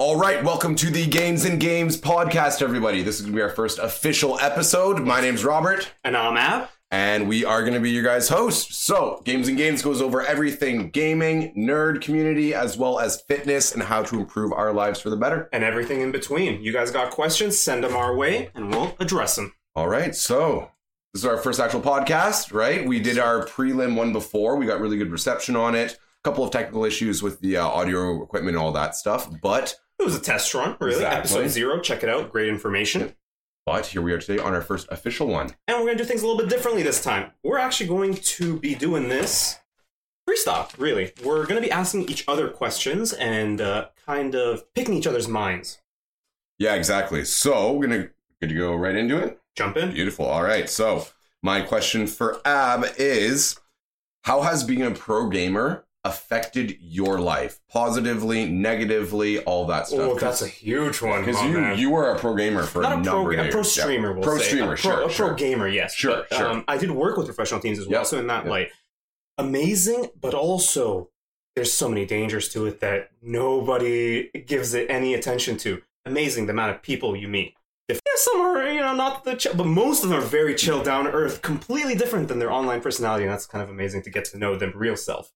All 0.00 0.16
right, 0.16 0.44
welcome 0.44 0.76
to 0.76 0.90
the 0.90 1.06
Games 1.06 1.44
and 1.44 1.58
Games 1.58 2.00
podcast, 2.00 2.62
everybody. 2.62 3.02
This 3.02 3.16
is 3.16 3.22
going 3.22 3.32
to 3.32 3.36
be 3.36 3.42
our 3.42 3.50
first 3.50 3.80
official 3.80 4.38
episode. 4.38 5.00
My 5.04 5.20
name's 5.20 5.44
Robert, 5.44 5.92
And 6.04 6.16
I'm 6.16 6.36
Ab. 6.36 6.68
and 6.92 7.28
we 7.28 7.44
are 7.44 7.62
going 7.62 7.74
to 7.74 7.80
be 7.80 7.90
your 7.90 8.04
guys' 8.04 8.28
hosts. 8.28 8.76
So, 8.76 9.20
Games 9.24 9.48
and 9.48 9.56
Games 9.56 9.82
goes 9.82 10.00
over 10.00 10.24
everything 10.24 10.90
gaming, 10.90 11.52
nerd 11.56 12.00
community, 12.00 12.54
as 12.54 12.78
well 12.78 13.00
as 13.00 13.22
fitness 13.22 13.74
and 13.74 13.82
how 13.82 14.04
to 14.04 14.20
improve 14.20 14.52
our 14.52 14.72
lives 14.72 15.00
for 15.00 15.10
the 15.10 15.16
better. 15.16 15.48
And 15.52 15.64
everything 15.64 16.00
in 16.00 16.12
between. 16.12 16.62
You 16.62 16.72
guys 16.72 16.92
got 16.92 17.10
questions? 17.10 17.58
Send 17.58 17.82
them 17.82 17.96
our 17.96 18.14
way 18.14 18.50
and 18.54 18.70
we'll 18.70 18.94
address 19.00 19.34
them. 19.34 19.52
All 19.74 19.88
right, 19.88 20.14
so 20.14 20.70
this 21.12 21.22
is 21.22 21.26
our 21.26 21.38
first 21.38 21.58
actual 21.58 21.80
podcast, 21.80 22.52
right? 22.52 22.86
We 22.86 23.00
did 23.00 23.18
our 23.18 23.44
prelim 23.46 23.96
one 23.96 24.12
before. 24.12 24.54
We 24.58 24.66
got 24.66 24.80
really 24.80 24.96
good 24.96 25.10
reception 25.10 25.56
on 25.56 25.74
it. 25.74 25.94
A 25.94 26.22
couple 26.22 26.44
of 26.44 26.52
technical 26.52 26.84
issues 26.84 27.20
with 27.20 27.40
the 27.40 27.56
uh, 27.56 27.66
audio 27.66 28.22
equipment 28.22 28.56
and 28.56 28.64
all 28.64 28.72
that 28.72 28.94
stuff, 28.94 29.28
but 29.42 29.74
It 29.98 30.04
was 30.04 30.14
a 30.14 30.20
test 30.20 30.52
run, 30.54 30.76
really. 30.80 30.94
Exactly. 30.94 31.18
Episode 31.18 31.48
zero. 31.48 31.80
Check 31.80 32.02
it 32.02 32.08
out. 32.08 32.30
Great 32.30 32.48
information. 32.48 33.14
but 33.66 33.86
here 33.86 34.00
we 34.00 34.12
are 34.12 34.18
today 34.18 34.40
on 34.42 34.54
our 34.54 34.62
first 34.62 34.86
official 34.90 35.26
one. 35.26 35.50
And 35.66 35.78
we're 35.78 35.86
going 35.86 35.98
to 35.98 36.04
do 36.04 36.08
things 36.08 36.22
a 36.22 36.26
little 36.26 36.40
bit 36.40 36.48
differently 36.48 36.82
this 36.82 37.02
time. 37.02 37.32
We're 37.42 37.58
actually 37.58 37.88
going 37.88 38.14
to 38.14 38.58
be 38.58 38.74
doing 38.74 39.08
this 39.08 39.58
freestyle, 40.28 40.70
really. 40.78 41.12
We're 41.24 41.44
going 41.46 41.60
to 41.60 41.66
be 41.66 41.70
asking 41.70 42.08
each 42.08 42.24
other 42.28 42.48
questions 42.48 43.12
and 43.12 43.60
uh, 43.60 43.88
kind 44.06 44.34
of 44.34 44.72
picking 44.74 44.94
each 44.94 45.06
other's 45.06 45.28
minds. 45.28 45.80
Yeah, 46.58 46.74
exactly. 46.74 47.24
So 47.24 47.72
we're 47.72 47.86
gonna 47.86 48.08
good 48.40 48.48
to 48.48 48.54
go 48.54 48.74
right 48.74 48.96
into 48.96 49.16
it. 49.18 49.38
Jump 49.54 49.76
in. 49.76 49.92
Beautiful. 49.92 50.26
All 50.26 50.42
right. 50.42 50.68
So 50.68 51.06
my 51.42 51.60
question 51.60 52.06
for 52.08 52.40
Ab 52.44 52.84
is, 52.98 53.60
how 54.24 54.40
has 54.42 54.64
being 54.64 54.82
a 54.82 54.90
pro 54.90 55.28
gamer 55.28 55.84
affected 56.04 56.76
your 56.80 57.20
life 57.20 57.60
positively, 57.70 58.46
negatively, 58.46 59.38
all 59.40 59.66
that 59.66 59.88
stuff? 59.88 60.00
Oh, 60.00 60.18
that's 60.18 60.42
a 60.42 60.48
huge 60.48 61.02
one. 61.02 61.24
because 61.24 61.42
you 61.42 61.58
man. 61.60 61.78
you 61.78 61.90
were 61.90 62.10
a 62.12 62.18
pro 62.18 62.34
gamer 62.34 62.62
for 62.62 62.82
not 62.82 62.92
a 62.92 63.00
a 63.00 63.02
pro, 63.02 63.12
number 63.12 63.32
of 63.32 63.38
a 63.38 63.42
years. 63.42 63.52
pro 63.52 63.60
Yeah. 63.62 63.66
streamer, 63.84 64.12
we'll 64.12 64.22
Pro 64.22 64.38
say. 64.38 64.44
streamer, 64.44 64.72
a 64.74 64.76
pro, 64.76 64.76
sure, 64.76 64.92
a 64.92 64.96
pro 65.04 65.08
sure. 65.08 65.34
gamer, 65.34 65.68
yes. 65.68 65.94
Sure, 65.94 66.24
but, 66.30 66.36
sure. 66.38 66.48
Um, 66.48 66.64
I 66.68 66.78
did 66.78 66.90
work 66.92 67.16
with 67.16 67.26
professional 67.26 67.60
teams 67.60 67.78
as 67.78 67.86
well, 67.88 68.00
Yep. 68.00 68.06
so 68.06 68.18
in 68.18 68.26
that 68.28 68.44
Yep. 68.44 68.50
light, 68.50 68.68
amazing, 69.36 70.10
but 70.20 70.34
also 70.34 71.10
there's 71.54 71.72
so 71.72 71.88
many 71.88 72.06
dangers 72.06 72.48
to 72.50 72.66
it 72.66 72.80
that 72.80 73.10
nobody 73.20 74.30
gives 74.46 74.74
it 74.74 74.88
any 74.90 75.14
attention 75.14 75.56
to. 75.58 75.82
Amazing 76.06 76.46
the 76.46 76.52
amount 76.52 76.74
of 76.74 76.82
people 76.82 77.16
you 77.16 77.28
meet. 77.28 77.54
If 77.88 78.00
yeah, 78.06 78.12
some 78.16 78.40
are 78.40 78.70
you 78.70 78.80
know 78.80 78.94
not 78.94 79.24
the 79.24 79.34
chill, 79.34 79.54
but 79.54 79.66
most 79.66 80.04
of 80.04 80.10
them 80.10 80.18
are 80.18 80.22
very 80.26 80.54
chill, 80.54 80.82
down 80.82 81.04
to 81.04 81.10
earth, 81.10 81.42
completely 81.42 81.94
different 81.94 82.28
than 82.28 82.38
their 82.38 82.52
online 82.52 82.80
personality, 82.80 83.24
and 83.24 83.32
that's 83.32 83.46
kind 83.46 83.62
of 83.62 83.70
amazing 83.70 84.02
to 84.02 84.10
get 84.10 84.24
to 84.26 84.38
know 84.38 84.56
them 84.56 84.72
real 84.74 84.96
self. 84.96 85.32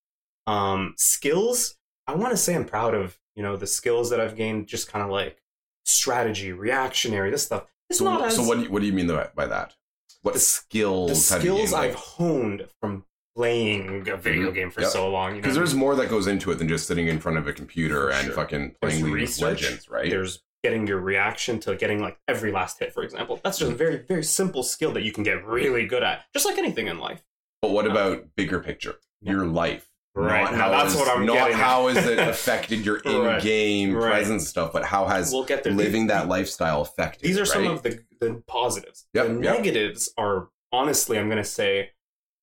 Um, 0.46 0.94
skills, 0.96 1.76
I 2.06 2.14
want 2.14 2.32
to 2.32 2.36
say 2.36 2.54
I'm 2.54 2.64
proud 2.64 2.94
of 2.94 3.18
you 3.36 3.42
know 3.42 3.56
the 3.56 3.66
skills 3.66 4.10
that 4.10 4.20
I've 4.20 4.36
gained, 4.36 4.66
just 4.66 4.90
kind 4.90 5.04
of 5.04 5.10
like 5.10 5.40
strategy, 5.84 6.52
reactionary, 6.52 7.30
this 7.30 7.44
stuff. 7.44 7.64
It's 7.90 7.98
So, 7.98 8.04
not 8.04 8.22
as 8.24 8.36
so 8.36 8.42
what 8.42 8.58
do 8.58 8.64
you, 8.64 8.70
what 8.70 8.80
do 8.80 8.86
you 8.86 8.92
mean 8.92 9.06
by 9.08 9.28
by 9.34 9.46
that? 9.46 9.74
What 10.22 10.34
The- 10.34 10.40
skills? 10.40 11.28
the 11.28 11.34
have 11.34 11.44
you 11.44 11.54
skills 11.56 11.72
I've 11.72 11.94
honed 11.94 12.68
from 12.80 13.04
playing 13.34 14.08
a 14.08 14.16
video 14.16 14.50
Mhm. 14.50 14.54
game 14.54 14.70
for 14.70 14.82
Yep. 14.82 14.90
so 14.90 15.08
long. 15.10 15.30
You 15.30 15.36
know, 15.36 15.42
Because 15.42 15.56
there's 15.56 15.74
more 15.74 15.94
that 15.96 16.10
goes 16.10 16.26
into 16.26 16.50
it 16.50 16.56
than 16.56 16.68
just 16.68 16.86
sitting 16.86 17.08
in 17.08 17.18
front 17.18 17.38
of 17.38 17.46
a 17.48 17.52
computer 17.54 18.10
and 18.10 18.26
Sure. 18.26 18.34
fucking 18.34 18.76
playing 18.80 19.10
League 19.10 19.28
of 19.28 19.38
Legends, 19.40 19.88
right? 19.88 20.10
There's 20.10 20.42
getting 20.62 20.86
your 20.86 21.00
reaction 21.00 21.58
to 21.60 21.74
getting 21.74 22.00
like 22.00 22.18
every 22.28 22.52
last 22.52 22.78
hit, 22.78 22.92
for 22.92 23.02
example. 23.02 23.40
That's 23.42 23.58
just 23.58 23.72
a 23.72 23.74
very, 23.74 23.96
very 23.96 24.22
simple 24.22 24.62
skill 24.62 24.92
that 24.92 25.02
you 25.02 25.12
can 25.12 25.24
get 25.24 25.44
really 25.46 25.86
good 25.86 26.02
at, 26.02 26.26
just 26.34 26.44
like 26.44 26.58
anything 26.58 26.88
in 26.88 26.98
life. 26.98 27.22
But 27.62 27.70
what 27.70 27.86
about 27.86 28.36
bigger 28.36 28.60
picture? 28.60 28.96
Your 29.22 29.46
life. 29.46 29.88
Right. 30.14 30.42
Not 30.44 30.52
Now 30.52 30.58
how 30.58 30.70
that's 30.70 30.92
is- 30.94 31.00
what 31.00 31.08
I'm 31.08 31.24
not 31.24 31.34
getting 31.34 31.56
how 31.56 31.88
has 31.88 32.06
it 32.06 32.18
affected 32.28 32.84
your 32.84 32.98
in-game 32.98 33.94
Right. 33.94 34.10
presence 34.10 34.46
stuff, 34.48 34.72
but 34.72 34.84
how 34.84 35.06
has 35.06 35.32
We'll 35.32 35.44
get 35.44 35.64
there. 35.64 35.72
living 35.72 36.08
that 36.08 36.28
lifestyle 36.28 36.82
affected? 36.82 37.22
These 37.26 37.38
are 37.38 37.46
some 37.46 37.66
of 37.66 37.82
the, 37.82 38.00
the 38.20 38.42
positives. 38.46 39.06
Yep, 39.14 39.26
the 39.28 39.32
yep. 39.42 39.56
negatives 39.56 40.12
are 40.18 40.48
honestly, 40.70 41.18
I'm 41.18 41.28
going 41.28 41.38
to 41.42 41.44
say, 41.48 41.90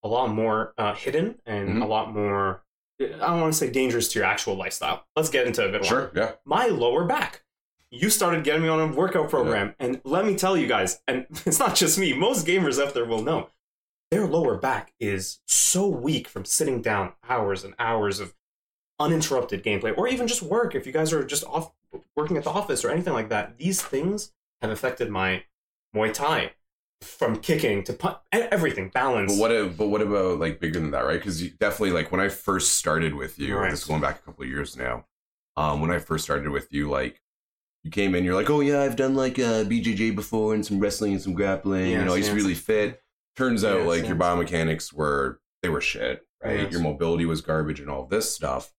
a 0.02 0.07
lot 0.07 0.30
more 0.34 0.74
uh, 0.78 0.96
hidden 0.96 1.40
and 1.46 1.69
Mhm. 1.78 1.84
a 1.84 1.85
lot 1.85 2.13
more. 2.13 2.63
I 3.02 3.06
don't 3.07 3.41
want 3.41 3.53
to 3.53 3.57
say 3.59 3.69
dangerous 3.69 4.07
to 4.13 4.19
your 4.19 4.25
actual 4.28 4.56
lifestyle. 4.56 5.06
Let's 5.16 5.30
get 5.30 5.46
into 5.46 5.63
a 5.68 5.72
one. 5.72 5.84
sure, 5.84 6.12
yeah. 6.16 6.31
my 6.46 6.68
lower 6.68 7.03
back. 7.06 7.44
You 7.91 8.09
started 8.09 8.44
getting 8.44 8.62
me 8.62 8.68
on 8.69 8.80
a 8.80 8.88
workout 8.88 9.30
program, 9.30 9.75
and 9.80 10.00
let 10.03 10.25
me 10.25 10.36
tell 10.36 10.56
you 10.56 10.68
guys, 10.68 11.01
and 11.07 11.25
it's 11.46 11.59
not 11.59 11.75
just 11.75 11.97
me, 12.00 12.13
most 12.13 12.46
gamers 12.47 12.81
out 12.84 12.94
there 12.94 13.06
will 13.06 13.22
know 13.24 13.50
their 14.12 14.25
lower 14.25 14.58
back 14.58 14.94
is 15.00 15.40
so 15.46 15.88
weak 15.88 16.28
from 16.28 16.46
sitting 16.46 16.81
down 16.81 17.14
hours 17.28 17.64
and 17.64 17.74
hours 17.80 18.20
of 18.20 18.34
uninterrupted 19.00 19.64
gameplay, 19.64 19.96
or 19.97 20.08
even 20.08 20.28
just 20.28 20.42
work. 20.42 20.75
If 20.75 20.86
you 20.86 20.92
guys 20.92 21.14
are 21.14 21.24
just 21.24 21.44
off 21.46 21.72
working 22.16 22.38
at 22.38 22.44
the 22.44 22.50
office 22.50 22.84
or 22.84 22.90
anything 22.90 23.14
like 23.14 23.30
that, 23.30 23.58
these 23.58 23.81
things 23.81 24.31
have 24.62 24.72
affected 24.72 25.09
my 25.09 25.44
Muay 25.96 26.14
Thai 26.14 26.52
from 27.02 27.40
kicking 27.40 27.84
to 27.84 27.94
pun- 27.94 28.18
everything, 28.31 28.90
balance. 28.90 29.38
But 29.38 29.52
what? 29.52 29.78
But 29.78 29.88
what 29.88 30.02
about 30.02 30.40
like 30.40 30.59
bigger 30.59 30.80
than 30.80 30.92
that, 30.92 31.06
right? 31.06 31.14
Because 31.19 31.42
definitely, 31.42 31.92
like 31.92 32.12
when 32.12 32.19
I 32.19 32.30
first 32.30 32.74
started 32.78 33.14
with 33.16 33.40
you, 33.40 33.56
Right. 33.58 33.72
this 33.72 33.81
is 33.81 33.86
going 33.86 34.02
back 34.02 34.19
a 34.19 34.22
couple 34.22 34.44
of 34.44 34.50
years 34.50 34.75
now. 34.75 35.06
Um, 35.56 35.81
when 35.81 35.92
I 35.92 36.00
first 36.00 36.24
started 36.25 36.50
with 36.50 36.72
you, 36.74 36.90
like 36.90 37.22
you 37.84 37.92
came 37.92 38.16
in, 38.16 38.24
you're 38.25 38.36
like, 38.36 38.50
oh 38.50 38.59
yeah, 38.59 38.81
I've 38.81 38.96
done 38.98 39.16
like 39.16 39.40
uh, 39.40 39.64
BJJ 39.64 40.16
before 40.16 40.53
and 40.53 40.66
some 40.66 40.80
wrestling 40.80 41.14
and 41.14 41.22
some 41.22 41.34
grappling. 41.34 41.92
you 41.92 42.03
know, 42.03 42.14
I 42.14 42.18
used 42.18 42.30
to 42.30 42.36
yes. 42.36 42.44
really 42.44 42.56
fit. 42.56 43.02
Turns 43.39 43.63
out, 43.63 43.79
Yes, 43.79 43.88
like 43.88 44.07
your 44.07 44.16
biomechanics 44.17 44.94
were 44.94 45.39
they 45.63 45.69
were 45.69 45.81
shit, 45.81 46.27
right? 46.44 46.59
Yes. 46.59 46.72
Your 46.73 46.81
mobility 46.81 47.25
was 47.25 47.41
garbage 47.41 47.79
and 47.79 47.89
all 47.89 48.05
this 48.05 48.31
stuff. 48.33 48.72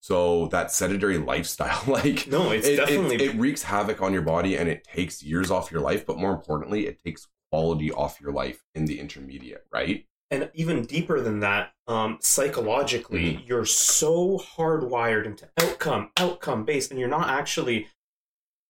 So 0.00 0.46
that 0.48 0.70
sedentary 0.70 1.18
lifestyle, 1.18 1.82
like 1.88 2.26
no, 2.28 2.52
it's 2.52 2.66
it, 2.66 2.74
it- 2.74 2.76
definitely 2.76 3.24
it, 3.24 3.34
wreaks 3.36 3.64
havoc 3.64 4.00
on 4.00 4.12
your 4.12 4.22
body 4.22 4.56
and 4.56 4.68
it 4.68 4.84
takes 4.84 5.22
years 5.22 5.50
off 5.50 5.70
your 5.72 5.80
life 5.80 6.06
but 6.06 6.18
more 6.18 6.32
importantly 6.32 6.86
it 6.86 7.02
takes 7.04 7.26
quality 7.50 7.90
off 7.92 8.20
your 8.20 8.32
life 8.32 8.62
in 8.74 8.84
the 8.86 8.98
intermediate 9.00 9.64
right 9.72 10.06
and 10.30 10.50
even 10.54 10.84
deeper 10.84 11.20
than 11.20 11.40
that 11.40 11.72
um, 11.88 12.18
psychologically 12.20 13.34
Mm-hmm. 13.34 13.46
you're 13.46 13.64
so 13.64 14.38
hardwired 14.56 15.26
into 15.26 15.48
outcome 15.60 16.10
outcome 16.16 16.64
based 16.64 16.90
and 16.90 16.98
you're 17.00 17.08
not 17.08 17.28
actually 17.28 17.86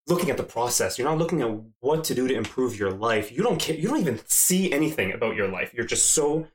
looking 0.07 0.31
at 0.31 0.37
the 0.37 0.43
process 0.43 0.99
you're 0.99 1.09
not 1.09 1.19
looking 1.19 1.43
at 1.43 1.51
what 1.81 2.05
to 2.05 2.15
do 2.15 2.29
to 2.29 2.35
improve 2.35 2.79
your 2.79 2.91
life 2.91 3.33
you 3.33 3.43
don't 3.43 3.59
care 3.61 3.77
you 3.77 3.89
don't 3.89 4.01
even 4.01 4.21
see 4.27 4.73
anything 4.73 5.13
about 5.13 5.35
your 5.35 5.49
life 5.49 5.73
you're 5.75 5.87
just 5.87 6.13
so 6.13 6.47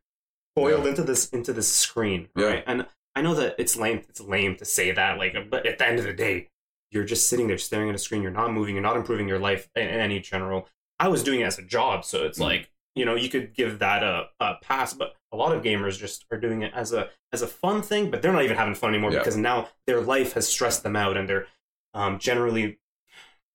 boiled 0.56 0.84
Yeah. 0.84 0.90
into 0.92 1.04
this 1.04 1.30
into 1.30 1.54
this 1.54 1.74
screen 1.74 2.30
Yeah. 2.36 2.46
right 2.46 2.64
and 2.68 2.86
i 3.16 3.22
know 3.22 3.34
that 3.36 3.56
it's 3.58 3.76
lame 3.78 4.04
it's 4.10 4.22
lame 4.22 4.56
to 4.58 4.66
say 4.66 4.92
that 4.92 5.18
like 5.18 5.36
but 5.50 5.66
at 5.66 5.78
the 5.78 5.88
end 5.88 6.00
of 6.00 6.06
the 6.06 6.14
day 6.14 6.48
you're 6.92 7.04
just 7.06 7.28
sitting 7.30 7.48
there 7.48 7.58
staring 7.58 7.90
at 7.90 7.96
a 7.96 8.00
screen 8.00 8.22
you're 8.22 8.32
not 8.32 8.54
moving 8.54 8.76
you're 8.76 8.84
not 8.84 8.98
improving 8.98 9.28
your 9.28 9.40
life 9.40 9.70
in 9.76 9.84
in 9.88 10.00
any 10.00 10.20
general 10.20 10.68
i 11.00 11.08
was 11.08 11.24
doing 11.24 11.42
it 11.42 11.46
as 11.46 11.58
a 11.60 11.64
job 11.64 12.06
so 12.06 12.24
it's 12.26 12.40
Mhm. 12.40 12.44
like 12.44 12.70
you 12.96 13.06
know 13.06 13.16
you 13.16 13.30
could 13.30 13.54
give 13.54 13.80
that 13.80 14.04
a, 14.04 14.30
a 14.40 14.56
pass 14.62 14.94
but 14.94 15.16
a 15.32 15.38
lot 15.38 15.56
of 15.56 15.64
gamers 15.64 15.98
just 15.98 16.26
are 16.32 16.38
doing 16.38 16.62
it 16.62 16.74
as 16.74 16.92
a 16.94 17.10
as 17.34 17.42
a 17.42 17.48
fun 17.48 17.82
thing 17.82 18.10
but 18.12 18.22
they're 18.22 18.34
not 18.34 18.44
even 18.44 18.58
having 18.58 18.76
fun 18.76 18.90
anymore 18.94 19.12
Yeah. 19.12 19.20
because 19.20 19.38
now 19.38 19.70
their 19.88 20.02
life 20.02 20.34
has 20.34 20.48
stressed 20.48 20.84
them 20.84 20.96
out 20.96 21.16
and 21.18 21.28
they're 21.28 21.48
um, 21.94 22.20
generally 22.20 22.78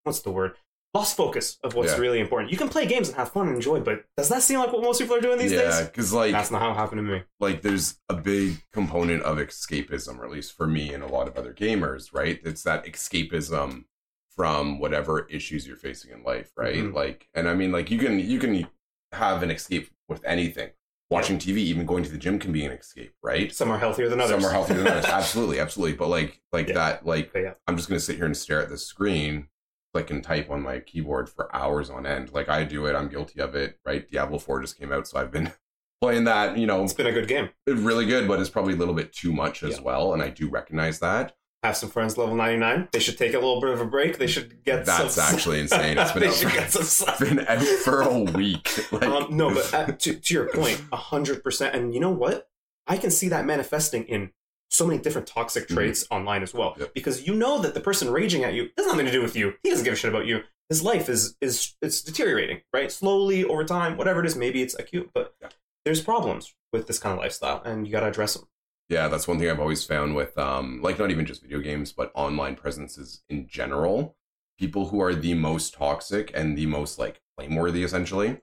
what's 0.06 0.21
the 0.21 0.31
word 0.31 0.53
lost 0.94 1.17
focus 1.17 1.59
of 1.62 1.75
what's 1.75 1.93
Yeah. 1.93 1.99
really 1.99 2.21
important 2.21 2.50
you 2.50 2.56
can 2.56 2.69
play 2.71 2.87
games 2.87 3.09
and 3.09 3.17
have 3.19 3.31
fun 3.33 3.49
and 3.49 3.56
enjoy 3.56 3.81
but 3.81 4.05
does 4.17 4.28
that 4.31 4.43
seem 4.43 4.61
like 4.61 4.72
what 4.72 4.83
most 4.83 4.99
people 5.00 5.15
are 5.17 5.21
doing 5.21 5.39
these 5.39 5.53
yeah 5.53 5.62
days 5.62 5.81
because 5.89 6.12
like 6.12 6.33
that's 6.33 6.50
not 6.50 6.62
how 6.62 6.71
it 6.71 6.75
happened 6.75 7.00
to 7.00 7.03
me 7.03 7.22
like 7.41 7.61
there's 7.61 7.99
a 8.09 8.15
big 8.15 8.62
component 8.72 9.22
of 9.25 9.37
escapism 9.37 10.19
or 10.19 10.25
at 10.25 10.31
least 10.31 10.56
for 10.56 10.67
me 10.67 10.94
and 10.94 11.03
a 11.03 11.06
lot 11.06 11.28
of 11.28 11.37
other 11.37 11.53
gamers 11.53 12.15
right 12.15 12.41
it's 12.44 12.62
that 12.62 12.87
escapism 12.87 13.84
from 14.31 14.78
whatever 14.78 15.27
issues 15.31 15.67
you're 15.67 15.77
facing 15.77 16.11
in 16.12 16.23
life 16.23 16.50
right 16.56 16.77
Mhm. 16.77 16.94
like 16.94 17.28
and 17.34 17.49
i 17.49 17.55
mean 17.55 17.73
like 17.73 17.91
you 17.91 17.99
can 17.99 18.19
you 18.21 18.38
can 18.38 18.67
have 19.12 19.43
an 19.43 19.50
escape 19.50 19.91
with 20.09 20.23
anything 20.25 20.71
watching 21.11 21.38
tv 21.38 21.59
even 21.59 21.84
going 21.87 22.05
to 22.05 22.11
the 22.11 22.19
gym 22.19 22.38
can 22.38 22.53
be 22.53 22.65
an 22.65 22.73
escape 22.73 23.12
right 23.23 23.55
some 23.55 23.71
are 23.71 23.78
healthier 23.78 24.09
than 24.09 24.21
others 24.21 24.41
Some 24.43 24.44
are 24.49 24.53
healthier 24.53 24.78
than 24.78 24.88
others. 24.88 25.05
Absolutely, 25.21 25.61
absolutely. 25.61 25.97
But 25.97 26.09
like 26.09 26.41
like 26.53 26.69
Yeah. 26.69 26.75
that, 26.75 27.06
like 27.06 27.31
yeah. 27.34 27.55
I'm 27.67 27.77
just 27.77 27.88
gonna 27.88 28.00
sit 28.00 28.17
here 28.17 28.25
and 28.27 28.37
stare 28.37 28.61
at 28.61 28.69
the 28.69 28.76
screen, 28.79 29.49
click 29.96 30.10
and 30.10 30.22
type 30.22 30.50
on 30.50 30.60
my 30.60 30.78
keyboard 30.81 31.26
for 31.26 31.54
hours 31.56 31.88
on 31.88 32.04
end. 32.04 32.31
Like 32.34 32.50
I 32.50 32.64
do 32.64 32.84
it, 32.84 32.94
I'm 32.94 33.08
guilty 33.08 33.40
of 33.40 33.54
it, 33.54 33.78
right? 33.87 34.06
Diablo 34.10 34.38
4 34.38 34.60
just 34.60 34.78
came 34.78 34.93
out, 34.93 35.08
so 35.08 35.19
I've 35.19 35.31
been 35.32 35.52
playing 36.02 36.25
that, 36.25 36.58
you 36.58 36.66
know, 36.66 36.84
it's 36.84 36.93
been 36.93 37.06
a 37.06 37.12
good 37.12 37.26
game 37.28 37.48
really 37.66 38.04
good, 38.04 38.28
but 38.28 38.38
it's 38.38 38.50
probably 38.50 38.75
a 38.75 38.76
little 38.76 38.93
bit 38.93 39.10
too 39.14 39.32
much 39.32 39.62
as 39.62 39.76
Yeah. 39.78 39.82
well. 39.84 40.12
And 40.12 40.22
I 40.22 40.28
do 40.28 40.50
recognize 40.50 40.98
that. 40.98 41.34
have 41.62 41.78
some 41.78 41.88
friends 41.88 42.19
level 42.19 42.34
99 42.37 42.88
they 42.93 42.98
should 42.98 43.16
take 43.16 43.32
a 43.32 43.38
little 43.38 43.58
bit 43.60 43.70
of 43.70 43.81
a 43.81 43.87
break 43.87 44.19
they 44.19 44.26
should 44.26 44.62
get 44.64 44.84
That's 44.84 45.14
some 45.14 45.34
actually 45.34 45.60
insane. 45.64 45.96
It's 45.96 46.12
been 46.12 46.20
they 46.25 46.28
out 46.28 46.34
should 46.34 46.50
for, 46.50 46.56
get 46.58 46.70
some 46.72 47.08
it's 47.08 47.19
been 47.20 47.40
out 47.46 47.62
for 47.62 48.02
a 48.02 48.19
week. 48.38 48.93
Like, 48.93 49.02
um, 49.04 49.34
no, 49.34 49.54
but 49.54 49.72
uh, 49.75 49.87
to, 49.87 50.14
to 50.20 50.34
your 50.34 50.48
point, 50.52 50.78
hundred 50.93 51.43
percent. 51.43 51.75
And 51.75 51.94
you 51.94 52.00
know 52.00 52.10
what? 52.10 52.50
I 52.87 52.98
can 52.98 53.10
see 53.10 53.28
that 53.31 53.46
manifesting 53.46 54.04
in 54.04 54.31
so 54.71 54.87
many 54.87 54.99
different 55.01 55.27
toxic 55.27 55.69
Mhm. 55.69 55.75
traits 55.75 56.07
online 56.11 56.43
as 56.43 56.53
well. 56.53 56.75
Yep. 56.79 56.95
Because 56.95 57.27
you 57.27 57.35
know 57.35 57.61
that 57.63 57.75
the 57.75 57.81
person 57.81 58.11
raging 58.11 58.45
at 58.45 58.55
you 58.55 58.71
has 58.77 58.87
nothing 58.87 59.07
to 59.07 59.13
do 59.13 59.23
with 59.23 59.37
you. 59.37 59.55
He 59.63 59.71
doesn't 59.71 59.85
give 59.85 59.95
a 59.95 59.97
shit 59.97 60.11
about 60.11 60.27
you. 60.27 60.43
His 60.69 60.83
life 60.83 61.09
is 61.09 61.37
is 61.41 61.75
it's 61.81 62.03
deteriorating, 62.03 62.63
right? 62.73 62.91
Slowly 62.91 63.45
over 63.45 63.65
time, 63.65 63.97
whatever 63.97 64.21
it 64.21 64.27
is. 64.27 64.37
Maybe 64.37 64.63
it's 64.63 64.75
acute, 64.79 65.11
but 65.15 65.35
Yeah. 65.41 65.49
there's 65.85 66.01
problems 66.03 66.55
with 66.73 66.87
this 66.89 66.99
kind 66.99 67.13
of 67.13 67.19
lifestyle, 67.21 67.63
and 67.65 67.87
you 67.87 67.93
got 67.93 68.01
to 68.01 68.09
address 68.09 68.35
them. 68.35 68.49
Yeah, 68.89 69.09
that's 69.09 69.27
one 69.27 69.39
thing 69.39 69.49
I've 69.51 69.61
always 69.61 69.85
found 69.85 70.15
with 70.17 70.37
um 70.39 70.81
like 70.83 70.99
not 70.99 71.11
even 71.11 71.25
just 71.27 71.43
video 71.43 71.61
games, 71.61 71.93
but 71.93 72.11
online 72.15 72.57
presences 72.57 73.23
in 73.29 73.47
general. 73.49 74.17
People 74.59 74.89
who 74.89 75.01
are 75.01 75.15
the 75.15 75.35
most 75.35 75.75
toxic 75.75 76.31
and 76.35 76.57
the 76.59 76.67
most 76.67 76.99
like 76.99 77.21
blameworthy 77.37 77.85
essentially, 77.85 78.41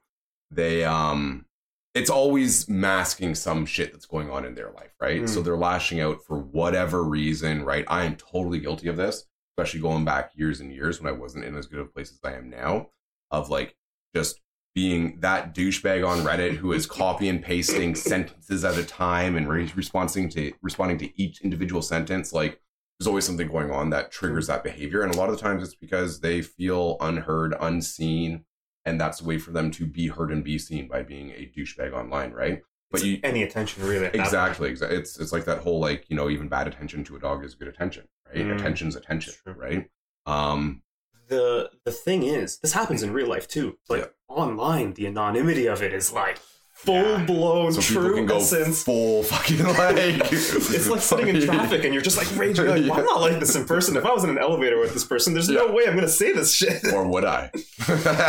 they 0.51 0.83
um 0.85 1.45
it's 1.93 2.09
always 2.09 2.67
masking 2.67 3.35
some 3.35 3.65
shit 3.65 3.91
that's 3.91 4.05
going 4.05 4.29
on 4.29 4.45
in 4.45 4.55
their 4.55 4.71
life, 4.71 4.91
right? 4.99 5.21
Mm. 5.21 5.29
So 5.29 5.41
they're 5.41 5.57
lashing 5.57 6.01
out 6.01 6.23
for 6.25 6.39
whatever 6.39 7.03
reason, 7.03 7.63
right? 7.63 7.85
I 7.87 8.05
am 8.05 8.15
totally 8.15 8.59
guilty 8.59 8.87
of 8.87 8.97
this, 8.97 9.25
especially 9.51 9.81
going 9.81 10.03
back 10.03 10.31
years 10.33 10.59
and 10.59 10.73
years 10.73 10.99
when 10.99 11.13
I 11.13 11.15
wasn't 11.15 11.45
in 11.45 11.55
as 11.55 11.67
good 11.67 11.79
of 11.79 11.87
a 11.87 11.91
place 11.91 12.11
as 12.11 12.19
I 12.23 12.35
am 12.35 12.49
now, 12.49 12.89
of 13.29 13.49
like 13.49 13.75
just 14.15 14.39
being 14.73 15.19
that 15.19 15.53
douchebag 15.53 16.07
on 16.07 16.25
Reddit 16.25 16.55
who 16.55 16.73
is 16.73 16.85
copy 16.87 17.29
and 17.29 17.43
pasting 17.43 17.93
sentences 17.93 18.65
at 18.65 18.77
a 18.77 18.83
time 18.83 19.35
and 19.35 19.47
re- 19.47 19.71
responding 19.75 20.29
to 20.29 20.51
responding 20.63 20.97
to 20.97 21.21
each 21.21 21.41
individual 21.41 21.83
sentence. 21.83 22.33
Like 22.33 22.59
there's 22.97 23.07
always 23.07 23.25
something 23.25 23.47
going 23.47 23.69
on 23.69 23.91
that 23.91 24.11
triggers 24.11 24.47
that 24.47 24.63
behavior, 24.63 25.03
and 25.03 25.13
a 25.13 25.17
lot 25.17 25.29
of 25.29 25.35
the 25.35 25.41
times 25.41 25.61
it's 25.61 25.75
because 25.75 26.21
they 26.21 26.41
feel 26.41 26.97
unheard, 27.01 27.55
unseen, 27.59 28.45
and 28.85 28.99
that's 28.99 29.21
a 29.21 29.25
way 29.25 29.37
for 29.37 29.51
them 29.51 29.71
to 29.71 29.85
be 29.85 30.07
heard 30.07 30.31
and 30.31 30.43
be 30.43 30.57
seen 30.57 30.87
by 30.87 31.03
being 31.03 31.31
a 31.31 31.51
douchebag 31.55 31.93
online, 31.93 32.31
right? 32.31 32.61
But 32.91 32.99
It's 33.01 33.05
you 33.07 33.19
any 33.23 33.43
attention 33.43 33.83
really. 33.87 34.07
exactly, 34.13 34.69
exactly. 34.69 34.97
It's 34.97 35.19
it's 35.19 35.31
like 35.31 35.45
that 35.45 35.59
whole 35.59 35.79
like 35.79 36.05
you 36.09 36.15
know 36.15 36.29
even 36.29 36.47
bad 36.47 36.67
attention 36.67 37.03
to 37.05 37.15
a 37.15 37.19
dog 37.19 37.43
is 37.43 37.55
good 37.55 37.67
attention, 37.67 38.07
right? 38.27 38.45
Mm. 38.45 38.55
Attention's 38.59 38.95
attention, 38.95 39.33
right? 39.45 39.89
Um, 40.25 40.83
the 41.27 41.71
the 41.85 41.91
thing 41.91 42.23
is, 42.23 42.57
this 42.59 42.73
happens 42.73 43.01
in 43.01 43.11
real 43.13 43.27
life 43.27 43.47
too. 43.47 43.77
Like 43.89 44.01
Yeah. 44.01 44.07
online, 44.35 44.93
the 44.93 45.07
anonymity 45.07 45.65
of 45.67 45.81
it 45.81 45.93
is 45.93 46.11
like 46.13 46.39
full 46.85 46.95
Yeah. 46.95 47.25
blown 47.25 47.71
so 47.73 47.81
true 47.81 48.27
essence. 48.29 48.83
full 48.83 49.23
fucking 49.23 49.63
like 49.63 49.95
it's 50.31 50.87
like 50.89 51.01
sitting 51.11 51.27
in 51.29 51.41
traffic 51.41 51.83
and 51.85 51.93
you're 51.93 52.03
just 52.03 52.17
like 52.17 52.27
raging. 52.37 52.65
Like, 52.67 52.83
well, 52.83 52.99
I'm 52.99 53.05
not 53.05 53.21
like 53.21 53.39
this 53.39 53.55
in 53.55 53.65
person. 53.65 53.95
If 53.97 54.05
I 54.05 54.11
was 54.13 54.23
in 54.23 54.29
an 54.29 54.37
elevator 54.37 54.79
with 54.79 54.93
this 54.93 55.03
person, 55.03 55.33
there's 55.33 55.49
no 55.49 55.71
way 55.71 55.85
I'm 55.87 55.95
gonna 55.95 56.07
say 56.07 56.31
this 56.31 56.53
shit. 56.53 56.81
or 56.93 57.07
would 57.07 57.25
I? 57.25 57.51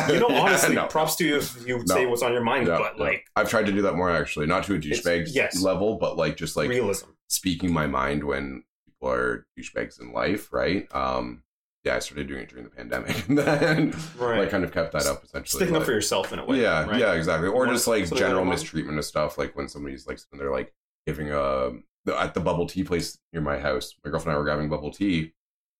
you 0.09 0.21
know, 0.21 0.29
Yeah, 0.31 0.41
honestly, 0.41 0.75
no. 0.75 0.87
props 0.87 1.17
to 1.17 1.25
you 1.27 1.37
if 1.37 1.67
you 1.67 1.79
No. 1.87 1.95
say 1.95 2.07
what's 2.07 2.23
on 2.23 2.33
your 2.33 2.45
mind. 2.45 2.67
Yeah, 2.67 2.79
but 2.79 2.97
yeah. 2.99 3.03
like 3.05 3.27
I've 3.37 3.49
tried 3.49 3.67
to 3.67 3.73
do 3.73 3.83
that 3.83 3.95
more 3.95 4.11
actually, 4.11 4.47
not 4.47 4.65
to 4.65 4.75
a 4.75 4.79
douchebag 4.79 5.29
yes. 5.33 5.63
level, 5.63 5.97
but 5.99 6.17
like 6.17 6.37
just 6.37 6.57
like 6.57 6.69
realism. 6.69 7.07
speaking 7.29 7.73
my 7.73 7.87
mind 7.87 8.25
when 8.25 8.65
people 8.87 9.09
are 9.11 9.47
douchebags 9.59 10.01
in 10.01 10.13
life, 10.13 10.53
right? 10.53 10.87
Um, 10.95 11.43
yeah, 11.85 11.97
I 11.97 11.99
started 11.99 12.27
doing 12.29 12.41
it 12.43 12.49
during 12.49 12.65
the 12.65 12.71
pandemic, 12.71 13.29
and 13.29 13.39
then 13.39 13.95
Right. 14.19 14.41
I 14.41 14.47
kind 14.47 14.65
of 14.65 14.73
kept 14.73 14.93
that 14.93 15.07
up 15.07 15.23
essentially. 15.25 15.59
Sticking 15.61 15.77
up 15.77 15.85
for 15.85 15.93
yourself 15.93 16.33
in 16.33 16.39
a 16.39 16.45
way. 16.45 16.61
yeah, 16.63 16.85
right? 16.87 16.99
yeah, 16.99 17.13
exactly. 17.13 17.49
Or 17.49 17.67
just 17.67 17.87
like 17.87 18.13
general 18.15 18.45
mistreatment 18.45 18.99
of 18.99 19.05
stuff, 19.05 19.37
like 19.39 19.55
when 19.57 19.69
somebody's 19.69 20.07
like 20.07 20.19
sitting 20.19 20.39
there 20.39 20.51
like 20.51 20.73
giving 21.07 21.31
a 21.33 21.73
at 22.19 22.35
the 22.35 22.41
bubble 22.41 22.67
tea 22.67 22.85
place 22.85 23.19
near 23.33 23.43
my 23.43 23.59
house. 23.59 23.95
My 24.05 24.11
girlfriend 24.11 24.35
and 24.35 24.37
I 24.37 24.39
were 24.39 24.45
grabbing 24.45 24.69
bubble 24.69 24.91
tea, 24.91 25.33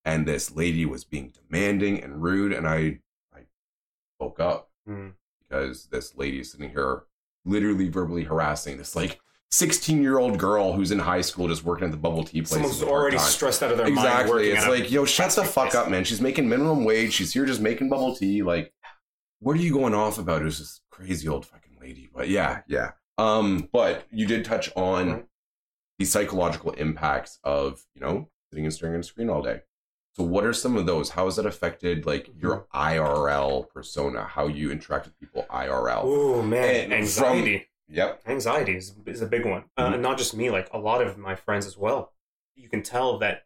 and 0.05 0.27
this 0.27 0.55
lady 0.55 0.87
was 0.87 1.05
being 1.05 1.33
demanding 1.49 2.03
and 2.03 2.23
rude, 2.23 2.53
and 2.53 2.67
I 2.69 3.01
I 3.35 3.41
woke 4.21 4.41
up 4.41 4.71
Hmm. 4.87 5.09
because 5.41 5.87
this 5.87 6.15
lady 6.17 6.41
is 6.41 6.53
sitting 6.53 6.71
here 6.71 7.05
literally 7.47 7.89
verbally 7.89 8.25
harassing 8.25 8.77
this 8.79 8.95
like 8.97 9.21
16 9.55 10.03
year 10.03 10.19
old 10.19 10.37
girl 10.37 10.73
who's 10.73 10.91
in 10.91 10.99
high 10.99 11.21
school 11.21 11.47
just 11.47 11.65
working 11.65 11.85
at 11.85 11.93
the 11.93 11.97
bubble 11.97 12.25
tea 12.25 12.43
place. 12.43 12.51
Someone's 12.51 12.83
already 12.83 13.19
stressed 13.19 13.63
out 13.63 13.71
of 13.71 13.79
their 13.79 13.89
mind. 13.89 13.99
Exactly. 13.99 14.51
It's 14.51 14.67
like, 14.67 14.91
yo, 14.91 15.05
shut 15.05 15.31
the 15.31 15.45
fuck 15.45 15.71
place. 15.71 15.75
up, 15.77 15.89
man. 15.89 16.03
She's 16.03 16.21
making 16.21 16.49
minimum 16.49 16.85
wage. 16.85 17.13
She's 17.13 17.33
here 17.33 17.47
just 17.47 17.61
making 17.61 17.89
bubble 17.89 18.17
tea. 18.17 18.43
Like, 18.43 18.73
what 19.39 19.57
are 19.57 19.61
you 19.61 19.73
going 19.73 19.95
off 19.95 20.19
about? 20.19 20.43
It 20.43 20.47
was 20.47 20.59
this 20.59 20.81
crazy 20.91 21.29
old 21.29 21.47
fucking 21.47 21.77
lady. 21.81 22.09
But 22.13 22.29
yeah, 22.29 22.63
yeah. 22.67 22.93
Um, 23.17 23.69
but 23.73 24.07
you 24.11 24.27
did 24.27 24.45
touch 24.45 24.73
on 24.75 25.29
the 26.01 26.05
psychological 26.05 26.73
impacts 26.73 27.39
of, 27.45 27.85
you 27.95 28.01
know, 28.01 28.29
sitting 28.51 28.65
and 28.65 28.75
staring 28.75 28.97
at 28.97 29.01
a 29.03 29.05
screen 29.05 29.31
all 29.31 29.41
day. 29.41 29.61
So 30.17 30.25
what 30.25 30.45
are 30.45 30.53
some 30.53 30.77
of 30.77 30.87
those? 30.87 31.11
How 31.11 31.27
has 31.27 31.37
that 31.37 31.47
affected 31.47 32.07
like 32.07 32.29
your 32.37 32.67
IRL 32.75 33.69
persona? 33.69 34.25
How 34.25 34.49
you 34.49 34.73
interact 34.73 35.07
with 35.07 35.19
people 35.21 35.47
IRL? 35.49 36.01
Oh 36.03 36.43
man, 36.43 36.85
And 36.85 36.93
anxiety. 36.93 37.69
Yep. 37.89 38.23
anxiety 38.27 38.77
is, 38.77 38.95
is 39.07 39.21
a 39.21 39.27
big 39.27 39.45
one 39.45 39.65
uh, 39.77 39.89
Mhm. 39.89 39.95
and 39.95 40.03
not 40.03 40.19
just 40.19 40.35
me 40.35 40.51
like 40.51 40.69
a 40.73 40.79
lot 40.79 41.03
of 41.03 41.19
my 41.19 41.35
friends 41.35 41.67
as 41.67 41.77
well 41.77 42.13
you 42.57 42.69
can 42.69 42.83
tell 42.83 43.19
that 43.19 43.45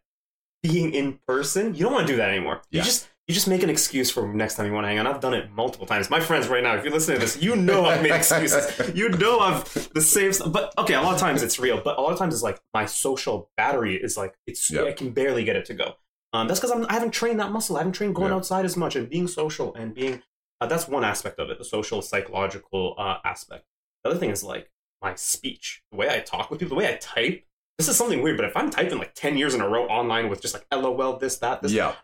being 0.63 0.93
in 0.93 1.19
person 1.27 1.73
you 1.75 1.83
don't 1.83 1.93
want 1.93 2.07
to 2.07 2.13
do 2.13 2.17
that 2.17 2.29
anymore 2.29 2.61
Yeah. 2.71 2.79
you 2.81 2.85
just 2.85 3.07
you 3.27 3.33
just 3.35 3.47
make 3.47 3.61
an 3.63 3.69
excuse 3.69 4.09
for 4.09 4.27
next 4.33 4.55
time 4.55 4.65
you 4.65 4.73
want 4.73 4.85
to 4.85 4.87
hang 4.89 4.97
out 4.97 5.07
i've 5.07 5.19
done 5.21 5.33
it 5.33 5.51
multiple 5.51 5.85
times 5.85 6.09
my 6.09 6.19
friends 6.19 6.47
right 6.47 6.63
now 6.63 6.75
if 6.75 6.83
you're 6.83 6.93
listening 6.93 7.19
to 7.19 7.25
this 7.25 7.41
you 7.41 7.55
know 7.55 7.85
i've 7.85 8.01
made 8.01 8.11
excuses 8.11 8.91
you 8.95 9.09
know 9.09 9.39
i've 9.39 9.63
the 9.93 10.01
same 10.01 10.31
stuff 10.33 10.51
but 10.51 10.73
okay 10.77 10.93
a 10.95 11.01
lot 11.01 11.13
of 11.13 11.19
times 11.19 11.43
it's 11.43 11.59
real 11.59 11.79
but 11.81 11.97
a 11.97 12.01
lot 12.01 12.11
of 12.11 12.17
times 12.17 12.33
it's 12.33 12.43
like 12.43 12.59
my 12.73 12.85
social 12.85 13.51
battery 13.57 13.95
is 13.95 14.17
like 14.17 14.35
it's 14.47 14.69
Yeah. 14.71 14.83
i 14.83 14.91
can 14.93 15.11
barely 15.11 15.43
get 15.43 15.55
it 15.55 15.65
to 15.65 15.73
go 15.73 15.95
um, 16.33 16.47
that's 16.47 16.59
because 16.59 16.85
i 16.87 16.93
haven't 16.93 17.11
trained 17.11 17.39
that 17.39 17.51
muscle 17.51 17.75
i 17.75 17.79
haven't 17.79 17.93
trained 17.93 18.15
going 18.15 18.29
Yeah. 18.31 18.35
outside 18.37 18.65
as 18.65 18.75
much 18.77 18.95
and 18.95 19.09
being 19.09 19.27
social 19.27 19.73
and 19.75 19.93
being 19.93 20.21
uh, 20.61 20.65
that's 20.67 20.87
one 20.87 21.03
aspect 21.05 21.39
of 21.39 21.49
it 21.49 21.57
the 21.57 21.65
social 21.65 22.01
psychological 22.01 22.95
uh, 22.97 23.17
aspect 23.23 23.65
the 24.03 24.09
other 24.11 24.19
thing 24.19 24.29
is 24.29 24.43
like 24.43 24.71
my 25.01 25.15
speech, 25.15 25.83
the 25.91 25.97
way 25.97 26.09
I 26.09 26.19
talk 26.19 26.49
with 26.49 26.59
people, 26.59 26.75
the 26.77 26.83
way 26.83 26.93
I 26.93 26.97
type. 26.97 27.45
This 27.77 27.87
is 27.87 27.95
something 27.95 28.21
weird, 28.21 28.37
but 28.37 28.45
if 28.45 28.57
I'm 28.57 28.69
typing 28.69 28.97
like 28.97 29.13
10 29.15 29.37
years 29.37 29.55
in 29.55 29.61
a 29.61 29.67
row 29.67 29.85
online 29.87 30.29
with 30.29 30.41
just 30.41 30.53
like 30.53 30.65
LOL, 30.73 31.17
this, 31.17 31.37
that, 31.37 31.61
this, 31.61 31.71
Yeah. 31.71 31.95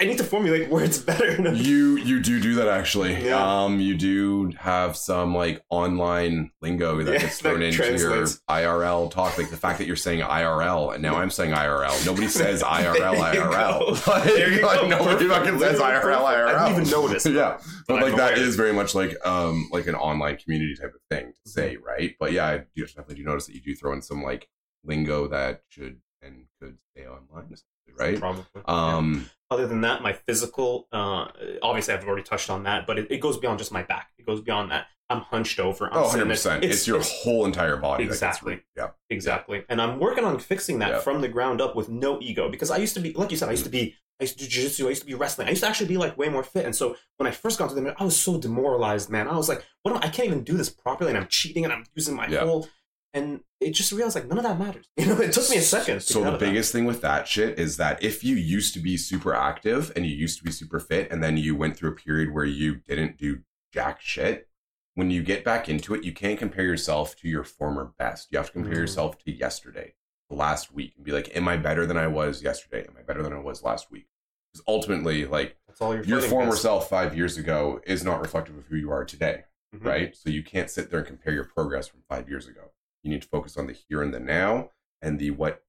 I 0.00 0.04
need 0.04 0.18
to 0.18 0.24
formulate 0.24 0.68
words 0.70 1.00
better. 1.00 1.52
you 1.54 1.96
you 1.96 2.20
do 2.20 2.38
do 2.40 2.54
that 2.54 2.68
actually. 2.68 3.24
Yeah. 3.24 3.64
Um, 3.64 3.80
you 3.80 3.96
do 3.96 4.52
have 4.58 4.96
some 4.96 5.34
like 5.34 5.60
online 5.70 6.52
lingo 6.62 7.02
that 7.02 7.12
Yeah, 7.12 7.18
gets 7.18 7.40
thrown 7.40 7.58
that 7.60 7.66
into 7.66 7.78
translates. 7.78 8.40
your 8.48 8.56
IRL 8.58 9.10
talk. 9.10 9.36
Like 9.36 9.50
the 9.50 9.56
fact 9.56 9.78
that 9.78 9.86
you're 9.88 9.96
saying 9.96 10.20
IRL 10.20 10.94
and 10.94 11.02
now 11.02 11.16
I'm 11.16 11.30
saying 11.30 11.52
IRL. 11.52 12.06
Nobody 12.06 12.28
says 12.42 12.62
IRL 12.62 13.16
IRL. 13.16 14.06
Like, 14.06 14.24
There 14.24 14.52
you 14.52 14.62
like, 14.64 14.80
go. 14.82 14.86
nobody 14.88 15.26
Perfect. 15.26 15.30
fucking 15.46 15.58
says 15.58 15.80
Literally 15.80 16.14
IRL. 16.16 16.24
I 16.24 16.34
IRL. 16.34 16.68
didn't 16.68 16.80
even 16.82 16.90
notice. 16.90 17.26
yeah, 17.26 17.58
but 17.88 18.00
like 18.02 18.14
that 18.16 18.38
is 18.38 18.54
very 18.54 18.72
much 18.72 18.94
like 18.94 19.16
um 19.26 19.68
like 19.72 19.88
an 19.88 19.96
online 19.96 20.36
community 20.36 20.76
type 20.76 20.94
of 20.94 21.00
thing 21.10 21.32
to 21.44 21.50
say, 21.50 21.74
Mm-hmm. 21.74 21.84
right? 21.84 22.14
But 22.20 22.30
yeah, 22.32 22.46
I 22.46 22.58
do 22.76 22.86
definitely 22.86 23.16
do 23.16 23.24
notice 23.24 23.46
that 23.46 23.54
you 23.56 23.60
do 23.60 23.74
throw 23.74 23.92
in 23.94 24.02
some 24.02 24.22
like 24.22 24.48
lingo 24.84 25.26
that 25.28 25.62
should 25.70 25.98
and 26.22 26.44
could 26.60 26.78
stay 26.92 27.06
online, 27.06 27.52
right? 27.98 28.18
Probably. 28.18 28.44
Um, 28.66 29.28
Other 29.50 29.66
than 29.66 29.80
that, 29.80 30.02
my 30.02 30.12
physical, 30.12 30.88
uh, 30.92 31.26
obviously 31.62 31.94
I've 31.94 32.04
already 32.04 32.22
touched 32.22 32.50
on 32.50 32.64
that, 32.64 32.86
but 32.86 32.98
it, 32.98 33.10
it 33.10 33.18
goes 33.18 33.38
beyond 33.38 33.58
just 33.58 33.72
my 33.72 33.82
back. 33.82 34.08
It 34.18 34.26
goes 34.26 34.40
beyond 34.42 34.70
that. 34.72 34.86
I'm 35.10 35.20
hunched 35.22 35.58
over. 35.58 35.86
I'm 35.86 35.96
oh, 35.96 36.02
100 36.02 36.10
sitting 36.12 36.28
there. 36.28 36.34
percent. 36.34 36.64
It's, 36.64 36.86
your 36.86 37.00
whole 37.02 37.46
entire 37.46 37.76
body. 37.78 38.04
Exactly. 38.04 38.60
yeah. 38.76 38.88
Exactly. 39.08 39.64
And 39.70 39.80
I'm 39.80 39.98
working 39.98 40.24
on 40.24 40.38
fixing 40.38 40.80
that 40.80 40.90
Yeah. 40.90 40.98
from 41.00 41.22
the 41.22 41.28
ground 41.28 41.62
up 41.62 41.74
with 41.74 41.88
no 41.88 42.20
ego 42.20 42.50
because 42.50 42.70
I 42.70 42.76
used 42.76 42.92
to 42.94 43.00
be, 43.00 43.14
like 43.14 43.30
you 43.30 43.38
said, 43.38 43.48
I 43.48 43.52
used 43.52 43.64
to 43.64 43.70
be, 43.70 43.94
I 44.20 44.24
used 44.24 44.38
to 44.38 44.44
do 44.44 44.50
jiu-jitsu, 44.50 44.84
I 44.84 44.90
used 44.90 45.00
to 45.00 45.06
be 45.06 45.14
wrestling. 45.14 45.46
I 45.46 45.50
used 45.50 45.62
to 45.62 45.68
actually 45.68 45.86
be 45.88 45.96
like 45.96 46.18
way 46.18 46.28
more 46.28 46.42
fit. 46.42 46.66
And 46.66 46.76
so 46.76 46.96
when 47.16 47.26
I 47.26 47.30
first 47.30 47.58
got 47.58 47.70
to 47.70 47.74
them, 47.74 47.90
I 47.98 48.04
was 48.04 48.18
so 48.20 48.36
demoralized, 48.38 49.08
man. 49.08 49.28
I 49.28 49.36
was 49.36 49.48
like, 49.48 49.64
what 49.82 49.92
am 49.96 50.02
I, 50.02 50.08
I 50.08 50.10
can't 50.10 50.26
even 50.28 50.44
do 50.44 50.58
this 50.58 50.68
properly 50.68 51.10
and 51.10 51.16
I'm 51.16 51.28
cheating 51.28 51.64
and 51.64 51.72
I'm 51.72 51.84
using 51.94 52.14
my 52.14 52.26
Yeah. 52.28 52.40
whole, 52.44 52.68
and 53.14 53.40
it 53.60 53.72
just 53.72 53.90
realized 53.92 54.14
like 54.16 54.26
none 54.26 54.38
of 54.38 54.44
that 54.44 54.58
matters. 54.58 54.86
You 54.96 55.06
know, 55.06 55.20
it 55.20 55.32
took 55.32 55.48
me 55.50 55.56
a 55.56 55.62
second. 55.62 56.02
So 56.02 56.20
the 56.22 56.26
of 56.32 56.40
that. 56.40 56.46
biggest 56.46 56.72
thing 56.72 56.84
with 56.84 57.00
that 57.02 57.26
shit 57.28 57.58
is 57.58 57.76
that 57.78 58.02
if 58.02 58.22
you 58.22 58.36
used 58.36 58.74
to 58.74 58.80
be 58.80 58.96
super 58.96 59.34
active 59.34 59.92
and 59.96 60.04
you 60.06 60.14
used 60.14 60.38
to 60.38 60.44
be 60.44 60.50
super 60.50 60.78
fit, 60.80 61.10
and 61.10 61.22
then 61.22 61.36
you 61.36 61.56
went 61.56 61.76
through 61.76 61.90
a 61.90 61.94
period 61.94 62.32
where 62.32 62.44
you 62.44 62.76
didn't 62.76 63.16
do 63.16 63.40
jack 63.72 64.00
shit, 64.00 64.48
when 64.94 65.10
you 65.10 65.22
get 65.22 65.44
back 65.44 65.68
into 65.68 65.94
it, 65.94 66.04
you 66.04 66.12
can't 66.12 66.38
compare 66.38 66.64
yourself 66.64 67.14
to 67.16 67.28
your 67.28 67.44
former 67.44 67.92
best. 67.98 68.28
You 68.30 68.38
have 68.38 68.46
to 68.48 68.52
compare 68.52 68.74
Mm. 68.74 68.78
yourself 68.80 69.18
to 69.24 69.30
yesterday, 69.32 69.94
the 70.28 70.36
last 70.36 70.72
week, 70.72 70.94
and 70.96 71.04
be 71.04 71.12
like, 71.12 71.34
"Am 71.36 71.46
I 71.48 71.56
better 71.56 71.86
than 71.86 71.96
I 71.96 72.08
was 72.08 72.42
yesterday? 72.42 72.84
Am 72.86 72.96
I 72.98 73.02
better 73.02 73.22
than 73.22 73.32
I 73.32 73.38
was 73.38 73.62
last 73.62 73.90
week?" 73.90 74.06
Because 74.52 74.64
ultimately, 74.66 75.24
like 75.24 75.56
That's 75.68 75.80
all 75.80 75.94
your 75.94 76.20
former 76.22 76.46
against. 76.46 76.62
self 76.62 76.88
five 76.88 77.16
years 77.16 77.36
ago 77.36 77.80
is 77.86 78.02
not 78.04 78.20
reflective 78.20 78.56
of 78.56 78.66
who 78.66 78.76
you 78.76 78.90
are 78.90 79.04
today. 79.04 79.44
Mhm. 79.76 79.84
right? 79.84 80.16
So 80.16 80.30
you 80.30 80.42
can't 80.42 80.70
sit 80.70 80.90
there 80.90 81.00
and 81.00 81.06
compare 81.06 81.34
your 81.34 81.44
progress 81.44 81.86
from 81.88 82.00
five 82.08 82.26
years 82.28 82.48
ago. 82.48 82.72
You 83.08 83.14
need 83.14 83.22
to 83.22 83.28
focus 83.28 83.56
on 83.56 83.66
the 83.66 83.72
here 83.72 84.02
and 84.02 84.12
the 84.12 84.20
now 84.20 84.68
and 85.00 85.18
the 85.18 85.30
what 85.30 85.62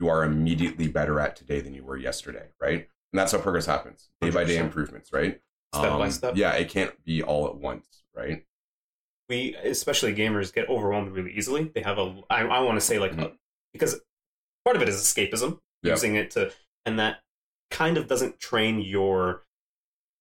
you 0.00 0.08
are 0.08 0.24
immediately 0.24 0.88
better 0.88 1.20
at 1.20 1.36
today 1.36 1.60
than 1.60 1.74
you 1.74 1.84
were 1.84 1.98
yesterday, 1.98 2.48
right? 2.58 2.88
And 3.12 3.18
that's 3.18 3.32
how 3.32 3.38
progress 3.38 3.66
happens, 3.66 4.08
day 4.22 4.30
by 4.30 4.44
day 4.44 4.56
improvements, 4.56 5.12
right? 5.12 5.40
Um, 5.74 5.80
Step 5.82 5.98
by 5.98 6.08
step. 6.08 6.36
Yeah, 6.36 6.52
it 6.52 6.70
can't 6.70 7.04
be 7.04 7.22
all 7.22 7.46
at 7.48 7.56
once, 7.56 8.02
right? 8.16 8.44
we 9.30 9.54
especially 9.56 10.14
gamers 10.14 10.52
get 10.52 10.68
overwhelmed 10.68 11.10
really 11.10 11.32
easily 11.32 11.64
they 11.74 11.80
have 11.80 11.96
a 11.98 12.14
i, 12.28 12.42
I 12.42 12.60
want 12.60 12.78
to 12.78 12.84
say 12.84 12.98
like 12.98 13.12
Mhm. 13.12 13.22
a, 13.22 13.32
because 13.72 13.98
part 14.66 14.76
of 14.76 14.82
it 14.82 14.88
is 14.90 14.96
escapism 14.96 15.60
Yeah. 15.82 15.92
using 15.92 16.14
it 16.16 16.30
to 16.32 16.52
and 16.84 16.98
that 16.98 17.22
kind 17.70 17.96
of 17.96 18.06
doesn't 18.06 18.38
train 18.38 18.82
your 18.82 19.46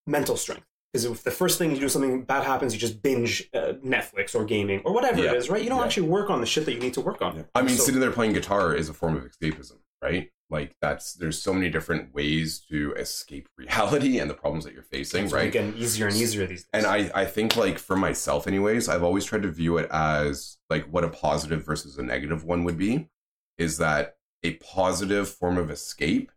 mental 0.08 0.38
strength 0.38 0.64
because 0.94 1.06
if 1.06 1.24
the 1.24 1.32
first 1.32 1.58
thing 1.58 1.72
you 1.72 1.80
do 1.80 1.90
something 1.90 2.24
bad 2.24 2.44
happens 2.44 2.74
you 2.74 2.80
just 2.80 3.02
binge 3.02 3.50
uh, 3.54 3.74
netflix 3.84 4.36
or 4.36 4.46
gaming 4.46 4.82
or 4.86 4.94
whatever 4.94 5.22
Yeah. 5.24 5.32
it 5.32 5.38
is 5.38 5.50
right 5.50 5.64
you 5.64 5.70
don't 5.70 5.80
Yeah. 5.80 5.86
actually 5.86 6.08
work 6.08 6.30
on 6.30 6.40
the 6.40 6.46
shit 6.46 6.66
that 6.66 6.74
you 6.74 6.80
need 6.80 6.94
to 6.94 7.02
work 7.02 7.22
on 7.22 7.46
I 7.56 7.62
mean, 7.64 7.76
So- 7.78 7.84
sitting 7.86 8.00
there 8.00 8.12
playing 8.12 8.34
guitar 8.34 8.76
is 8.76 8.90
a 8.90 8.94
form 8.94 9.16
of 9.18 9.24
escapism, 9.24 9.80
right? 10.02 10.30
Like 10.50 10.76
that's 10.82 11.14
there's 11.14 11.42
so 11.42 11.52
many 11.54 11.70
different 11.70 12.14
ways 12.14 12.60
to 12.70 12.94
escape 12.94 13.48
reality 13.58 14.20
and 14.20 14.30
the 14.30 14.36
problems 14.36 14.66
that 14.66 14.74
you're 14.74 14.84
facing, 14.84 15.26
it's 15.26 15.34
right? 15.34 15.52
getting 15.52 15.76
easier 15.76 16.08
and 16.08 16.16
easier 16.16 16.46
these 16.46 16.62
days 16.66 16.70
and 16.74 16.86
I, 16.86 17.10
I 17.16 17.26
think 17.26 17.56
like 17.56 17.80
for 17.80 17.96
myself 17.96 18.46
anyways 18.48 18.88
i've 18.88 19.04
always 19.04 19.26
tried 19.26 19.44
to 19.44 19.48
view 19.50 19.78
it 19.80 19.90
as 19.92 20.58
like 20.70 20.86
what 20.86 21.04
a 21.04 21.10
positive 21.10 21.66
versus 21.66 21.98
a 21.98 22.04
negative 22.04 22.44
one 22.44 22.64
would 22.66 22.78
be 22.78 23.10
is 23.58 23.78
that 23.80 24.16
a 24.44 24.56
positive 24.56 25.30
form 25.30 25.58
of 25.58 25.72
escape, 25.72 26.30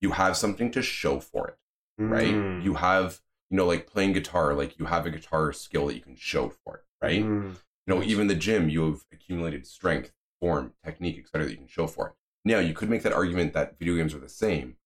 you 0.00 0.12
have 0.12 0.36
something 0.36 0.70
to 0.70 0.80
show 0.80 1.18
for 1.18 1.48
it, 1.48 1.56
right? 1.98 2.34
Mm. 2.34 2.62
You 2.62 2.74
have, 2.74 3.20
you 3.52 3.58
know, 3.58 3.66
like 3.66 3.86
playing 3.86 4.14
guitar, 4.14 4.54
like 4.54 4.78
you 4.78 4.86
have 4.86 5.04
a 5.04 5.10
guitar 5.10 5.52
skill 5.52 5.86
that 5.86 5.94
you 5.94 6.00
can 6.00 6.16
show 6.16 6.48
for 6.48 6.76
it, 6.76 6.84
right? 7.02 7.22
Mm. 7.22 7.54
You 7.86 7.94
know, 7.94 8.02
even 8.02 8.26
the 8.26 8.34
gym, 8.34 8.70
you 8.70 8.86
have 8.86 9.04
accumulated 9.12 9.66
strength, 9.66 10.10
form, 10.40 10.72
technique, 10.82 11.18
etc. 11.18 11.44
that 11.44 11.50
you 11.50 11.58
can 11.58 11.68
show 11.68 11.86
for 11.86 12.08
it. 12.08 12.12
Now, 12.46 12.60
you 12.60 12.72
could 12.72 12.88
make 12.88 13.02
that 13.02 13.12
argument 13.12 13.52
that 13.52 13.78
video 13.78 13.94
games 13.96 14.14
are 14.14 14.18
the 14.20 14.28
same, 14.30 14.76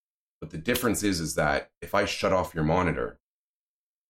but 0.41 0.51
the 0.51 0.59
difference 0.59 1.05
is, 1.05 1.21
is 1.21 1.37
that 1.37 1.71
if 1.81 1.95
I 1.95 2.07
shut 2.07 2.33
off 2.33 2.57
your 2.57 2.65
monitor, 2.65 3.21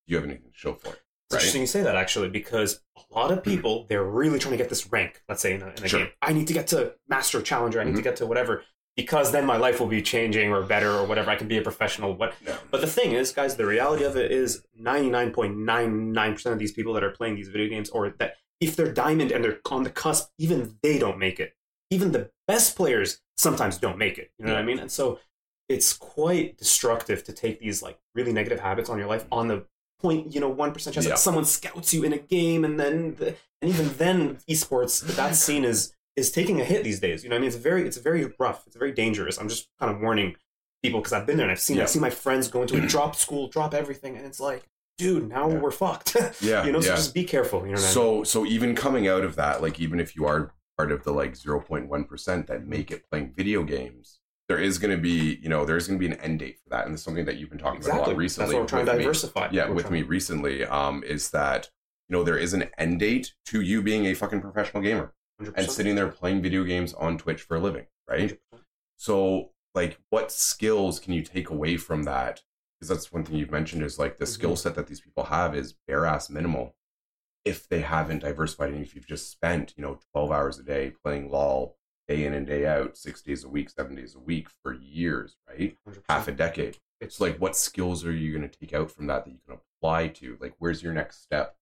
do 0.08 0.12
you 0.14 0.16
have 0.16 0.24
anything 0.24 0.50
to 0.50 0.56
show 0.58 0.72
for 0.72 0.88
it? 0.94 1.02
It's 1.28 1.34
interesting 1.34 1.60
you 1.60 1.66
say 1.66 1.82
that 1.82 1.96
actually 1.96 2.30
because 2.30 2.80
a 2.96 3.14
lot 3.14 3.32
of 3.32 3.42
people 3.42 3.84
they're 3.90 4.04
really 4.04 4.38
trying 4.38 4.52
to 4.52 4.56
get 4.58 4.68
this 4.70 4.90
rank. 4.90 5.22
Let's 5.28 5.42
say 5.42 5.54
in 5.56 5.62
a, 5.62 5.66
in 5.76 5.84
a 5.84 5.88
Sure. 5.88 6.00
game, 6.00 6.10
I 6.22 6.32
need 6.32 6.46
to 6.46 6.54
get 6.54 6.68
to 6.68 6.94
master 7.08 7.42
challenger. 7.42 7.80
I 7.80 7.84
need 7.84 7.96
to 7.96 8.00
Mhm. 8.00 8.04
get 8.04 8.16
to 8.16 8.26
whatever 8.26 8.62
because 8.96 9.30
then 9.32 9.44
my 9.44 9.56
life 9.56 9.78
will 9.78 9.86
be 9.86 10.00
changing 10.02 10.50
or 10.52 10.62
better 10.62 10.90
or 10.90 11.06
whatever. 11.06 11.30
I 11.30 11.36
can 11.36 11.48
be 11.48 11.58
a 11.58 11.62
professional. 11.62 12.14
What? 12.14 12.34
No. 12.46 12.56
But 12.70 12.80
the 12.80 12.86
thing 12.86 13.12
is, 13.12 13.32
guys, 13.32 13.56
the 13.56 13.66
reality 13.66 14.04
of 14.04 14.16
it 14.16 14.32
is 14.32 14.64
ninety 14.76 15.10
nine 15.10 15.32
point 15.32 15.56
nine 15.56 16.12
nine 16.12 16.32
percent 16.34 16.52
of 16.54 16.58
these 16.58 16.72
people 16.72 16.92
that 16.94 17.04
are 17.04 17.10
playing 17.10 17.36
these 17.36 17.48
video 17.48 17.68
games, 17.68 17.90
or 17.90 18.10
that 18.18 18.36
if 18.60 18.74
they're 18.74 18.92
diamond 18.92 19.32
and 19.32 19.44
they're 19.44 19.58
on 19.70 19.82
the 19.82 19.90
cusp, 19.90 20.30
even 20.38 20.76
they 20.82 20.98
don't 20.98 21.18
make 21.18 21.38
it. 21.38 21.54
Even 21.90 22.12
the 22.12 22.30
best 22.48 22.74
players 22.76 23.20
sometimes 23.36 23.78
don't 23.78 23.98
make 23.98 24.18
it. 24.18 24.30
You 24.38 24.46
know 24.46 24.54
what 24.54 24.62
I 24.62 24.64
mean? 24.64 24.78
And 24.78 24.90
so 24.90 25.20
it's 25.68 25.92
quite 25.92 26.56
destructive 26.56 27.22
to 27.24 27.32
take 27.32 27.60
these 27.60 27.82
like 27.82 27.98
really 28.14 28.32
negative 28.32 28.60
habits 28.60 28.88
on 28.88 28.98
your 28.98 29.08
life 29.08 29.24
on 29.30 29.48
the 29.48 29.66
point 30.00 30.34
you 30.34 30.40
know 30.40 30.48
one 30.48 30.72
percent 30.72 30.94
chance 30.94 31.06
Yeah. 31.06 31.12
that 31.12 31.18
someone 31.18 31.44
scouts 31.44 31.92
you 31.94 32.04
in 32.04 32.12
a 32.12 32.18
game 32.18 32.64
and 32.64 32.78
then 32.78 33.14
the, 33.16 33.34
and 33.62 33.70
even 33.70 33.88
then 33.96 34.36
esports 34.48 35.00
that 35.16 35.34
scene 35.34 35.64
is 35.64 35.92
is 36.16 36.30
taking 36.32 36.60
a 36.60 36.64
hit 36.64 36.82
these 36.84 37.00
days 37.00 37.22
you 37.22 37.30
know 37.30 37.36
i 37.36 37.38
mean 37.38 37.46
it's 37.48 37.56
very 37.56 37.86
it's 37.86 37.96
very 37.98 38.32
rough 38.38 38.66
it's 38.66 38.76
very 38.76 38.92
dangerous 38.92 39.38
i'm 39.38 39.48
just 39.48 39.68
kind 39.78 39.94
of 39.94 40.00
warning 40.00 40.34
people 40.82 41.00
because 41.00 41.12
i've 41.12 41.26
been 41.26 41.36
there 41.36 41.44
and 41.44 41.52
i've 41.52 41.60
seen 41.60 41.76
Yeah. 41.76 41.84
i've 41.84 41.90
seen 41.90 42.02
my 42.02 42.10
friends 42.10 42.48
go 42.48 42.62
into 42.62 42.76
a 42.76 42.80
drop 42.94 43.14
school 43.16 43.48
drop 43.48 43.74
everything 43.74 44.16
and 44.16 44.24
it's 44.26 44.40
like 44.40 44.64
dude 44.98 45.28
now 45.28 45.48
Yeah. 45.50 45.58
we're 45.58 45.70
fucked 45.70 46.16
Yeah, 46.40 46.64
you 46.64 46.72
know 46.72 46.80
so 46.80 46.90
yeah. 46.90 46.96
just 46.96 47.12
be 47.14 47.24
careful 47.24 47.60
you 47.60 47.66
know 47.66 47.72
what 47.72 47.80
I 47.80 47.84
mean? 47.84 47.92
So 47.92 48.24
so 48.24 48.46
even 48.46 48.74
coming 48.74 49.06
out 49.08 49.24
of 49.24 49.36
that, 49.36 49.60
like 49.62 49.78
even 49.80 50.00
if 50.00 50.16
you 50.16 50.24
are 50.26 50.52
part 50.78 50.90
of 50.92 51.04
the 51.04 51.12
like 51.12 51.32
0.1% 51.34 52.46
that 52.46 52.66
make 52.66 52.90
it 52.90 53.08
playing 53.10 53.32
video 53.36 53.62
games, 53.62 54.18
there 54.48 54.58
is 54.58 54.78
going 54.78 54.94
to 54.94 55.00
be, 55.00 55.38
you 55.42 55.48
know, 55.48 55.64
there's 55.64 55.86
going 55.88 55.98
to 55.98 56.06
be 56.06 56.12
an 56.12 56.20
end 56.20 56.38
date 56.38 56.58
for 56.62 56.68
that. 56.70 56.84
And 56.86 56.94
it's 56.94 57.02
something 57.02 57.24
that 57.24 57.36
you've 57.36 57.48
been 57.50 57.58
talking 57.58 57.82
about 57.84 57.96
a 58.06 58.10
lot 58.10 58.16
recently. 58.16 58.46
that's 58.48 58.54
what 58.54 58.60
we're 58.62 58.68
trying 58.68 58.84
to 58.86 58.92
with 58.92 58.98
me. 58.98 59.04
diversify 59.04 59.48
Yeah, 59.52 59.68
We're 59.68 59.74
with 59.74 59.90
me 59.90 60.02
recently, 60.02 60.64
um, 60.64 61.02
is 61.04 61.30
that, 61.30 61.70
you 62.08 62.16
know, 62.16 62.22
there 62.22 62.38
is 62.38 62.52
an 62.52 62.68
end 62.78 63.00
date 63.00 63.32
to 63.46 63.60
you 63.60 63.82
being 63.82 64.06
a 64.06 64.14
fucking 64.14 64.40
professional 64.40 64.82
gamer 64.82 65.12
100%. 65.40 65.52
and 65.56 65.70
sitting 65.70 65.94
there 65.94 66.08
playing 66.08 66.42
video 66.42 66.64
games 66.64 66.94
on 66.94 67.18
Twitch 67.18 67.42
for 67.42 67.56
a 67.56 67.60
living, 67.60 67.86
right? 68.08 68.38
100%. 68.52 68.62
So, 68.96 69.50
like, 69.74 69.98
what 70.10 70.32
skills 70.32 70.98
can 70.98 71.12
you 71.12 71.22
take 71.22 71.50
away 71.50 71.76
from 71.76 72.04
that? 72.04 72.42
Because 72.78 72.88
that's 72.88 73.12
one 73.12 73.24
thing 73.24 73.36
you've 73.36 73.50
mentioned 73.50 73.82
is 73.82 73.98
like 73.98 74.18
the 74.18 74.24
Mhm. 74.24 74.28
skill 74.28 74.56
set 74.56 74.74
that 74.74 74.86
these 74.86 75.00
people 75.00 75.24
have 75.24 75.54
is 75.54 75.74
bare 75.86 76.06
ass 76.06 76.30
minimal 76.30 76.74
if 77.44 77.68
they 77.68 77.80
haven't 77.80 78.20
diversified 78.20 78.70
and 78.72 78.82
if 78.82 78.94
you've 78.94 79.06
just 79.06 79.30
spent, 79.30 79.72
you 79.76 79.82
know, 79.82 80.00
12 80.12 80.32
hours 80.32 80.58
a 80.58 80.62
day 80.62 80.90
playing 80.90 81.30
LOL 81.30 81.76
day 82.08 82.24
in 82.24 82.34
and 82.34 82.46
day 82.46 82.66
out, 82.66 82.96
six 82.96 83.20
days 83.22 83.44
a 83.44 83.48
week, 83.48 83.68
seven 83.70 83.94
days 83.96 84.14
a 84.14 84.18
week 84.18 84.48
for 84.62 84.72
years, 84.72 85.36
right? 85.48 85.76
100%. 85.84 86.04
Half 86.08 86.28
a 86.28 86.32
decade. 86.32 86.78
It's 87.00 87.20
like, 87.20 87.38
what 87.38 87.56
skills 87.56 88.04
are 88.04 88.12
you 88.12 88.36
going 88.36 88.48
to 88.48 88.58
take 88.58 88.72
out 88.72 88.90
from 88.90 89.06
that 89.08 89.24
that 89.24 89.30
you 89.30 89.40
can 89.46 89.58
apply 89.80 90.08
to? 90.08 90.36
Like, 90.40 90.54
where's 90.58 90.82
your 90.82 90.92
next 90.94 91.22
step 91.22 91.56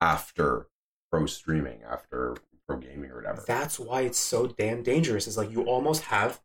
after 0.00 0.68
pro 1.10 1.26
streaming, 1.26 1.82
after 1.82 2.36
pro 2.66 2.78
gaming 2.78 3.10
or 3.10 3.16
whatever? 3.16 3.42
That's 3.46 3.78
why 3.78 4.02
it's 4.02 4.18
so 4.18 4.46
damn 4.46 4.82
dangerous. 4.82 5.26
Is 5.26 5.36
like 5.36 5.50
you 5.50 5.62
almost 5.64 6.02
have, 6.04 6.40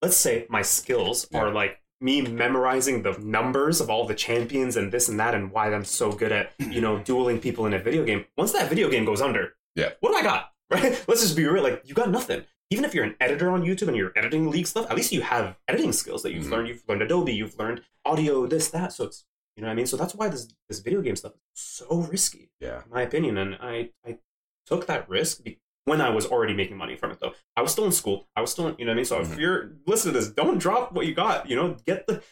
let's 0.00 0.16
say 0.16 0.46
my 0.48 0.62
skills 0.62 1.26
Yeah. 1.30 1.40
are 1.40 1.50
like 1.52 1.78
me 2.00 2.20
memorizing 2.20 3.02
the 3.02 3.12
numbers 3.20 3.80
of 3.80 3.88
all 3.88 4.06
the 4.06 4.14
champions 4.14 4.76
and 4.76 4.90
this 4.92 5.08
and 5.08 5.20
that 5.20 5.34
and 5.34 5.52
why 5.52 5.72
I'm 5.72 5.84
so 5.84 6.10
good 6.10 6.32
at 6.32 6.52
you 6.58 6.80
know 6.80 6.98
dueling 7.04 7.40
people 7.40 7.66
in 7.66 7.74
a 7.74 7.78
video 7.78 8.04
game. 8.04 8.24
Once 8.36 8.52
that 8.52 8.68
video 8.68 8.88
game 8.90 9.04
goes 9.04 9.20
under, 9.20 9.54
Yeah. 9.76 9.90
what 10.00 10.10
do 10.10 10.16
I 10.16 10.22
got? 10.22 10.48
Right? 10.72 11.04
Let's 11.06 11.20
just 11.20 11.36
be 11.36 11.44
real. 11.46 11.62
Like 11.62 11.82
you 11.84 11.94
got 11.94 12.08
nothing. 12.10 12.44
Even 12.70 12.86
if 12.86 12.94
you're 12.94 13.04
an 13.04 13.14
editor 13.20 13.50
on 13.50 13.62
YouTube 13.62 13.88
and 13.88 13.96
you're 13.96 14.12
editing 14.16 14.50
league 14.50 14.66
stuff, 14.66 14.86
at 14.90 14.96
least 14.96 15.12
you 15.12 15.20
have 15.20 15.58
editing 15.68 15.92
skills 15.92 16.22
that 16.22 16.32
you've 16.32 16.46
Mhm. 16.46 16.50
learned. 16.50 16.68
You've 16.68 16.82
learned 16.88 17.02
Adobe, 17.02 17.34
you've 17.34 17.58
learned 17.58 17.82
audio, 18.06 18.46
this, 18.46 18.70
that. 18.70 18.94
So 18.94 19.04
it's 19.04 19.26
you 19.54 19.60
know 19.62 19.68
what 19.68 19.72
I 19.72 19.76
mean. 19.76 19.84
So 19.86 19.98
that's 19.98 20.14
why 20.14 20.28
this 20.28 20.48
this 20.70 20.80
video 20.80 21.02
game 21.02 21.14
stuff 21.14 21.32
is 21.34 21.62
so 21.62 21.96
risky 22.10 22.50
yeah. 22.58 22.84
in 22.84 22.90
my 22.90 23.02
opinion. 23.02 23.36
And 23.36 23.56
I, 23.60 23.90
I 24.06 24.16
took 24.66 24.86
that 24.86 25.08
risk 25.08 25.42
be- 25.44 25.58
when 25.84 26.00
I 26.00 26.10
was 26.10 26.26
already 26.26 26.54
making 26.54 26.76
money 26.76 26.94
from 26.96 27.10
it, 27.10 27.18
though. 27.20 27.32
I 27.56 27.62
was 27.62 27.72
still 27.72 27.84
in 27.84 27.92
school. 27.92 28.28
I 28.36 28.40
was 28.40 28.52
still, 28.52 28.68
in, 28.68 28.76
you 28.78 28.84
know 28.84 28.90
what 28.90 28.94
I 28.94 28.96
mean? 28.96 29.04
So 29.04 29.20
if 29.20 29.30
Mhm. 29.30 29.38
you're 29.40 29.72
listening 29.86 30.14
to 30.14 30.20
this, 30.20 30.28
don't 30.30 30.58
drop 30.58 30.92
what 30.92 31.06
you 31.06 31.14
got. 31.14 31.48
You 31.50 31.56
know, 31.56 31.76
get 31.86 32.06
the, 32.06 32.22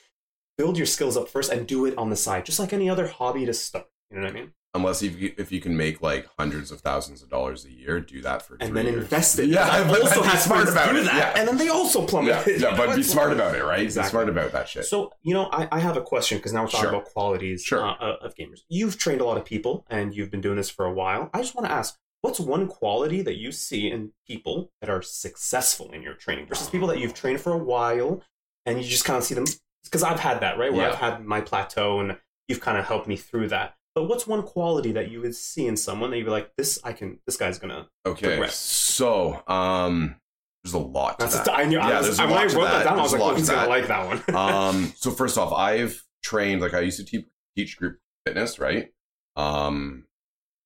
build 0.56 0.76
your 0.76 0.86
skills 0.86 1.16
up 1.16 1.28
first 1.28 1.50
and 1.50 1.66
do 1.66 1.84
it 1.86 1.96
on 1.98 2.10
the 2.10 2.16
side, 2.16 2.44
just 2.46 2.60
like 2.60 2.72
any 2.72 2.88
other 2.88 3.08
hobby 3.08 3.46
to 3.46 3.52
start. 3.54 3.86
You 4.10 4.18
know 4.18 4.24
what 4.24 4.30
I 4.36 4.40
mean? 4.40 4.52
Unless 4.72 5.02
if 5.02 5.18
you, 5.20 5.34
if 5.36 5.50
you 5.50 5.60
can 5.60 5.76
make 5.76 6.00
like 6.00 6.28
hundreds 6.38 6.70
of 6.70 6.80
thousands 6.80 7.22
of 7.24 7.28
dollars 7.28 7.64
a 7.64 7.72
year, 7.72 7.98
do 7.98 8.20
that 8.22 8.42
for 8.42 8.56
And 8.60 8.76
then 8.76 8.84
years. 8.86 8.98
invest 9.02 9.38
it. 9.40 9.48
Yeah, 9.48 9.66
I 9.68 9.82
also 9.88 10.22
be 10.22 10.28
have 10.28 10.38
smart 10.40 10.68
about 10.68 10.94
it. 10.94 11.04
that, 11.06 11.16
Yeah. 11.34 11.40
and 11.40 11.48
then 11.48 11.56
they 11.56 11.68
also 11.70 12.06
plummet. 12.06 12.46
Yeah, 12.46 12.54
yeah, 12.70 12.76
but 12.76 12.94
be 12.94 13.02
smart 13.02 13.32
about 13.38 13.56
it, 13.56 13.64
right? 13.64 13.80
Exactly. 13.80 14.08
Be 14.08 14.10
smart 14.10 14.28
about 14.28 14.52
that 14.52 14.68
shit. 14.68 14.84
So, 14.84 15.12
you 15.22 15.34
know, 15.34 15.46
I, 15.50 15.66
I 15.72 15.80
have 15.80 15.96
a 15.96 16.02
question 16.02 16.38
because 16.38 16.52
now 16.52 16.62
we're 16.62 16.68
talking 16.68 16.82
Sure. 16.90 16.90
about 17.00 17.06
qualities 17.12 17.64
Sure. 17.64 17.84
uh, 17.84 18.16
of 18.20 18.36
gamers. 18.36 18.60
You've 18.68 18.96
trained 18.96 19.20
a 19.20 19.24
lot 19.24 19.38
of 19.38 19.44
people 19.44 19.86
and 19.90 20.14
you've 20.14 20.30
been 20.30 20.40
doing 20.40 20.56
this 20.56 20.70
for 20.70 20.84
a 20.86 20.92
while. 20.92 21.30
I 21.34 21.38
just 21.40 21.56
want 21.56 21.66
to 21.66 21.72
ask 21.72 21.98
what's 22.22 22.40
one 22.40 22.66
quality 22.68 23.22
that 23.22 23.36
you 23.38 23.52
see 23.52 23.90
in 23.90 24.12
people 24.26 24.70
that 24.80 24.90
are 24.90 25.02
successful 25.02 25.90
in 25.92 26.02
your 26.02 26.14
training 26.14 26.46
versus 26.46 26.68
people 26.68 26.88
that 26.88 26.98
you've 26.98 27.14
trained 27.14 27.40
for 27.40 27.52
a 27.52 27.58
while 27.58 28.22
and 28.66 28.78
you 28.78 28.84
just 28.88 29.04
kind 29.04 29.16
of 29.16 29.24
see 29.24 29.34
them? 29.34 29.44
Because 29.84 30.02
I've 30.02 30.20
had 30.20 30.40
that, 30.40 30.58
right? 30.58 30.72
Where 30.72 30.82
Yeah. 30.86 30.92
I've 30.92 30.98
had 30.98 31.24
my 31.24 31.40
plateau 31.40 32.00
and 32.00 32.18
you've 32.48 32.60
kind 32.60 32.76
of 32.78 32.84
helped 32.86 33.08
me 33.08 33.16
through 33.16 33.48
that. 33.48 33.74
But 33.94 34.04
what's 34.04 34.26
one 34.26 34.42
quality 34.42 34.92
that 34.92 35.10
you 35.10 35.20
would 35.20 35.34
see 35.34 35.66
in 35.66 35.76
someone 35.76 36.10
that 36.10 36.18
you'd 36.18 36.24
be 36.26 36.30
like, 36.30 36.52
this, 36.56 36.78
I 36.84 36.92
can, 36.92 37.18
this 37.26 37.36
guy's 37.36 37.58
gonna. 37.58 37.88
okay, 38.06 38.28
progress. 38.28 38.54
so 38.56 39.42
um, 39.48 40.16
there's 40.62 40.74
a 40.74 40.78
lot 40.78 41.18
to 41.18 41.24
That's 41.24 41.38
that. 41.40 41.48
a, 41.48 41.52
I 41.54 41.64
knew, 41.64 41.78
I 41.80 41.88
Yeah, 41.88 41.96
was, 41.98 42.06
there's 42.06 42.18
a 42.20 42.22
I, 42.22 42.26
when 42.26 42.34
I 42.34 42.42
lot 42.42 42.50
to 42.50 42.56
wrote 42.56 42.64
that, 42.66 42.72
that. 42.78 42.84
down, 42.84 42.98
I 43.00 43.02
was 43.02 43.12
like, 43.12 43.20
a 43.20 43.24
oh, 43.24 43.34
he's 43.34 43.48
gonna 43.50 43.68
like 43.68 43.88
that 43.88 44.06
one. 44.06 44.22
um, 44.36 44.92
so 44.96 45.10
first 45.10 45.36
off, 45.38 45.52
I've 45.52 46.04
trained 46.22 46.60
like 46.60 46.74
I 46.74 46.80
used 46.80 46.98
to 46.98 47.04
te- 47.04 47.26
teach 47.56 47.76
group 47.78 47.98
fitness, 48.26 48.58
right? 48.60 48.90
Um, 49.36 50.04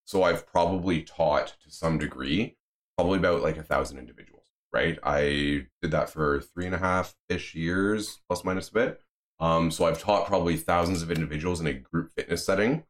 so 0.05 0.23
I've 0.23 0.47
probably 0.47 1.03
taught 1.03 1.57
to 1.65 1.71
some 1.71 1.99
degree, 1.99 2.57
probably 2.97 3.19
about 3.19 3.43
like 3.43 3.57
a 3.57 3.63
thousand 3.63 3.99
individuals, 3.99 4.47
right? 4.73 4.99
I 5.03 5.67
did 5.83 5.91
that 5.91 6.11
for 6.11 6.41
three 6.41 6.67
and 6.67 6.75
a 6.75 6.79
half 6.79 7.15
ish 7.29 7.55
years, 7.55 8.21
plus 8.29 8.45
minus 8.45 8.69
a 8.69 8.75
bit. 8.75 9.01
Um, 9.41 9.71
so 9.71 9.87
I've 9.87 10.01
taught 10.01 10.27
probably 10.27 10.57
thousands 10.57 11.03
of 11.03 11.11
individuals 11.11 11.61
in 11.61 11.67
a 11.67 11.73
group 11.73 12.13
fitness 12.13 12.45
setting, 12.45 12.85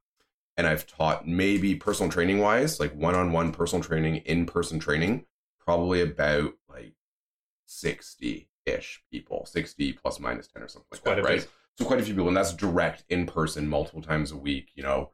and 0.56 0.66
I've 0.66 0.86
taught 0.86 1.26
maybe 1.26 1.74
personal 1.74 2.12
training 2.12 2.38
wise, 2.38 2.78
like 2.78 2.94
one 2.94 3.14
on 3.14 3.32
one 3.32 3.52
personal 3.52 3.82
training, 3.82 4.16
in 4.16 4.46
person 4.46 4.78
training, 4.78 5.24
probably 5.58 6.00
about 6.02 6.52
like 6.68 6.94
sixty 7.66 8.50
ish 8.66 9.02
people, 9.10 9.46
sixty 9.46 9.92
plus 9.92 10.20
minus 10.20 10.48
ten 10.48 10.62
or 10.62 10.68
something 10.68 10.88
like 10.92 11.02
that, 11.04 11.24
right? 11.24 11.40
bit. 11.40 11.50
So 11.78 11.84
quite 11.84 12.00
a 12.00 12.02
few 12.02 12.14
people, 12.14 12.28
and 12.28 12.36
that's 12.36 12.52
direct 12.52 13.04
in 13.08 13.26
person, 13.26 13.68
multiple 13.68 14.02
times 14.02 14.30
a 14.30 14.36
week. 14.36 14.68
You 14.74 14.82
know, 14.82 15.10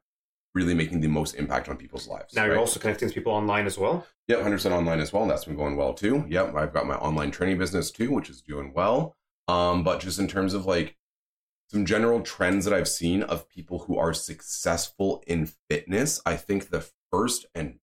really 0.55 0.75
making 0.75 1.01
the 1.01 1.09
most 1.09 1.35
impact 1.35 1.69
on 1.69 1.77
people's 1.77 2.09
lives. 2.09 2.35
Now 2.35 2.45
you're 2.45 2.59
also 2.59 2.81
connecting 2.81 3.09
to 3.09 3.15
people 3.15 3.33
online 3.33 3.67
as 3.67 3.79
well. 3.79 4.07
Yeah, 4.27 4.37
100% 4.37 4.73
online 4.73 5.01
as 5.01 5.13
well. 5.13 5.23
And 5.23 5.31
that's 5.31 5.45
been 5.45 5.57
going 5.57 5.77
well 5.77 5.95
too. 5.95 6.25
Yep, 6.29 6.55
I've 6.57 6.73
got 6.73 6.87
my 6.87 6.97
online 6.97 7.31
training 7.31 7.59
business 7.59 7.91
too, 7.91 8.11
which 8.11 8.29
is 8.29 8.43
doing 8.43 8.73
well. 8.75 9.17
Um, 9.49 9.85
but 9.85 10.01
just 10.01 10.19
in 10.19 10.29
terms 10.29 10.55
of 10.55 10.67
like 10.67 10.97
some 11.69 11.87
general 11.87 12.21
trends 12.21 12.65
that 12.65 12.75
I've 12.75 12.89
seen 12.89 13.23
of 13.23 13.49
people 13.49 13.81
who 13.81 13.97
are 13.97 14.13
successful 14.13 15.23
in 15.27 15.51
fitness, 15.69 16.21
I 16.27 16.37
think 16.37 16.71
the 16.71 16.85
first 17.13 17.47
and 17.55 17.79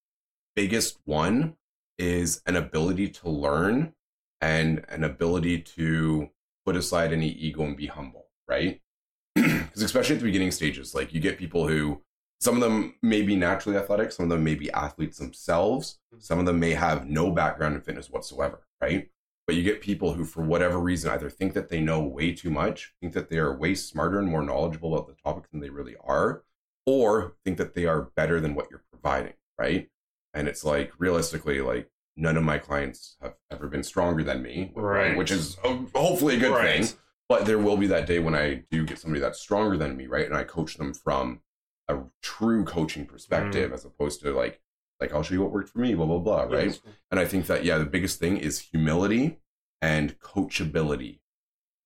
biggest 0.55 1.00
one 1.05 1.55
is 1.97 2.41
an 2.45 2.55
ability 2.55 3.09
to 3.09 3.29
learn 3.29 3.93
and 4.41 4.86
an 4.89 5.03
ability 5.03 5.62
to 5.62 6.29
put 6.65 6.75
aside 6.75 7.13
any 7.13 7.29
ego 7.29 7.63
and 7.63 7.77
be 7.77 7.88
humble, 7.88 8.27
right? 8.47 8.81
Because 9.36 9.83
especially 9.83 10.15
at 10.15 10.19
the 10.19 10.25
beginning 10.25 10.51
stages, 10.51 10.95
like 10.95 11.13
you 11.13 11.19
get 11.19 11.38
people 11.38 11.67
who 11.67 12.01
some 12.39 12.56
of 12.56 12.62
them 12.62 12.96
may 13.01 13.22
be 13.22 13.36
naturally 13.36 13.77
athletic, 13.77 14.12
some 14.12 14.25
of 14.25 14.29
them 14.29 14.44
may 14.44 14.56
be 14.56 14.72
athletes 14.72 15.17
themselves, 15.17 16.00
some 16.20 16.39
of 16.39 16.46
them 16.46 16.60
may 16.60 16.72
have 16.72 17.08
no 17.10 17.32
background 17.32 17.75
in 17.75 17.82
fitness 17.82 18.10
whatsoever, 18.10 18.67
right? 18.82 19.10
But 19.48 19.56
you 19.56 19.63
get 19.63 19.82
people 19.82 20.13
who, 20.13 20.25
for 20.25 20.44
whatever 20.44 20.77
reason, 20.77 21.10
either 21.10 21.29
think 21.29 21.53
that 21.53 21.70
they 21.70 21.79
know 21.79 22.01
way 22.01 22.34
too 22.34 22.50
much, 22.50 22.94
think 23.01 23.13
that 23.13 23.29
they 23.29 23.38
are 23.38 23.58
way 23.58 23.75
smarter 23.75 24.20
and 24.20 24.27
more 24.27 24.44
knowledgeable 24.44 24.94
about 24.94 25.08
the 25.08 25.15
topic 25.24 25.50
than 25.51 25.62
they 25.62 25.70
really 25.70 25.96
are, 26.03 26.44
or 26.86 27.36
think 27.44 27.58
that 27.58 27.74
they 27.74 27.86
are 27.86 28.12
better 28.15 28.39
than 28.39 28.56
what 28.56 28.67
you're 28.70 28.84
providing, 28.91 29.34
right? 29.58 29.89
And 30.34 30.48
it's 30.48 30.63
like 30.63 30.91
realistically, 31.00 31.62
like 31.62 31.89
none 32.15 32.38
of 32.38 32.44
my 32.44 32.58
clients 32.58 33.15
have 33.22 33.36
ever 33.50 33.67
been 33.67 33.84
stronger 33.84 34.24
than 34.24 34.41
me, 34.41 34.72
Right. 34.75 35.15
Which 35.15 35.32
is 35.32 35.58
uh, 35.63 35.77
hopefully 35.96 36.36
a 36.36 36.39
good 36.39 36.51
Right. 36.51 36.84
thing. 36.86 36.98
But 37.29 37.46
there 37.46 37.60
will 37.60 37.77
be 37.77 37.88
that 37.88 38.06
day 38.08 38.20
when 38.20 38.36
I 38.36 38.63
do 38.72 38.86
get 38.86 39.00
somebody 39.00 39.20
that's 39.20 39.39
stronger 39.39 39.77
than 39.77 39.98
me, 39.98 40.08
right? 40.08 40.25
And 40.25 40.36
I 40.36 40.44
coach 40.44 40.77
them 40.77 40.94
from 40.94 41.41
a 41.88 42.00
true 42.22 42.63
coaching 42.65 43.06
Mm. 43.06 43.10
perspective 43.10 43.72
as 43.74 43.86
opposed 43.86 44.22
to 44.22 44.32
like, 44.34 44.62
like 45.00 45.13
I'll 45.13 45.24
show 45.24 45.34
you 45.36 45.41
what 45.41 45.51
worked 45.51 45.70
for 45.70 45.79
me, 45.79 45.94
blah 45.96 46.06
blah 46.06 46.20
blah, 46.20 46.44
right? 46.44 46.67
Yes. 46.67 46.82
And 47.12 47.20
I 47.20 47.25
think 47.25 47.46
that 47.48 47.63
yeah, 47.63 47.77
the 47.77 47.86
biggest 47.86 48.20
thing 48.20 48.38
is 48.38 48.60
humility 48.60 49.39
and 49.82 50.20
coachability. 50.20 51.20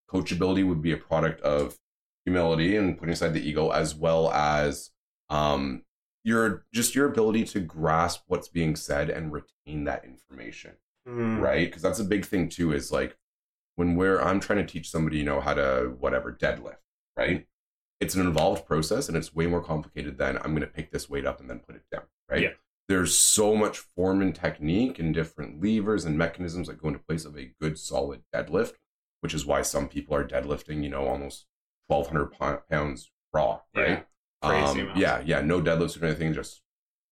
Coachability 0.09 0.67
would 0.67 0.81
be 0.81 0.91
a 0.91 0.97
product 0.97 1.41
of 1.41 1.77
humility 2.25 2.75
and 2.75 2.97
putting 2.97 3.13
aside 3.13 3.33
the 3.33 3.41
ego, 3.47 3.69
as 3.69 3.95
well 3.95 4.31
as 4.31 4.91
um, 5.29 5.83
your 6.23 6.65
just 6.73 6.95
your 6.95 7.07
ability 7.07 7.43
to 7.45 7.59
grasp 7.59 8.23
what's 8.27 8.47
being 8.47 8.75
said 8.75 9.09
and 9.09 9.31
retain 9.31 9.85
that 9.85 10.03
information, 10.05 10.75
Mm. 11.07 11.41
right? 11.41 11.67
Because 11.67 11.81
that's 11.81 11.99
a 11.99 12.03
big 12.03 12.25
thing 12.25 12.47
too. 12.49 12.73
Is 12.73 12.91
like 12.91 13.17
when 13.75 13.95
we're 13.95 14.19
I'm 14.21 14.39
trying 14.39 14.65
to 14.65 14.71
teach 14.71 14.89
somebody, 14.89 15.17
you 15.17 15.23
know, 15.23 15.39
how 15.41 15.53
to 15.53 15.95
whatever 15.99 16.31
deadlift, 16.33 16.77
right? 17.17 17.47
It's 18.01 18.15
an 18.15 18.21
involved 18.21 18.65
process 18.65 19.07
and 19.07 19.15
it's 19.15 19.33
way 19.33 19.45
more 19.47 19.63
complicated 19.63 20.17
than 20.17 20.37
I'm 20.37 20.51
going 20.55 20.61
to 20.61 20.67
pick 20.67 20.91
this 20.91 21.09
weight 21.09 21.25
up 21.25 21.39
and 21.39 21.49
then 21.49 21.59
put 21.59 21.75
it 21.75 21.83
down, 21.91 22.03
right? 22.29 22.41
Yeah. 22.41 22.49
There's 22.89 23.15
so 23.15 23.55
much 23.55 23.77
form 23.77 24.21
and 24.21 24.35
technique 24.35 24.99
and 24.99 25.13
different 25.13 25.63
levers 25.63 26.03
and 26.03 26.17
mechanisms 26.17 26.67
that 26.67 26.81
go 26.81 26.89
into 26.89 26.99
place 26.99 27.23
of 27.25 27.37
a 27.37 27.53
good 27.61 27.77
solid 27.77 28.23
deadlift, 28.35 28.73
which 29.21 29.33
is 29.35 29.45
why 29.45 29.61
some 29.61 29.87
people 29.87 30.15
are 30.15 30.27
deadlifting, 30.27 30.83
you 30.83 30.89
know, 30.89 31.07
almost 31.07 31.45
1,200 31.87 32.67
pounds 32.69 33.11
raw, 33.31 33.61
Yeah. 33.75 33.81
right? 33.81 34.07
Crazy 34.43 34.81
Um, 34.81 34.91
yeah, 34.97 35.21
yeah, 35.23 35.41
no 35.41 35.61
deadlifts 35.61 36.01
or 36.01 36.05
anything, 36.05 36.33
just 36.33 36.61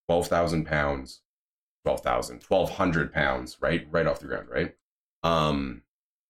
12,000 0.08 0.66
pounds, 0.66 1.22
12,000, 1.84 2.42
1,200 2.42 3.12
pounds, 3.12 3.56
right? 3.60 3.86
Right 3.90 4.08
off 4.08 4.18
the 4.18 4.26
ground, 4.26 4.48
right? 4.50 4.74
Um, 5.22 5.82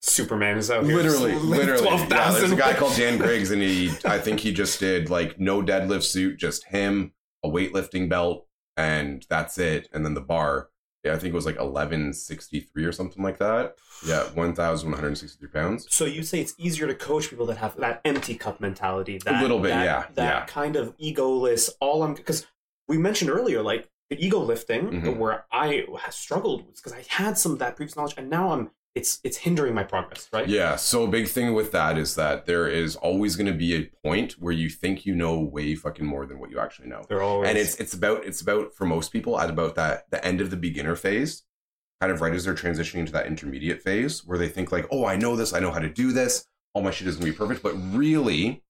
Superman 0.03 0.57
is 0.59 0.71
out 0.71 0.85
here. 0.85 0.97
literally, 0.97 1.35
literally. 1.35 1.83
Twelve 1.83 2.09
Yeah, 2.11 2.33
there's 2.33 2.51
a 2.53 2.57
guy 2.57 2.73
called 2.75 2.97
Dan 2.97 3.19
Griggs, 3.19 3.51
and 3.51 3.61
he, 3.61 3.91
I 4.05 4.19
think 4.19 4.41
he 4.41 4.53
just 4.53 4.81
did 4.81 5.11
like 5.11 5.39
no 5.39 5.63
deadlift 5.63 6.05
suit, 6.05 6.39
just 6.39 6.65
him, 6.65 7.13
a 7.45 7.49
weightlifting 7.49 8.09
belt, 8.09 8.47
and 8.77 9.25
that's 9.29 9.59
it. 9.59 9.89
And 9.93 10.05
then 10.05 10.15
the 10.15 10.21
bar, 10.23 10.69
yeah, 11.05 11.13
I 11.13 11.19
think 11.19 11.33
it 11.33 11.37
was 11.37 11.45
like 11.47 11.59
1163 11.59 12.85
or 12.85 12.93
something 12.93 13.23
like 13.23 13.39
that. 13.39 13.77
Yeah, 14.07 14.25
1,163 14.35 15.49
pounds. 15.49 15.87
So 15.91 16.07
you 16.07 16.23
say 16.23 16.41
it's 16.41 16.55
easier 16.57 16.87
to 16.87 16.95
coach 16.95 17.29
people 17.29 17.45
that 17.47 17.59
have 17.59 17.77
that 17.77 18.01
empty 18.07 18.35
cup 18.35 18.61
mentality, 18.61 19.19
that 19.25 19.43
little 19.43 19.59
bit, 19.61 19.69
that, 19.69 19.85
yeah, 19.85 20.07
that 20.15 20.35
yeah. 20.41 20.45
kind 20.47 20.77
of 20.77 20.97
egoless. 20.99 21.69
All 21.81 22.03
I'm 22.03 22.15
because 22.15 22.47
we 22.89 22.97
mentioned 22.97 23.31
earlier, 23.31 23.63
like 23.63 23.89
the 24.09 24.17
ego 24.25 24.39
lifting, 24.39 24.89
Mhm. 25.03 25.17
where 25.19 25.45
I 25.53 25.85
has 26.01 26.17
struggled 26.17 26.67
with 26.67 26.77
because 26.77 26.93
I 26.95 27.05
had 27.09 27.37
some 27.39 27.53
of 27.53 27.59
that 27.59 27.77
previous 27.77 27.97
knowledge, 27.97 28.15
and 28.17 28.31
now 28.31 28.53
I'm 28.53 28.71
it's 28.95 29.21
it's 29.23 29.37
hindering 29.37 29.75
my 29.75 29.85
progress, 29.85 30.29
right? 30.33 30.49
Yeah, 30.49 30.77
so 30.77 31.05
a 31.05 31.09
big 31.09 31.29
thing 31.29 31.55
with 31.55 31.71
that 31.73 31.97
is 31.97 32.15
that 32.17 32.47
there 32.47 32.69
is 32.69 32.97
always 32.97 33.37
going 33.37 33.47
to 33.47 33.53
be 33.53 33.75
a 33.75 33.91
point 34.05 34.33
where 34.33 34.53
you 34.53 34.69
think 34.69 35.07
you 35.07 35.15
know 35.15 35.39
way 35.39 35.75
fucking 35.75 36.05
more 36.05 36.27
than 36.27 36.41
what 36.41 36.51
you 36.51 36.59
actually 36.59 36.89
know. 36.89 37.05
They're 37.09 37.23
always 37.23 37.49
and 37.49 37.59
it's 37.59 37.77
it's 37.77 37.95
about 37.95 38.25
it's 38.25 38.41
about 38.41 38.75
for 38.75 38.87
most 38.87 39.13
people 39.13 39.41
at 39.41 39.51
about 39.51 39.77
that 39.77 40.11
the 40.11 40.25
end 40.25 40.41
of 40.41 40.51
the 40.51 40.57
beginner 40.57 40.97
phase 40.97 41.45
kind 42.01 42.13
of 42.13 42.21
right 42.21 42.33
as 42.33 42.45
they're 42.45 42.55
transitioning 42.55 43.07
to 43.07 43.13
that 43.13 43.27
intermediate 43.27 43.83
phase 43.83 44.25
where 44.25 44.39
they 44.39 44.49
think 44.49 44.73
like 44.73 44.87
oh 44.91 45.05
i 45.05 45.17
know 45.17 45.37
this 45.37 45.53
i 45.53 45.61
know 45.61 45.71
how 45.71 45.79
to 45.79 45.89
do 45.89 46.13
this 46.13 46.47
all 46.73 46.83
my 46.83 46.91
shit 46.91 47.07
is 47.07 47.17
going 47.17 47.27
to 47.27 47.33
be 47.33 47.37
perfect 47.37 47.63
but 47.63 47.75
really 47.95 48.63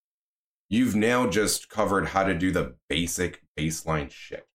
you've 0.69 0.97
now 0.97 1.29
just 1.29 1.69
covered 1.69 2.09
how 2.09 2.25
to 2.25 2.35
do 2.35 2.51
the 2.51 2.75
basic 2.89 3.43
baseline 3.59 4.11
shit 4.11 4.47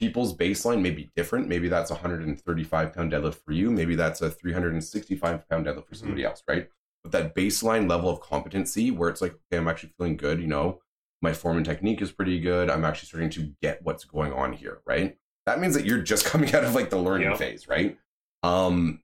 people's 0.00 0.34
baseline 0.36 0.80
may 0.80 0.90
be 0.90 1.10
different 1.14 1.46
maybe 1.46 1.68
that's 1.68 1.90
a 1.90 1.94
135 1.94 2.92
pound 2.94 3.12
deadlift 3.12 3.36
for 3.44 3.52
you 3.52 3.70
maybe 3.70 3.94
that's 3.94 4.20
a 4.22 4.30
365 4.30 5.48
pound 5.48 5.66
deadlift 5.66 5.86
for 5.86 5.94
somebody 5.94 6.24
else 6.24 6.42
right 6.48 6.68
but 7.02 7.12
that 7.12 7.34
baseline 7.34 7.88
level 7.88 8.08
of 8.08 8.20
competency 8.20 8.90
where 8.90 9.08
it's 9.10 9.20
like 9.20 9.32
okay 9.32 9.58
i'm 9.58 9.68
actually 9.68 9.92
feeling 9.98 10.16
good 10.16 10.40
you 10.40 10.46
know 10.46 10.80
my 11.22 11.32
form 11.34 11.58
and 11.58 11.66
technique 11.66 12.00
is 12.00 12.10
pretty 12.10 12.40
good. 12.40 12.70
I'm 12.70 12.82
actually 12.82 13.08
starting 13.08 13.28
to 13.30 13.52
get 13.60 13.82
what's 13.82 14.04
going 14.04 14.32
on 14.32 14.54
here, 14.54 14.80
right? 14.86 15.18
That 15.44 15.60
means 15.60 15.74
that 15.74 15.84
you're 15.84 16.00
just 16.00 16.24
coming 16.32 16.54
out 16.54 16.64
of 16.64 16.74
like 16.74 16.88
the 16.88 16.96
learning 16.96 17.28
Yeah. 17.28 17.36
phase, 17.36 17.68
right? 17.68 17.98
Um, 18.42 19.02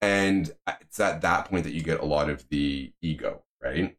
and 0.00 0.54
it's 0.80 1.00
at 1.00 1.22
that 1.22 1.46
point 1.46 1.64
that 1.64 1.72
you 1.72 1.82
get 1.82 1.98
a 1.98 2.04
lot 2.04 2.30
of 2.30 2.48
the 2.50 2.92
ego, 3.02 3.42
right? 3.60 3.96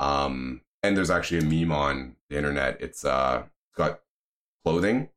Um, 0.00 0.62
and 0.82 0.96
there's 0.96 1.08
actually 1.10 1.38
a 1.38 1.42
meme 1.44 1.70
on 1.70 2.16
the 2.30 2.36
internet. 2.36 2.78
It's 2.80 3.04
uh, 3.04 3.44
it's 3.44 3.76
got 3.76 4.00
clothing, 4.64 5.08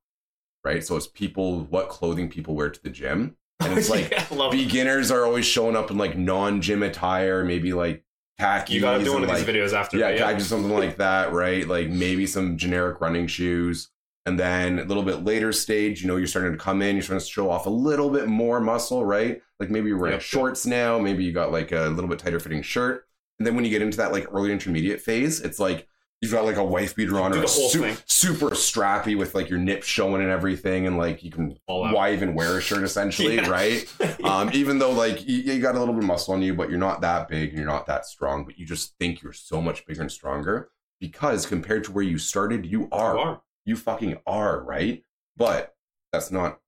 right? 0.67 0.83
So 0.83 0.95
it's 0.97 1.07
people 1.07 1.61
what 1.65 1.89
clothing 1.89 2.29
people 2.29 2.55
wear 2.55 2.69
to 2.69 2.81
the 2.83 2.89
gym, 2.89 3.35
and 3.61 3.77
it's 3.77 3.89
like 3.95 4.11
Yeah, 4.11 4.25
love 4.31 4.53
it. 4.53 4.57
beginners 4.57 5.09
are 5.11 5.25
always 5.25 5.45
showing 5.45 5.75
up 5.75 5.89
in 5.91 5.97
like 5.97 6.17
non-gym 6.17 6.83
attire, 6.83 7.43
maybe 7.43 7.73
like 7.73 8.03
khakis. 8.39 8.75
You 8.75 8.81
gotta 8.81 9.03
do 9.03 9.13
one 9.13 9.23
of 9.23 9.29
these 9.29 9.43
videos 9.45 9.73
after. 9.73 9.97
yeah, 9.97 10.17
kind 10.17 10.37
of 10.37 10.43
something 10.45 10.71
like 10.71 10.97
that, 11.05 11.31
right? 11.33 11.67
Like 11.67 11.89
maybe 11.89 12.27
some 12.27 12.57
generic 12.57 13.01
running 13.01 13.27
shoes. 13.27 13.89
And 14.25 14.37
then 14.37 14.79
a 14.79 14.83
little 14.83 15.03
bit 15.03 15.23
later 15.23 15.53
stage, 15.53 16.01
you 16.01 16.07
know, 16.09 16.17
you're 16.17 16.27
starting 16.27 16.51
to 16.51 16.57
come 16.57 16.81
in, 16.81 16.97
you're 16.97 17.03
starting 17.03 17.25
to 17.25 17.31
show 17.31 17.49
off 17.49 17.65
a 17.65 17.69
little 17.69 18.09
bit 18.09 18.27
more 18.27 18.59
muscle, 18.59 19.05
right? 19.05 19.41
Like 19.57 19.69
maybe 19.69 19.87
you're 19.87 19.97
wearing 19.97 20.15
Yep. 20.15 20.21
shorts 20.21 20.65
now, 20.65 20.99
maybe 20.99 21.23
you 21.23 21.31
got 21.31 21.53
like 21.53 21.71
a 21.71 21.87
little 21.87 22.09
bit 22.09 22.19
tighter 22.19 22.41
fitting 22.41 22.61
shirt. 22.61 23.07
And 23.39 23.47
then 23.47 23.55
when 23.55 23.63
you 23.63 23.71
get 23.71 23.81
into 23.81 23.95
that 23.97 24.11
like 24.11 24.27
early 24.33 24.51
intermediate 24.51 24.99
phase, 24.99 25.39
it's 25.39 25.59
like 25.59 25.87
you've 26.21 26.31
got 26.31 26.45
like 26.45 26.55
a 26.55 26.63
wife 26.63 26.95
beater 26.95 27.19
on 27.19 27.31
or 27.37 27.45
su- 27.47 27.95
super 28.05 28.49
strappy 28.49 29.15
with 29.17 29.35
like 29.35 29.49
your 29.49 29.59
nips 29.59 29.85
showing 29.85 30.21
and 30.21 30.31
everything. 30.31 30.87
And 30.87 30.97
like 30.97 31.23
you 31.23 31.29
can, 31.31 31.57
why 31.67 32.13
even 32.13 32.33
wear 32.33 32.57
a 32.57 32.61
shirt 32.61 32.83
essentially, 32.83 33.35
Yeah. 33.37 33.49
right? 33.49 33.93
um, 34.23 34.49
even 34.53 34.79
though 34.79 34.91
like 34.91 35.27
you, 35.27 35.37
you 35.37 35.59
got 35.61 35.75
a 35.75 35.79
little 35.79 35.93
bit 35.93 36.03
of 36.03 36.07
muscle 36.07 36.33
on 36.33 36.41
you, 36.41 36.53
but 36.55 36.69
you're 36.69 36.79
not 36.79 37.01
that 37.01 37.27
big 37.27 37.49
and 37.49 37.57
you're 37.59 37.67
not 37.67 37.85
that 37.85 38.05
strong, 38.05 38.45
but 38.45 38.57
you 38.57 38.65
just 38.65 38.97
think 38.97 39.21
you're 39.21 39.33
so 39.33 39.61
much 39.61 39.85
bigger 39.85 40.01
and 40.01 40.11
stronger 40.11 40.69
because 40.99 41.45
compared 41.45 41.83
to 41.83 41.91
where 41.91 42.03
you 42.03 42.17
started, 42.17 42.65
you 42.65 42.87
are. 42.91 43.13
You 43.15 43.19
are. 43.21 43.41
You 43.65 43.75
fucking 43.75 44.17
are, 44.25 44.63
right? 44.63 45.03
But 45.35 45.75
that's 46.11 46.31
not 46.31 46.59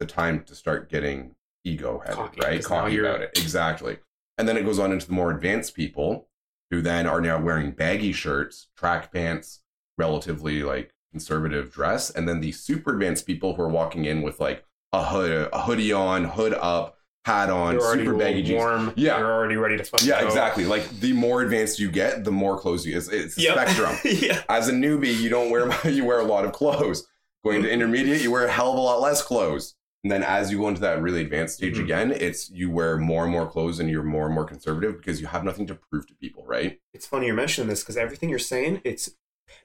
the 0.00 0.06
time 0.06 0.42
to 0.44 0.54
start 0.54 0.90
getting 0.90 1.34
ego 1.64 2.00
headed, 2.04 2.18
right? 2.18 2.38
right? 2.44 2.60
'cause 2.60 2.70
now 2.70 2.80
Cocky 2.82 2.98
about 2.98 3.22
it. 3.22 3.30
Exactly. 3.38 3.98
And 4.36 4.46
then 4.46 4.56
it 4.56 4.64
goes 4.64 4.78
on 4.78 4.92
into 4.92 5.06
the 5.06 5.12
more 5.14 5.30
advanced 5.30 5.74
people 5.74 6.28
who 6.70 6.80
then 6.82 7.06
are 7.06 7.20
now 7.20 7.40
wearing 7.40 7.70
baggy 7.72 8.12
shirts, 8.12 8.68
track 8.76 9.12
pants, 9.12 9.60
relatively 9.96 10.62
like 10.62 10.92
conservative 11.12 11.72
dress, 11.72 12.10
and 12.10 12.28
then 12.28 12.40
the 12.40 12.52
super 12.52 12.92
advanced 12.92 13.26
people 13.26 13.54
who 13.54 13.62
are 13.62 13.68
walking 13.68 14.04
in 14.04 14.22
with 14.22 14.38
like 14.40 14.64
a 14.92 15.04
hood, 15.04 15.48
a 15.52 15.62
hoodie 15.62 15.92
on, 15.92 16.24
hood 16.24 16.54
up, 16.54 16.96
hat 17.24 17.50
on, 17.50 17.80
super 17.80 18.14
baggy 18.14 18.42
jeans. 18.42 18.56
warm. 18.58 18.92
Yeah. 18.96 19.18
You're 19.18 19.32
already 19.32 19.56
ready 19.56 19.76
to 19.76 19.84
fucking 19.84 20.06
Yeah, 20.08 20.20
go. 20.20 20.26
exactly. 20.26 20.64
Like 20.64 20.88
the 21.00 21.12
more 21.12 21.42
advanced 21.42 21.78
you 21.78 21.90
get, 21.90 22.24
the 22.24 22.30
more 22.30 22.58
clothes 22.58 22.86
you. 22.86 22.96
It's, 22.96 23.08
it's 23.08 23.36
a 23.38 23.42
Yep. 23.42 23.54
spectrum. 23.54 23.96
yeah. 24.04 24.42
As 24.48 24.68
a 24.68 24.72
newbie, 24.72 25.14
you 25.18 25.28
don't 25.28 25.50
wear 25.50 25.68
you 25.90 26.04
wear 26.04 26.20
a 26.20 26.24
lot 26.24 26.44
of 26.44 26.52
clothes. 26.52 27.06
Going 27.44 27.62
to 27.62 27.70
intermediate, 27.70 28.20
you 28.22 28.30
wear 28.32 28.46
a 28.46 28.50
hell 28.50 28.72
of 28.72 28.78
a 28.78 28.80
lot 28.80 29.00
less 29.00 29.22
clothes. 29.22 29.74
And 30.04 30.12
then 30.12 30.22
as 30.22 30.50
you 30.50 30.58
go 30.58 30.68
into 30.68 30.80
that 30.82 31.02
really 31.02 31.20
advanced 31.22 31.56
stage 31.56 31.76
Mhm. 31.76 31.84
again, 31.84 32.10
it's 32.12 32.50
you 32.50 32.70
wear 32.70 32.96
more 32.96 33.24
and 33.24 33.32
more 33.32 33.48
clothes 33.50 33.80
and 33.80 33.90
you're 33.90 34.02
more 34.04 34.26
and 34.26 34.34
more 34.34 34.44
conservative 34.44 34.96
because 34.96 35.20
you 35.20 35.26
have 35.26 35.44
nothing 35.44 35.66
to 35.66 35.74
prove 35.74 36.06
to 36.06 36.14
people, 36.14 36.44
right? 36.46 36.80
It's 36.94 37.06
funny 37.06 37.26
you're 37.26 37.34
mentioning 37.34 37.68
this 37.68 37.82
because 37.82 37.96
everything 37.96 38.28
you're 38.28 38.38
saying, 38.38 38.80
it's 38.84 39.10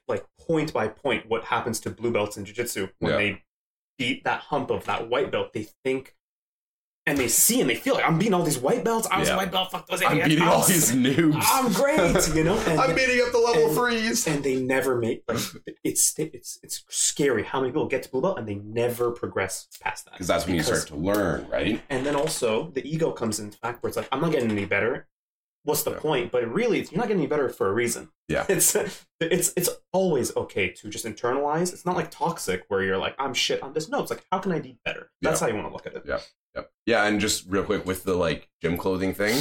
like 0.08 0.24
point 0.38 0.72
by 0.72 0.88
point 0.88 1.28
what 1.28 1.44
happens 1.44 1.78
to 1.80 1.90
blue 1.90 2.10
belts 2.10 2.36
in 2.36 2.44
jiu-jitsu 2.44 2.88
when 2.98 3.12
Yeah. 3.12 3.16
they 3.18 3.42
beat 3.96 4.24
that 4.24 4.40
hump 4.40 4.70
of 4.70 4.86
that 4.86 5.08
white 5.08 5.30
belt. 5.30 5.52
They 5.52 5.68
think 5.84 6.16
and 7.06 7.18
they 7.18 7.28
see 7.28 7.60
and 7.60 7.68
they 7.68 7.74
feel 7.74 7.94
like 7.94 8.04
I'm 8.04 8.18
beating 8.18 8.32
all 8.34 8.42
these 8.44 8.58
white 8.58 8.82
belts. 8.82 9.06
I 9.10 9.18
was 9.20 9.28
Yeah. 9.28 9.34
a 9.34 9.36
white 9.36 9.52
belt. 9.52 9.70
Fuck 9.70 9.86
those 9.86 10.02
I'm 10.02 10.16
beating 10.26 10.42
all 10.42 10.64
these 10.64 10.92
noobs. 10.92 11.36
I'm 11.50 11.70
great, 11.72 12.34
you 12.34 12.44
know. 12.44 12.56
And, 12.66 12.80
I'm 12.80 12.94
beating 12.94 13.20
up 13.24 13.30
the 13.32 13.38
level 13.38 13.66
and- 13.66 13.74
threes. 13.76 14.26
and 14.26 14.42
they 14.42 14.56
never 14.56 14.96
make 14.96 15.22
like 15.28 15.38
it's 15.84 16.14
it's 16.18 16.58
it's 16.62 16.84
scary 16.88 17.42
how 17.44 17.60
many 17.60 17.72
people 17.72 17.86
get 17.86 18.02
to 18.04 18.10
blue 18.10 18.22
belt 18.22 18.38
and 18.38 18.48
they 18.48 18.54
never 18.56 19.10
progress 19.10 19.68
past 19.82 20.06
that 20.06 20.12
Because 20.12 20.26
that's 20.28 20.46
when 20.46 20.54
you 20.56 20.62
start 20.62 20.86
to 20.88 20.96
learn, 20.96 21.46
right? 21.50 21.82
And 21.90 22.06
then 22.06 22.16
also 22.16 22.70
the 22.70 22.86
ego 22.88 23.10
comes 23.12 23.38
into 23.38 23.58
fact 23.58 23.82
where 23.82 23.88
it's 23.88 23.96
like, 23.96 24.08
I'm 24.10 24.20
not 24.20 24.32
getting 24.32 24.50
any 24.50 24.64
better. 24.64 25.06
What's 25.64 25.82
the 25.82 25.92
Yeah. 25.92 25.98
point? 25.98 26.30
But 26.32 26.46
really, 26.52 26.78
you're 26.78 26.98
not 26.98 27.08
getting 27.08 27.20
any 27.22 27.26
better 27.26 27.48
for 27.48 27.68
a 27.68 27.72
reason. 27.72 28.10
Yeah. 28.28 28.44
It's 28.50 28.74
it's 29.20 29.52
it's 29.56 29.70
always 29.92 30.34
okay 30.36 30.68
to 30.70 30.88
just 30.88 31.04
internalize. 31.06 31.72
It's 31.72 31.86
not 31.86 31.96
like 31.96 32.10
toxic 32.10 32.64
where 32.68 32.82
you're 32.82 32.98
like, 32.98 33.14
I'm 33.18 33.32
shit 33.34 33.62
on 33.62 33.72
this. 33.74 33.88
No, 33.88 34.00
it's 34.00 34.10
like, 34.10 34.24
how 34.30 34.38
can 34.40 34.52
I 34.52 34.58
be 34.60 34.78
better? 34.84 35.10
That's 35.22 35.40
how 35.40 35.46
you 35.48 35.54
want 35.54 35.68
to 35.68 35.72
look 35.72 35.86
at 35.86 35.94
it. 35.94 36.02
Yep. 36.54 36.70
Yeah, 36.86 37.04
and 37.06 37.20
just 37.20 37.46
real 37.48 37.64
quick 37.64 37.84
with 37.86 38.04
the 38.04 38.14
like 38.14 38.48
gym 38.62 38.76
clothing 38.76 39.14
thing, 39.14 39.40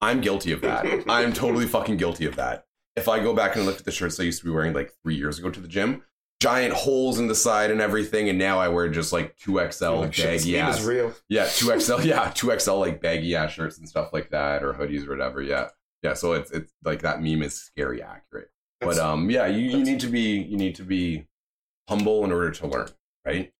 I'm 0.00 0.20
guilty 0.20 0.52
of 0.52 0.60
that. 0.62 0.86
I'm 1.08 1.32
totally 1.32 1.66
fucking 1.66 1.96
guilty 1.96 2.26
of 2.26 2.36
that. 2.36 2.66
If 2.96 3.08
I 3.08 3.20
go 3.20 3.34
back 3.34 3.56
and 3.56 3.66
look 3.66 3.78
at 3.78 3.84
the 3.84 3.90
shirts 3.92 4.20
I 4.20 4.22
used 4.24 4.38
to 4.40 4.44
be 4.44 4.50
wearing 4.52 4.72
like 4.72 4.92
three 5.02 5.16
years 5.16 5.38
ago 5.38 5.50
to 5.50 5.60
the 5.60 5.66
gym, 5.68 6.02
giant 6.40 6.74
holes 6.74 7.18
in 7.18 7.26
the 7.26 7.34
side 7.34 7.70
and 7.70 7.80
everything, 7.80 8.28
and 8.28 8.38
now 8.38 8.58
I 8.60 8.68
wear 8.68 8.88
just 8.88 9.12
like 9.12 9.36
two 9.36 9.54
XL 9.70 9.84
Like, 9.96 10.16
baggy 10.16 10.58
ass. 10.58 10.84
real. 10.84 11.12
Yeah, 11.28 11.46
two 11.52 11.78
XL. 11.80 12.02
Yeah, 12.02 12.30
two 12.34 12.56
XL 12.58 12.74
like 12.76 13.00
baggy 13.00 13.34
ass 13.34 13.52
shirts 13.52 13.78
and 13.78 13.88
stuff 13.88 14.12
like 14.12 14.30
that, 14.30 14.62
or 14.62 14.74
hoodies 14.74 15.06
or 15.06 15.10
whatever. 15.10 15.42
Yeah, 15.42 15.68
yeah. 16.02 16.14
So 16.14 16.34
it's 16.34 16.50
it's 16.52 16.72
like 16.84 17.02
that 17.02 17.22
meme 17.22 17.42
is 17.42 17.54
scary 17.60 18.02
accurate. 18.02 18.50
That's- 18.80 18.98
but 18.98 19.04
um, 19.04 19.30
yeah, 19.30 19.46
you, 19.46 19.78
you 19.78 19.84
need 19.84 20.00
to 20.00 20.08
be 20.08 20.38
you 20.42 20.56
need 20.56 20.74
to 20.76 20.82
be 20.82 21.26
humble 21.88 22.24
in 22.24 22.30
order 22.32 22.50
to 22.50 22.66
learn, 22.66 22.88
right? 23.24 23.52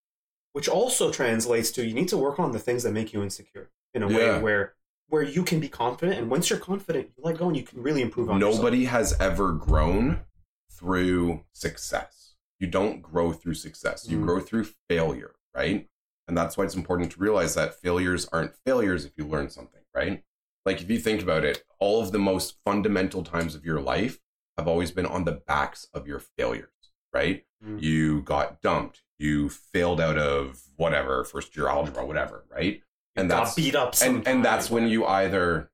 Which 0.54 0.68
also 0.68 1.10
translates 1.10 1.70
to 1.72 1.84
you 1.84 1.92
need 1.94 2.08
to 2.08 2.16
work 2.16 2.38
on 2.40 2.52
the 2.52 2.58
things 2.58 2.82
that 2.84 2.92
make 2.92 3.12
you 3.12 3.22
insecure 3.22 3.68
in 3.92 4.02
a 4.02 4.08
Yeah. 4.10 4.16
way 4.36 4.42
where 4.42 4.74
where 5.10 5.22
you 5.22 5.42
can 5.44 5.60
be 5.60 5.68
confident. 5.68 6.18
And 6.18 6.30
once 6.30 6.48
you're 6.48 6.58
confident, 6.58 7.10
you 7.14 7.22
let 7.22 7.36
go 7.36 7.46
and 7.48 7.56
you 7.56 7.62
can 7.62 7.82
really 7.82 8.00
improve 8.00 8.30
on 8.30 8.40
yourself. 8.40 8.56
Nobody 8.56 8.86
has 8.86 9.14
ever 9.20 9.52
grown 9.52 10.24
through 10.72 11.44
success. 11.52 12.34
You 12.58 12.66
don't 12.68 13.02
grow 13.02 13.32
through 13.32 13.54
success. 13.54 14.08
You 14.08 14.18
Mm. 14.18 14.24
grow 14.24 14.40
through 14.40 14.66
failure, 14.88 15.34
right? 15.54 15.88
And 16.26 16.36
that's 16.36 16.56
why 16.56 16.64
it's 16.64 16.74
important 16.74 17.12
to 17.12 17.20
realize 17.20 17.54
that 17.54 17.74
failures 17.80 18.26
aren't 18.32 18.56
failures 18.64 19.04
if 19.04 19.12
you 19.16 19.26
learn 19.26 19.50
something, 19.50 19.82
right? 19.94 20.24
like 20.66 20.80
if 20.80 20.88
you 20.88 20.98
think 20.98 21.20
about 21.20 21.44
it, 21.44 21.62
all 21.78 22.00
of 22.02 22.10
the 22.10 22.18
most 22.18 22.56
fundamental 22.64 23.22
times 23.22 23.54
of 23.54 23.66
your 23.66 23.82
life 23.82 24.18
have 24.56 24.66
always 24.66 24.90
been 24.90 25.04
on 25.04 25.24
the 25.26 25.32
backs 25.32 25.86
of 25.92 26.06
your 26.08 26.18
failures, 26.18 26.70
right? 27.12 27.44
Mm. 27.62 27.82
You 27.82 28.22
got 28.22 28.62
dumped, 28.62 29.02
you 29.18 29.48
failed 29.48 30.00
out 30.00 30.18
of 30.18 30.60
whatever, 30.76 31.24
first 31.24 31.56
year 31.56 31.68
algebra, 31.68 32.04
whatever, 32.04 32.44
right? 32.50 32.82
And 33.16 33.28
Got 33.28 33.44
that's 33.44 33.54
beat 33.54 33.74
up. 33.74 33.94
and 34.02 34.26
and 34.26 34.44
that's 34.44 34.70
when 34.70 34.88
you 34.88 35.04
either 35.06 35.70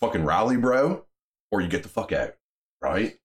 fucking 0.00 0.24
rally, 0.24 0.56
bro, 0.56 1.06
or 1.50 1.60
you 1.60 1.68
get 1.68 1.82
the 1.82 1.88
fuck 1.88 2.12
out, 2.12 2.34
right? 2.82 3.16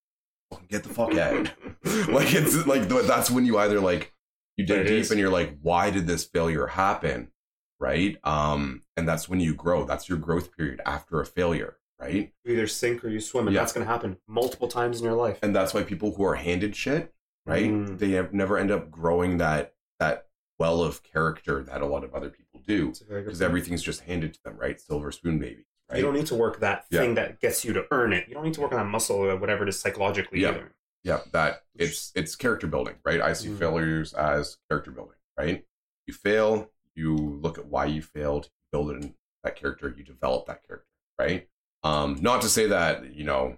Fucking 0.51 0.67
get 0.69 0.83
the 0.83 0.89
fuck 0.93 1.15
out. 1.17 1.51
like 2.09 2.33
it's 2.33 2.65
like 2.67 2.87
that's 2.87 3.29
when 3.29 3.45
you 3.45 3.57
either 3.57 3.79
like 3.79 4.13
you 4.57 4.65
dig 4.65 4.87
deep 4.87 4.95
is. 4.99 5.11
and 5.11 5.19
you're 5.19 5.29
like, 5.29 5.57
why 5.61 5.89
did 5.89 6.07
this 6.07 6.23
failure 6.25 6.67
happen, 6.67 7.31
right? 7.79 8.17
Um, 8.23 8.83
and 8.95 9.07
that's 9.07 9.27
when 9.27 9.39
you 9.39 9.53
grow. 9.55 9.83
That's 9.83 10.07
your 10.07 10.19
growth 10.19 10.55
period 10.55 10.79
after 10.85 11.19
a 11.19 11.25
failure, 11.25 11.77
right? 11.99 12.31
You 12.45 12.53
either 12.53 12.67
sink 12.67 13.03
or 13.03 13.09
you 13.09 13.19
swim, 13.19 13.47
and 13.47 13.53
Yeah. 13.55 13.61
that's 13.61 13.73
going 13.73 13.85
to 13.85 13.91
happen 13.91 14.17
multiple 14.27 14.67
times 14.67 14.99
in 14.99 15.05
your 15.05 15.15
life. 15.15 15.39
And 15.41 15.55
that's 15.55 15.73
why 15.73 15.83
people 15.83 16.13
who 16.15 16.23
are 16.23 16.35
handed 16.35 16.75
shit, 16.75 17.11
right? 17.45 17.65
Mm. 17.71 17.97
They 17.99 18.11
have 18.11 18.33
never 18.33 18.57
end 18.57 18.71
up 18.71 18.89
growing 18.91 19.37
that 19.37 19.73
that 19.99 20.27
well 20.59 20.81
of 20.83 21.03
character 21.03 21.63
that 21.63 21.81
a 21.81 21.85
lot 21.85 22.03
of 22.03 22.13
other 22.13 22.29
people 22.29 22.61
do 22.65 22.87
That's 22.87 23.01
a 23.01 23.05
very 23.05 23.21
good 23.21 23.25
because 23.27 23.41
everything's 23.41 23.81
just 23.83 24.01
handed 24.01 24.33
to 24.35 24.39
them, 24.43 24.55
right? 24.57 24.79
Silver 24.79 25.11
spoon 25.11 25.39
babies, 25.39 25.65
right? 25.89 25.97
You 25.97 26.03
don't 26.03 26.13
need 26.13 26.27
to 26.27 26.35
work 26.35 26.59
that 26.59 26.85
Yeah. 26.89 26.99
thing 27.01 27.15
that 27.15 27.39
gets 27.39 27.65
you 27.65 27.73
to 27.73 27.85
earn 27.91 28.13
it. 28.13 28.27
You 28.27 28.33
don't 28.35 28.43
need 28.43 28.53
to 28.55 28.61
work 28.61 28.71
on 28.71 28.77
that 28.77 28.89
muscle 28.89 29.17
or 29.17 29.35
whatever 29.35 29.63
it 29.63 29.69
is 29.69 29.79
psychologically 29.79 30.41
Yeah. 30.41 30.49
either. 30.49 30.75
Yeah, 31.03 31.21
that 31.31 31.63
it's 31.75 32.11
it's 32.15 32.35
character 32.35 32.67
building, 32.67 32.95
right? 33.03 33.19
I 33.21 33.33
see 33.33 33.49
Mm. 33.49 33.59
failures 33.59 34.13
as 34.13 34.57
character 34.69 34.91
building, 34.91 35.17
right? 35.37 35.65
You 36.07 36.13
fail, 36.13 36.71
you 36.95 37.15
look 37.15 37.57
at 37.57 37.65
why 37.65 37.85
you 37.85 38.01
failed, 38.01 38.45
you 38.45 38.51
build 38.71 38.91
it 38.91 39.03
in 39.03 39.15
that 39.43 39.55
character, 39.55 39.89
you 39.89 40.03
develop 40.03 40.45
that 40.45 40.65
character, 40.65 40.87
right? 41.19 41.49
Um, 41.83 42.17
not 42.21 42.41
to 42.43 42.47
say 42.49 42.67
that 42.67 43.13
you 43.13 43.25
know 43.25 43.57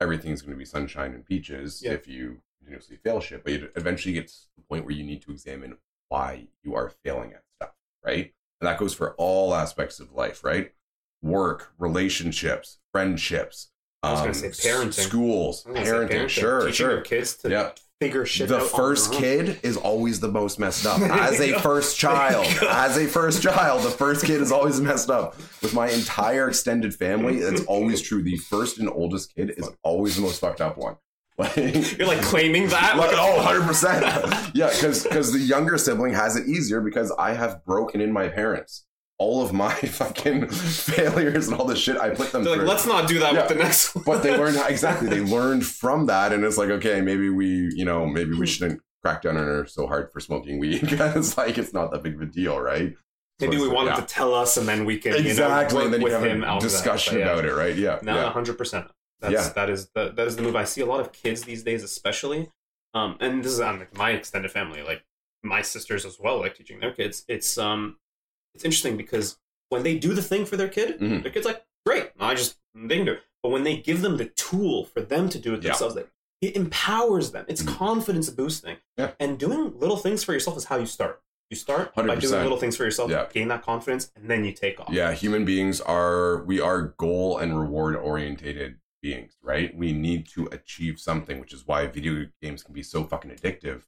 everything's 0.00 0.42
going 0.42 0.52
to 0.52 0.58
be 0.58 0.64
sunshine 0.64 1.14
and 1.14 1.24
peaches 1.24 1.82
Yeah. 1.82 1.92
if 1.92 2.06
you 2.08 2.42
continuously 2.62 2.96
fail 2.96 3.20
shit, 3.20 3.44
but 3.44 3.52
it 3.52 3.72
eventually 3.76 4.14
gets 4.14 4.42
to 4.44 4.48
the 4.56 4.62
point 4.62 4.84
where 4.84 4.94
you 4.94 5.04
need 5.04 5.22
to 5.22 5.30
examine 5.30 5.76
why 6.08 6.46
you 6.62 6.74
are 6.74 6.92
failing 7.04 7.32
at 7.32 7.42
stuff, 7.56 7.74
right? 8.04 8.32
And 8.60 8.68
that 8.68 8.78
goes 8.78 8.94
for 8.94 9.14
all 9.14 9.54
aspects 9.54 9.98
of 10.00 10.12
life, 10.12 10.44
right? 10.44 10.72
Work, 11.22 11.72
relationships, 11.78 12.78
friendships. 12.92 13.68
I 14.02 14.10
was 14.10 14.20
gonna 14.20 14.30
um, 14.30 14.34
say 14.34 14.48
parenting. 14.48 14.92
schools, 14.94 15.64
I 15.66 15.70
was 15.70 15.88
gonna 15.90 16.08
say 16.08 16.14
parenting, 16.16 16.28
sure, 16.28 16.60
teaching 16.60 16.72
sure. 16.74 16.90
your 16.92 17.00
kids 17.02 17.36
to 17.38 17.50
Yeah. 17.50 17.70
figure 18.00 18.26
shit 18.26 18.48
the 18.48 18.56
out. 18.56 18.62
on 18.62 18.68
first 18.68 19.12
kid 19.12 19.60
is 19.62 19.76
always 19.76 20.18
the 20.18 20.28
most 20.28 20.58
messed 20.58 20.84
up 20.86 21.00
as 21.02 21.40
a 21.40 21.56
first 21.60 21.96
child 21.96 22.44
as 22.68 22.96
a 22.96 23.06
first 23.06 23.40
child 23.40 23.84
the 23.84 23.90
first 23.90 24.24
kid 24.24 24.40
is 24.40 24.50
always 24.50 24.80
messed 24.80 25.08
up 25.08 25.36
with 25.62 25.72
my 25.72 25.88
entire 25.88 26.48
extended 26.48 26.92
family 26.92 27.38
that's 27.38 27.62
always 27.66 28.02
true 28.02 28.20
the 28.20 28.36
first 28.36 28.78
and 28.78 28.88
oldest 28.88 29.32
kid 29.36 29.54
is 29.56 29.70
always 29.84 30.16
the 30.16 30.22
most 30.22 30.40
fucked 30.40 30.60
up 30.60 30.76
one 30.76 30.96
like, 31.42 31.56
You're 31.98 32.08
like 32.08 32.22
claiming 32.22 32.68
that. 32.68 32.96
like, 32.96 33.10
oh 33.14 33.44
100% 33.62 34.52
yeah 34.54 34.70
because 34.70 35.04
because 35.04 35.32
the 35.32 35.38
younger 35.38 35.76
sibling 35.78 36.12
has 36.14 36.36
it 36.36 36.46
easier 36.46 36.80
because 36.80 37.12
i 37.18 37.32
have 37.34 37.64
broken 37.64 38.00
in 38.00 38.12
my 38.12 38.28
parents 38.28 38.84
all 39.18 39.42
of 39.42 39.52
my 39.52 39.72
fucking 40.00 40.48
failures 40.48 41.48
and 41.48 41.58
all 41.58 41.66
the 41.66 41.76
shit 41.76 41.96
i 41.98 42.10
put 42.10 42.32
them 42.32 42.42
They're 42.44 42.54
through 42.54 42.62
like, 42.64 42.74
let's 42.74 42.86
not 42.86 43.08
do 43.08 43.18
that 43.20 43.34
Yeah. 43.34 43.40
with 43.40 43.48
the 43.50 43.54
next 43.56 43.94
one. 43.94 44.04
but 44.04 44.22
they 44.22 44.36
learned 44.36 44.58
exactly 44.68 45.08
they 45.08 45.20
learned 45.20 45.64
from 45.66 46.06
that 46.06 46.32
and 46.32 46.44
it's 46.44 46.58
like 46.58 46.70
okay 46.70 47.00
maybe 47.00 47.28
we 47.28 47.70
you 47.74 47.84
know 47.84 48.06
maybe 48.06 48.34
we 48.36 48.46
shouldn't 48.46 48.80
crack 49.02 49.22
down 49.22 49.36
on 49.36 49.44
her 49.44 49.66
so 49.66 49.86
hard 49.86 50.10
for 50.12 50.20
smoking 50.20 50.58
weed 50.58 50.80
because 50.88 51.36
like 51.36 51.58
it's 51.58 51.72
not 51.72 51.90
that 51.90 52.02
big 52.02 52.14
of 52.14 52.20
a 52.22 52.26
deal 52.26 52.58
right 52.60 52.94
Maybe 53.40 53.56
So 53.56 53.62
we 53.62 53.68
it's- 53.68 53.74
want 53.74 53.88
yeah. 53.88 53.96
to 53.96 54.02
tell 54.02 54.34
us, 54.34 54.56
and 54.56 54.68
then 54.68 54.84
we 54.84 54.98
can 54.98 55.14
exactly 55.14 55.84
you 55.84 55.90
know, 55.90 55.94
and 55.94 55.94
then 55.94 56.00
you 56.02 56.12
have 56.12 56.22
a 56.22 56.32
of 56.34 56.40
that. 56.42 56.60
discussion 56.60 57.18
yeah. 57.18 57.24
about 57.32 57.44
it 57.44 57.52
right 57.54 57.74
yeah 57.76 57.98
No, 58.02 58.28
hundred 58.28 58.56
percent. 58.56 58.86
That's 59.22 59.32
Yeah. 59.46 59.52
that 59.54 59.70
is 59.70 59.88
the, 59.94 60.10
that 60.16 60.26
is 60.26 60.36
the 60.36 60.42
move. 60.42 60.56
I 60.56 60.64
see 60.64 60.80
a 60.82 60.86
lot 60.86 61.00
of 61.00 61.12
kids 61.12 61.42
these 61.42 61.62
days, 61.62 61.82
especially, 61.82 62.50
um, 62.94 63.16
and 63.20 63.42
this 63.42 63.52
is 63.52 63.60
on 63.60 63.78
like, 63.78 63.96
my 63.96 64.10
extended 64.10 64.50
family, 64.50 64.82
like 64.82 65.02
my 65.42 65.62
sisters 65.62 66.04
as 66.04 66.18
well, 66.20 66.38
like 66.40 66.54
teaching 66.56 66.80
their 66.80 66.92
kids. 66.92 67.24
It's 67.28 67.56
um, 67.56 67.96
it's 68.54 68.64
interesting 68.64 68.96
because 68.96 69.38
when 69.70 69.82
they 69.82 69.96
do 69.98 70.12
the 70.12 70.22
thing 70.22 70.44
for 70.44 70.56
their 70.58 70.68
kid, 70.68 71.00
Mhm. 71.00 71.22
their 71.22 71.32
kid's 71.32 71.46
like, 71.46 71.64
great, 71.86 72.10
I 72.20 72.34
just 72.34 72.58
they 72.74 72.96
can 72.96 73.06
do 73.06 73.12
it. 73.12 73.22
But 73.42 73.50
when 73.50 73.64
they 73.64 73.76
give 73.76 74.02
them 74.02 74.16
the 74.18 74.26
tool 74.26 74.84
for 74.84 75.00
them 75.00 75.28
to 75.30 75.38
do 75.38 75.54
it 75.54 75.62
Yeah. 75.62 75.70
themselves, 75.70 75.96
like, 75.96 76.10
it 76.40 76.54
empowers 76.56 77.30
them. 77.32 77.44
It's 77.48 77.62
Mhm. 77.62 77.76
confidence 77.76 78.28
boosting. 78.30 78.76
Yeah. 78.96 79.12
And 79.20 79.38
doing 79.38 79.78
little 79.78 79.96
things 79.96 80.22
for 80.24 80.32
yourself 80.32 80.56
is 80.56 80.64
how 80.64 80.76
you 80.76 80.86
start. 80.86 81.22
You 81.50 81.56
start 81.56 81.94
by 81.94 82.14
doing 82.16 82.42
little 82.42 82.56
things 82.56 82.76
for 82.76 82.84
yourself, 82.84 83.10
Yeah. 83.10 83.26
gain 83.32 83.48
that 83.48 83.62
confidence, 83.62 84.10
and 84.16 84.28
then 84.30 84.44
you 84.44 84.52
take 84.52 84.80
off. 84.80 84.88
yeah 84.90 85.12
human 85.12 85.44
beings 85.44 85.80
are 85.82 86.42
we 86.44 86.60
are 86.60 86.94
goal 86.98 87.36
and 87.38 87.58
reward 87.58 87.94
orientated 87.96 88.78
beings 89.02 89.36
right? 89.42 89.76
We 89.76 89.92
need 89.92 90.28
to 90.28 90.46
achieve 90.52 90.98
something 90.98 91.40
which 91.40 91.52
is 91.52 91.66
why 91.66 91.86
video 91.86 92.26
games 92.40 92.62
can 92.62 92.74
be 92.74 92.82
so 92.82 93.04
fucking 93.04 93.30
addictive. 93.30 93.82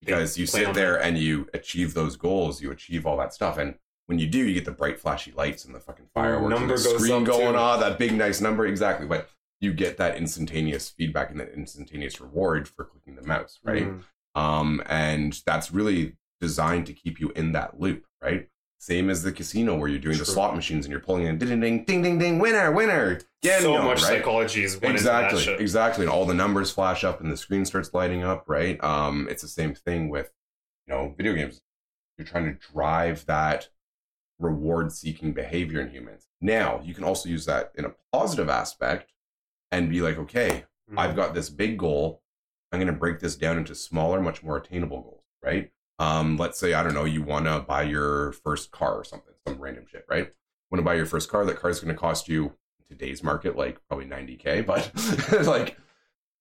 Because 0.00 0.36
you 0.36 0.46
sit 0.46 0.74
there 0.74 1.00
and 1.00 1.16
you 1.16 1.48
achieve 1.54 1.94
those 1.94 2.16
goals 2.16 2.62
you 2.62 2.70
achieve 2.70 3.06
all 3.06 3.16
that 3.18 3.34
stuff. 3.34 3.58
And 3.58 3.74
when 4.06 4.18
you 4.18 4.26
do 4.26 4.38
you 4.38 4.54
get 4.54 4.64
the 4.64 4.72
bright 4.72 4.98
flashy 4.98 5.32
lights 5.32 5.64
and 5.64 5.74
the 5.74 5.80
fucking 5.80 6.06
fireworks 6.14 6.50
number 6.50 6.74
and 6.74 6.82
the 6.82 6.98
screen 6.98 7.24
going 7.24 7.56
on 7.56 7.80
that 7.80 7.98
big 7.98 8.12
nice 8.14 8.40
number. 8.40 8.66
Exactly. 8.66 9.06
But 9.06 9.28
you 9.60 9.72
get 9.72 9.96
that 9.98 10.16
instantaneous 10.16 10.90
feedback 10.90 11.30
and 11.30 11.38
that 11.38 11.52
instantaneous 11.54 12.20
reward 12.20 12.68
for 12.68 12.84
clicking 12.84 13.14
the 13.14 13.22
mouse 13.22 13.60
right? 13.62 13.86
Mm. 13.86 14.02
um, 14.34 14.82
and 14.86 15.40
that's 15.46 15.70
really 15.70 16.16
designed 16.42 16.86
to 16.86 16.92
keep 16.92 17.20
you 17.20 17.30
in 17.36 17.52
that 17.52 17.78
loop, 17.80 18.04
right? 18.20 18.48
Same 18.82 19.10
as 19.10 19.22
the 19.22 19.30
casino 19.30 19.76
where 19.76 19.88
you're 19.88 20.00
doing 20.00 20.18
the 20.18 20.24
slot 20.24 20.56
machines 20.56 20.84
and 20.84 20.90
you're 20.90 21.00
pulling 21.00 21.26
in 21.26 21.38
ding 21.38 21.60
ding 21.60 21.84
ding 21.84 22.02
ding 22.02 22.18
ding 22.18 22.38
winner 22.40 22.72
winner. 22.72 23.20
Get 23.42 23.62
so 23.62 23.80
much 23.82 24.02
right? 24.02 24.18
psychology 24.18 24.64
is 24.64 24.74
Exactly, 24.82 25.54
exactly, 25.54 26.04
and 26.04 26.12
all 26.12 26.26
the 26.26 26.34
numbers 26.34 26.70
flash 26.70 27.04
up 27.04 27.20
and 27.20 27.30
the 27.30 27.36
screen 27.36 27.64
starts 27.64 27.94
lighting 27.94 28.24
up, 28.24 28.48
right? 28.48 28.82
Um, 28.82 29.28
it's 29.30 29.42
the 29.42 29.48
same 29.48 29.74
thing 29.74 30.08
with 30.08 30.32
you 30.86 30.94
know 30.94 31.14
video 31.16 31.32
games. 31.34 31.60
You're 32.18 32.26
trying 32.26 32.44
to 32.46 32.72
drive 32.72 33.24
that 33.26 33.68
reward-seeking 34.40 35.32
behavior 35.32 35.80
in 35.80 35.90
humans. 35.90 36.26
Now 36.40 36.80
you 36.84 36.94
can 36.94 37.04
also 37.04 37.28
use 37.28 37.46
that 37.46 37.72
in 37.76 37.84
a 37.84 37.94
positive 38.12 38.48
aspect 38.48 39.12
and 39.70 39.88
be 39.88 40.00
like, 40.00 40.18
okay, 40.18 40.64
Mm. 40.90 40.98
I've 40.98 41.16
got 41.16 41.34
this 41.34 41.50
big 41.50 41.78
goal. 41.78 42.22
I'm 42.70 42.78
going 42.78 42.92
to 42.92 42.98
break 42.98 43.20
this 43.20 43.36
down 43.36 43.58
into 43.58 43.74
smaller, 43.74 44.20
much 44.20 44.42
more 44.42 44.56
attainable 44.56 45.00
goals, 45.02 45.24
right? 45.42 45.70
Um, 45.98 46.36
let's 46.36 46.58
say, 46.58 46.74
I 46.74 46.82
don't 46.82 46.94
know, 46.94 47.04
you 47.04 47.22
want 47.22 47.46
to 47.46 47.60
buy 47.60 47.82
your 47.82 48.32
first 48.32 48.70
car 48.70 48.94
or 48.94 49.04
something, 49.04 49.34
some 49.46 49.60
random 49.60 49.84
shit, 49.90 50.04
right? 50.08 50.32
Want 50.70 50.80
to 50.80 50.84
buy 50.84 50.94
your 50.94 51.06
first 51.06 51.28
car. 51.28 51.44
That 51.44 51.58
car 51.58 51.70
is 51.70 51.80
going 51.80 51.94
to 51.94 52.00
cost 52.00 52.28
you 52.28 52.46
in 52.78 52.96
today's 52.96 53.22
market, 53.22 53.56
like 53.56 53.78
probably 53.88 54.06
90K, 54.06 54.66
but 54.66 55.46
like 55.46 55.76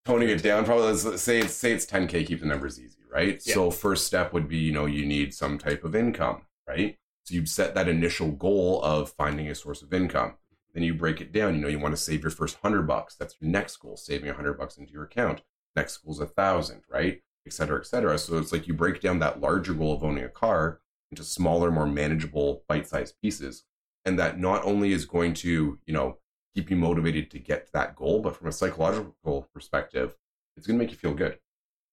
toning 0.05 0.29
it 0.29 0.41
down, 0.41 0.65
probably 0.65 0.85
let's, 0.85 1.21
say 1.21 1.39
it's, 1.39 1.53
say 1.53 1.71
it's 1.73 1.85
10K, 1.85 2.25
keep 2.25 2.39
the 2.39 2.45
numbers 2.45 2.79
easy, 2.79 2.99
right? 3.11 3.41
Yeah. 3.45 3.53
So 3.53 3.71
first 3.71 4.07
step 4.07 4.33
would 4.33 4.47
be, 4.47 4.57
you 4.57 4.71
know, 4.71 4.85
you 4.85 5.05
need 5.05 5.33
some 5.33 5.57
type 5.57 5.83
of 5.83 5.95
income, 5.95 6.43
right? 6.67 6.97
So 7.23 7.35
you'd 7.35 7.49
set 7.49 7.75
that 7.75 7.87
initial 7.87 8.31
goal 8.31 8.81
of 8.83 9.11
finding 9.11 9.47
a 9.47 9.55
source 9.55 9.81
of 9.81 9.93
income. 9.93 10.35
Then 10.73 10.83
you 10.83 10.93
break 10.93 11.21
it 11.21 11.31
down. 11.31 11.55
You 11.55 11.61
know, 11.61 11.67
you 11.67 11.79
want 11.79 11.95
to 11.95 12.01
save 12.01 12.21
your 12.21 12.31
first 12.31 12.57
hundred 12.63 12.83
bucks. 12.83 13.15
That's 13.15 13.35
your 13.39 13.49
next 13.49 13.77
goal, 13.77 13.97
saving 13.97 14.29
a 14.29 14.33
hundred 14.33 14.53
bucks 14.53 14.77
into 14.77 14.93
your 14.93 15.03
account. 15.03 15.41
Next 15.75 15.97
goal 15.97 16.13
is 16.13 16.19
a 16.19 16.25
thousand, 16.25 16.81
right? 16.89 17.21
Et 17.45 17.53
cetera, 17.53 17.79
et 17.79 17.85
cetera. 17.85 18.17
So 18.17 18.37
it's 18.37 18.51
like 18.51 18.67
you 18.67 18.73
break 18.73 19.01
down 19.01 19.19
that 19.19 19.41
larger 19.41 19.73
goal 19.73 19.93
of 19.93 20.03
owning 20.03 20.23
a 20.23 20.29
car 20.29 20.79
into 21.09 21.23
smaller, 21.23 21.71
more 21.71 21.87
manageable, 21.87 22.63
bite-sized 22.67 23.15
pieces. 23.21 23.65
And 24.05 24.17
that 24.19 24.39
not 24.39 24.63
only 24.63 24.93
is 24.93 25.05
going 25.05 25.33
to, 25.35 25.79
you 25.85 25.93
know, 25.93 26.17
keep 26.53 26.69
you 26.69 26.75
motivated 26.75 27.31
to 27.31 27.39
get 27.39 27.65
to 27.65 27.71
that 27.73 27.95
goal, 27.95 28.21
but 28.21 28.35
from 28.35 28.47
a 28.47 28.51
psychological 28.51 29.47
perspective, 29.53 30.15
it's 30.57 30.67
going 30.67 30.77
to 30.77 30.83
make 30.83 30.91
you 30.91 30.97
feel 30.97 31.13
good. 31.13 31.39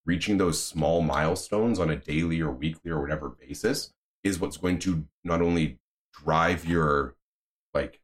Reaching 0.04 0.38
those 0.38 0.62
small 0.62 1.00
milestones 1.02 1.78
on 1.78 1.90
a 1.90 1.96
daily 1.96 2.40
or 2.40 2.50
weekly 2.50 2.90
or 2.90 3.00
whatever 3.00 3.28
basis 3.28 3.92
is 4.24 4.40
what's 4.40 4.56
going 4.56 4.78
to 4.80 5.06
not 5.22 5.42
only 5.42 5.78
drive 6.12 6.64
your 6.64 7.14
like 7.74 8.00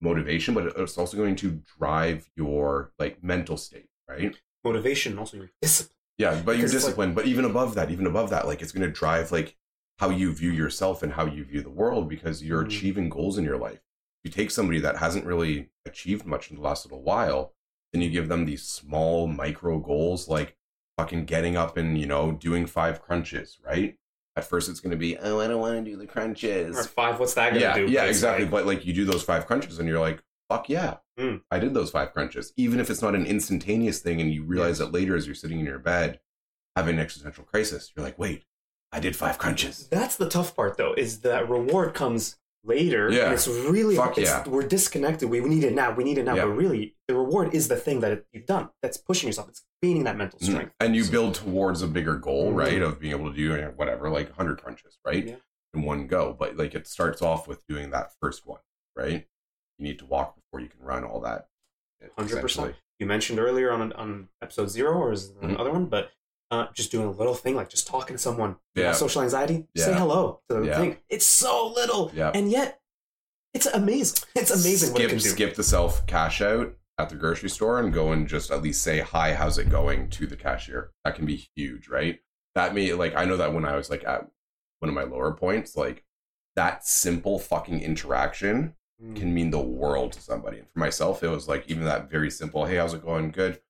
motivation, 0.00 0.54
but 0.54 0.66
it's 0.76 0.98
also 0.98 1.16
going 1.16 1.36
to 1.36 1.60
drive 1.78 2.30
your 2.36 2.92
like 2.98 3.22
mental 3.22 3.56
state, 3.56 3.88
right? 4.08 4.36
motivation 4.64 5.18
also 5.18 5.36
your 5.36 5.50
discipline. 5.60 5.96
Yeah, 6.22 6.40
but 6.44 6.52
your 6.52 6.56
Because 6.58 6.74
it's 6.74 6.84
like- 6.84 6.88
discipline, 6.90 7.14
but 7.14 7.26
even 7.26 7.44
above 7.44 7.74
that, 7.74 7.90
even 7.90 8.06
above 8.06 8.30
that, 8.30 8.46
like 8.46 8.62
it's 8.62 8.72
going 8.72 8.86
to 8.86 8.90
drive 8.90 9.30
like 9.32 9.56
how 9.98 10.08
you 10.10 10.32
view 10.32 10.50
yourself 10.50 11.02
and 11.02 11.12
how 11.12 11.26
you 11.26 11.44
view 11.44 11.60
the 11.62 11.70
world 11.70 12.08
because 12.08 12.42
you're 12.42 12.62
Mhm. 12.64 12.66
achieving 12.68 13.08
goals 13.08 13.38
in 13.38 13.44
your 13.44 13.58
life. 13.58 13.80
You 14.24 14.30
take 14.30 14.50
somebody 14.50 14.78
that 14.80 14.96
hasn't 14.98 15.26
really 15.26 15.70
achieved 15.84 16.24
much 16.26 16.50
in 16.50 16.56
the 16.56 16.62
last 16.62 16.84
little 16.86 17.02
while, 17.02 17.54
then 17.92 18.02
you 18.02 18.10
give 18.10 18.28
them 18.28 18.44
these 18.46 18.62
small 18.62 19.26
micro 19.26 19.78
goals 19.78 20.28
like 20.28 20.56
fucking 20.96 21.24
getting 21.26 21.56
up 21.56 21.76
and, 21.76 21.98
you 21.98 22.06
know, 22.06 22.32
doing 22.32 22.66
five 22.66 23.02
crunches, 23.02 23.58
right? 23.66 23.96
At 24.36 24.44
first 24.44 24.68
it's 24.70 24.80
going 24.80 24.92
to 24.92 24.96
be, 24.96 25.18
"Oh, 25.18 25.40
I 25.40 25.46
don't 25.46 25.60
want 25.60 25.84
to 25.84 25.90
do 25.90 25.96
the 25.96 26.06
crunches." 26.06 26.76
Or 26.78 26.84
five, 26.84 27.20
what's 27.20 27.34
that 27.34 27.50
gonna 27.50 27.60
yeah, 27.60 27.74
do? 27.76 27.86
Yeah, 27.86 28.02
But 28.02 28.08
exactly. 28.08 28.46
but 28.46 28.64
like 28.66 28.86
you 28.86 28.92
do 28.94 29.04
those 29.04 29.22
five 29.22 29.46
crunches 29.46 29.78
and 29.78 29.88
you're 29.88 30.00
like, 30.00 30.22
fuck 30.48 30.68
yeah. 30.68 30.96
Mm. 31.18 31.42
I 31.50 31.58
did 31.58 31.74
those 31.74 31.90
five 31.90 32.12
crunches. 32.12 32.52
Even 32.56 32.80
if 32.80 32.90
it's 32.90 33.02
not 33.02 33.14
an 33.14 33.26
instantaneous 33.26 34.00
thing 34.00 34.20
and 34.20 34.32
you 34.32 34.42
realize 34.44 34.78
that 34.78 34.92
later 34.92 35.16
as 35.16 35.26
you're 35.26 35.34
sitting 35.34 35.60
in 35.60 35.66
your 35.66 35.78
bed 35.78 36.20
having 36.76 36.96
an 36.96 37.00
existential 37.00 37.44
crisis, 37.44 37.92
you're 37.96 38.04
like, 38.04 38.18
wait, 38.18 38.44
I 38.92 39.00
did 39.00 39.16
five 39.16 39.38
crunches. 39.38 39.88
That's 39.90 40.16
the 40.16 40.28
tough 40.28 40.54
part, 40.56 40.76
though, 40.76 40.94
is 40.94 41.20
that 41.20 41.48
reward 41.48 41.94
comes 41.94 42.36
later. 42.64 43.10
Yeah. 43.10 43.24
And 43.24 43.34
it's 43.34 43.48
really 43.48 43.96
Fuck 43.96 44.18
it's, 44.18 44.30
yeah. 44.30 44.46
we're 44.48 44.62
disconnected. 44.66 45.28
We, 45.28 45.40
we 45.40 45.48
need 45.48 45.64
it 45.64 45.74
now. 45.74 45.92
We 45.92 46.04
need 46.04 46.18
it 46.18 46.24
now. 46.24 46.34
Yeah. 46.34 46.44
But 46.44 46.52
really, 46.52 46.94
the 47.08 47.14
reward 47.14 47.54
is 47.54 47.68
the 47.68 47.76
thing 47.76 48.00
that 48.00 48.24
you've 48.32 48.46
done. 48.46 48.68
That's 48.82 48.96
pushing 48.98 49.28
yourself. 49.28 49.48
It's 49.48 49.62
gaining 49.82 50.04
that 50.04 50.16
mental 50.16 50.38
strength. 50.40 50.72
Mm-hmm. 50.74 50.84
and 50.86 50.94
you 50.96 51.04
So- 51.04 51.10
build 51.12 51.34
towards 51.34 51.82
a 51.82 51.88
bigger 51.88 52.16
goal 52.16 52.52
Mhm. 52.52 52.56
right 52.56 52.82
of 52.82 53.00
being 53.00 53.12
able 53.12 53.30
to 53.30 53.36
do 53.36 53.52
whatever 53.76 54.08
like 54.10 54.28
100 54.28 54.62
crunches 54.62 54.98
right 55.04 55.26
Yeah. 55.26 55.34
in 55.74 55.82
one 55.82 56.06
go 56.06 56.32
but 56.38 56.56
like 56.56 56.74
it 56.76 56.86
starts 56.86 57.20
off 57.20 57.48
with 57.48 57.66
doing 57.66 57.90
that 57.90 58.12
first 58.20 58.46
one 58.46 58.60
right 58.96 59.26
you 59.82 59.88
need 59.88 59.98
to 59.98 60.06
walk 60.06 60.36
before 60.36 60.60
you 60.60 60.68
can 60.68 60.80
run 60.80 61.04
all 61.04 61.20
that 61.20 61.48
100%. 62.18 62.74
you 62.98 63.06
mentioned 63.06 63.38
earlier 63.38 63.72
on 63.72 63.92
on 63.94 64.28
episode 64.40 64.68
zero 64.70 64.94
or 64.96 65.12
is 65.12 65.32
Mhm. 65.32 65.54
another 65.54 65.72
one, 65.72 65.86
but 65.86 66.10
uh, 66.50 66.66
just 66.74 66.90
doing 66.92 67.06
a 67.06 67.10
little 67.10 67.34
thing 67.34 67.56
like 67.56 67.68
just 67.70 67.86
talking 67.86 68.14
to 68.14 68.22
someone. 68.22 68.56
Yeah. 68.74 68.92
social 68.92 69.22
anxiety. 69.22 69.66
Say 69.76 69.94
hello 69.94 70.42
to 70.50 70.56
the 70.60 70.66
Yeah. 70.66 70.76
thing. 70.78 70.98
It's 71.08 71.24
so 71.26 71.68
little, 71.68 72.10
Yeah. 72.14 72.30
and 72.34 72.50
yet 72.50 72.80
it's 73.54 73.66
amazing. 73.66 74.24
It's 74.34 74.50
amazing 74.50 74.92
what 74.92 75.02
it 75.02 75.08
can 75.08 75.18
do. 75.18 75.28
skip 75.28 75.54
the 75.54 75.62
self 75.62 76.06
cash 76.06 76.40
out 76.42 76.74
at 76.98 77.08
the 77.08 77.16
grocery 77.16 77.48
store 77.48 77.78
and 77.80 77.92
go 77.92 78.12
and 78.12 78.28
just 78.28 78.50
at 78.50 78.62
least 78.62 78.82
say 78.82 79.00
hi 79.00 79.32
how's 79.34 79.56
it 79.58 79.70
going 79.70 80.10
to 80.10 80.26
the 80.26 80.36
cashier 80.36 80.92
that 81.04 81.14
can 81.14 81.24
be 81.24 81.48
huge 81.56 81.88
right 81.88 82.20
that 82.54 82.74
may 82.74 82.92
like 82.92 83.16
i 83.16 83.24
know 83.24 83.36
that 83.38 83.52
when 83.54 83.64
i 83.64 83.74
was 83.74 83.88
like 83.88 84.04
at 84.04 84.28
one 84.80 84.90
of 84.90 84.94
my 84.94 85.02
lower 85.02 85.32
points 85.32 85.74
like 85.74 86.04
that 86.54 86.86
simple 86.86 87.38
fucking 87.38 87.80
interaction 87.80 88.76
Mm. 89.02 89.16
can 89.16 89.34
mean 89.34 89.50
the 89.50 89.60
world 89.60 90.12
to 90.12 90.20
somebody. 90.20 90.58
And 90.58 90.68
for 90.70 90.78
myself, 90.78 91.22
it 91.22 91.28
was 91.28 91.48
like 91.48 91.68
even 91.68 91.84
that 91.84 92.10
very 92.10 92.30
simple, 92.30 92.64
hey, 92.66 92.76
how's 92.76 92.94
it 92.94 93.04
going? 93.04 93.30
Good. 93.30 93.60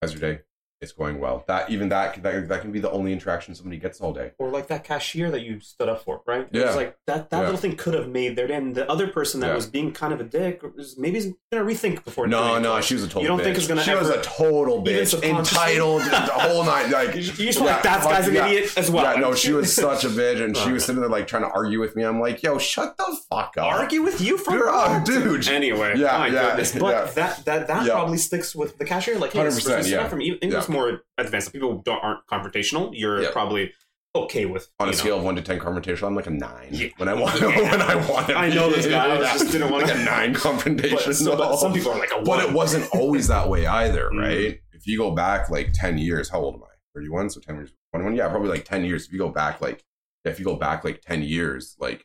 How's 0.00 0.12
your 0.12 0.20
day? 0.20 0.42
It's 0.82 0.92
going 0.92 1.18
well. 1.20 1.44
That 1.46 1.70
even 1.70 1.88
that 1.90 2.22
that, 2.22 2.48
that 2.48 2.60
can 2.60 2.72
be 2.72 2.80
the 2.80 2.90
only 2.90 3.12
interaction 3.12 3.54
somebody 3.54 3.78
gets 3.78 4.00
all 4.00 4.12
day. 4.12 4.32
or 4.38 4.50
like 4.50 4.66
that 4.66 4.82
cashier 4.84 5.30
that 5.30 5.40
you 5.42 5.60
stood 5.60 5.88
up 5.88 6.02
for, 6.04 6.20
right? 6.26 6.42
It 6.50 6.58
Yeah. 6.58 6.66
was 6.66 6.76
like 6.76 6.96
that 7.06 7.30
that 7.30 7.38
Yeah. 7.38 7.44
little 7.44 7.56
thing 7.60 7.76
could 7.76 7.94
have 7.94 8.08
made 8.08 8.36
their 8.36 8.46
day. 8.48 8.54
And 8.56 8.74
the 8.74 8.90
other 8.90 9.06
person 9.06 9.40
that 9.40 9.48
Yeah. 9.48 9.54
was 9.54 9.66
being 9.66 9.92
kind 9.92 10.12
of 10.12 10.20
a 10.20 10.24
dick 10.24 10.62
was 10.76 10.98
maybe 10.98 11.18
is 11.18 11.32
gonna 11.52 11.64
rethink 11.64 12.04
before. 12.04 12.26
No, 12.26 12.42
doing 12.48 12.56
it. 12.56 12.60
no, 12.64 12.80
she 12.80 12.94
was 12.94 13.04
a 13.04 13.06
total. 13.06 13.22
You 13.22 13.28
don't 13.28 13.38
bitch. 13.40 13.44
think 13.44 13.56
it's 13.58 13.66
gonna 13.68 13.82
She 13.82 13.94
was 13.94 14.08
a 14.10 14.20
total 14.22 14.82
bitch, 14.82 15.14
entitled, 15.22 16.02
the 16.02 16.10
whole 16.32 16.64
night. 16.64 16.90
Like 16.90 17.14
You 17.14 17.22
just 17.22 17.60
were 17.60 17.66
like, 17.66 17.82
that 17.84 18.02
guy's 18.02 18.26
an 18.28 18.34
yeah. 18.34 18.46
idiot 18.48 18.72
as 18.76 18.90
well. 18.90 19.04
Yeah, 19.14 19.20
no, 19.20 19.34
she 19.34 19.52
was 19.52 19.72
such 19.74 20.04
a 20.04 20.08
bitch, 20.20 20.42
and 20.44 20.56
she 20.56 20.72
was 20.72 20.84
sitting 20.84 21.00
there 21.00 21.10
like 21.10 21.26
trying 21.26 21.42
to 21.44 21.50
argue 21.50 21.78
with 21.80 21.94
me. 21.96 22.02
I'm 22.02 22.20
like, 22.20 22.42
yo, 22.42 22.58
shut 22.58 22.96
the 22.96 23.16
fuck 23.30 23.54
up. 23.56 23.66
argue 23.72 24.02
with 24.02 24.20
you 24.20 24.36
for 24.38 24.50
Dude, 24.52 24.62
oh, 24.66 25.02
dude. 25.04 25.48
Anyway, 25.48 25.94
Yeah, 25.96 26.18
my 26.18 26.26
yeah, 26.26 26.48
goodness. 26.48 26.72
But 26.72 26.88
yeah. 27.06 27.12
that 27.14 27.44
that 27.44 27.66
that 27.68 27.86
Yeah. 27.86 27.92
probably 27.94 28.18
sticks 28.18 28.54
with 28.54 28.78
the 28.78 28.84
cashier. 28.84 29.18
Like, 29.18 29.32
hey, 29.32 29.40
100%, 29.40 29.78
it's 29.80 29.88
yeah. 29.88 30.08
from 30.08 30.20
English 30.20 30.68
more 30.72 31.02
advanced. 31.18 31.52
People 31.52 31.82
don't 31.84 32.02
aren't 32.02 32.26
confrontational. 32.26 32.90
You're 32.92 33.22
Yeah. 33.22 33.30
probably 33.32 33.72
okay 34.14 34.44
with 34.44 34.68
On 34.78 34.88
a 34.88 34.90
know, 34.90 34.96
scale 34.96 35.16
of 35.18 35.24
one 35.24 35.36
to 35.36 35.42
ten 35.42 35.58
confrontational. 35.58 36.06
I'm 36.08 36.14
like 36.16 36.26
a 36.26 36.30
nine. 36.30 36.68
Yeah. 36.70 36.88
When 36.98 37.08
I 37.08 37.14
want, 37.14 37.40
Yeah. 37.40 37.48
when 37.70 37.80
I 37.82 37.94
want, 38.10 38.28
I 38.30 38.48
know 38.50 38.70
this 38.70 38.86
guy. 38.86 39.16
I 39.16 39.20
just 39.20 39.50
didn't 39.52 39.70
want 39.70 39.86
like 39.86 39.94
a 39.94 39.98
nine 40.04 40.34
confrontation. 40.34 40.98
But, 41.06 41.16
so, 41.16 41.36
but 41.36 41.56
some 41.56 41.72
people 41.72 41.92
are 41.92 41.98
like 41.98 42.12
a 42.12 42.16
one. 42.16 42.24
but 42.24 42.44
it 42.44 42.52
wasn't 42.52 42.88
always 42.94 43.28
that 43.28 43.48
way 43.48 43.66
either, 43.82 44.10
Mm. 44.12 44.20
right? 44.20 44.60
If 44.72 44.86
you 44.86 44.98
go 44.98 45.12
back 45.12 45.48
like 45.48 45.70
10 45.74 45.96
years, 45.98 46.28
how 46.28 46.40
old 46.40 46.56
am 46.56 46.62
I? 46.64 46.66
31, 46.94 47.30
so 47.30 47.40
10 47.40 47.54
years, 47.54 47.72
21, 47.94 48.16
yeah, 48.16 48.28
probably 48.28 48.48
like 48.48 48.64
10 48.64 48.84
years. 48.84 49.06
If 49.06 49.12
you 49.12 49.18
go 49.18 49.28
back 49.30 49.60
like, 49.60 49.82
if 50.24 50.38
you 50.38 50.44
go 50.44 50.56
back 50.56 50.84
like 50.84 51.00
10 51.00 51.22
years, 51.22 51.74
like 51.78 52.04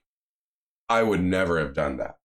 I 0.88 1.04
would 1.04 1.22
never 1.22 1.60
have 1.60 1.74
done 1.74 1.98
that, 1.98 2.17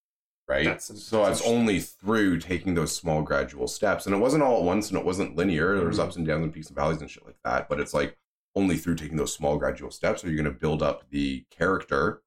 right? 0.48 0.64
That's- 0.64 1.02
so 1.02 1.24
it's 1.26 1.42
only 1.46 1.80
through 1.80 2.38
taking 2.40 2.74
those 2.74 2.94
small 2.96 3.22
gradual 3.22 3.68
steps, 3.68 4.06
and 4.06 4.14
it 4.14 4.18
wasn't 4.18 4.42
all 4.42 4.58
at 4.58 4.64
once, 4.64 4.88
and 4.90 4.98
it 4.98 5.04
wasn't 5.04 5.36
linear. 5.36 5.76
There 5.76 5.86
was 5.86 5.98
Mhm. 5.98 6.02
ups 6.04 6.16
and 6.16 6.26
downs 6.26 6.44
and 6.44 6.52
peaks 6.52 6.68
and 6.68 6.76
valleys 6.76 7.00
and 7.00 7.10
shit 7.10 7.24
like 7.24 7.36
that. 7.44 7.68
But 7.68 7.80
it's 7.80 7.94
like 7.94 8.16
only 8.54 8.76
through 8.76 8.96
taking 8.96 9.16
those 9.16 9.32
small 9.34 9.56
gradual 9.58 9.90
steps 9.90 10.24
are 10.24 10.30
you 10.30 10.36
going 10.36 10.52
to 10.52 10.58
build 10.58 10.82
up 10.82 11.08
the 11.10 11.44
character, 11.50 12.22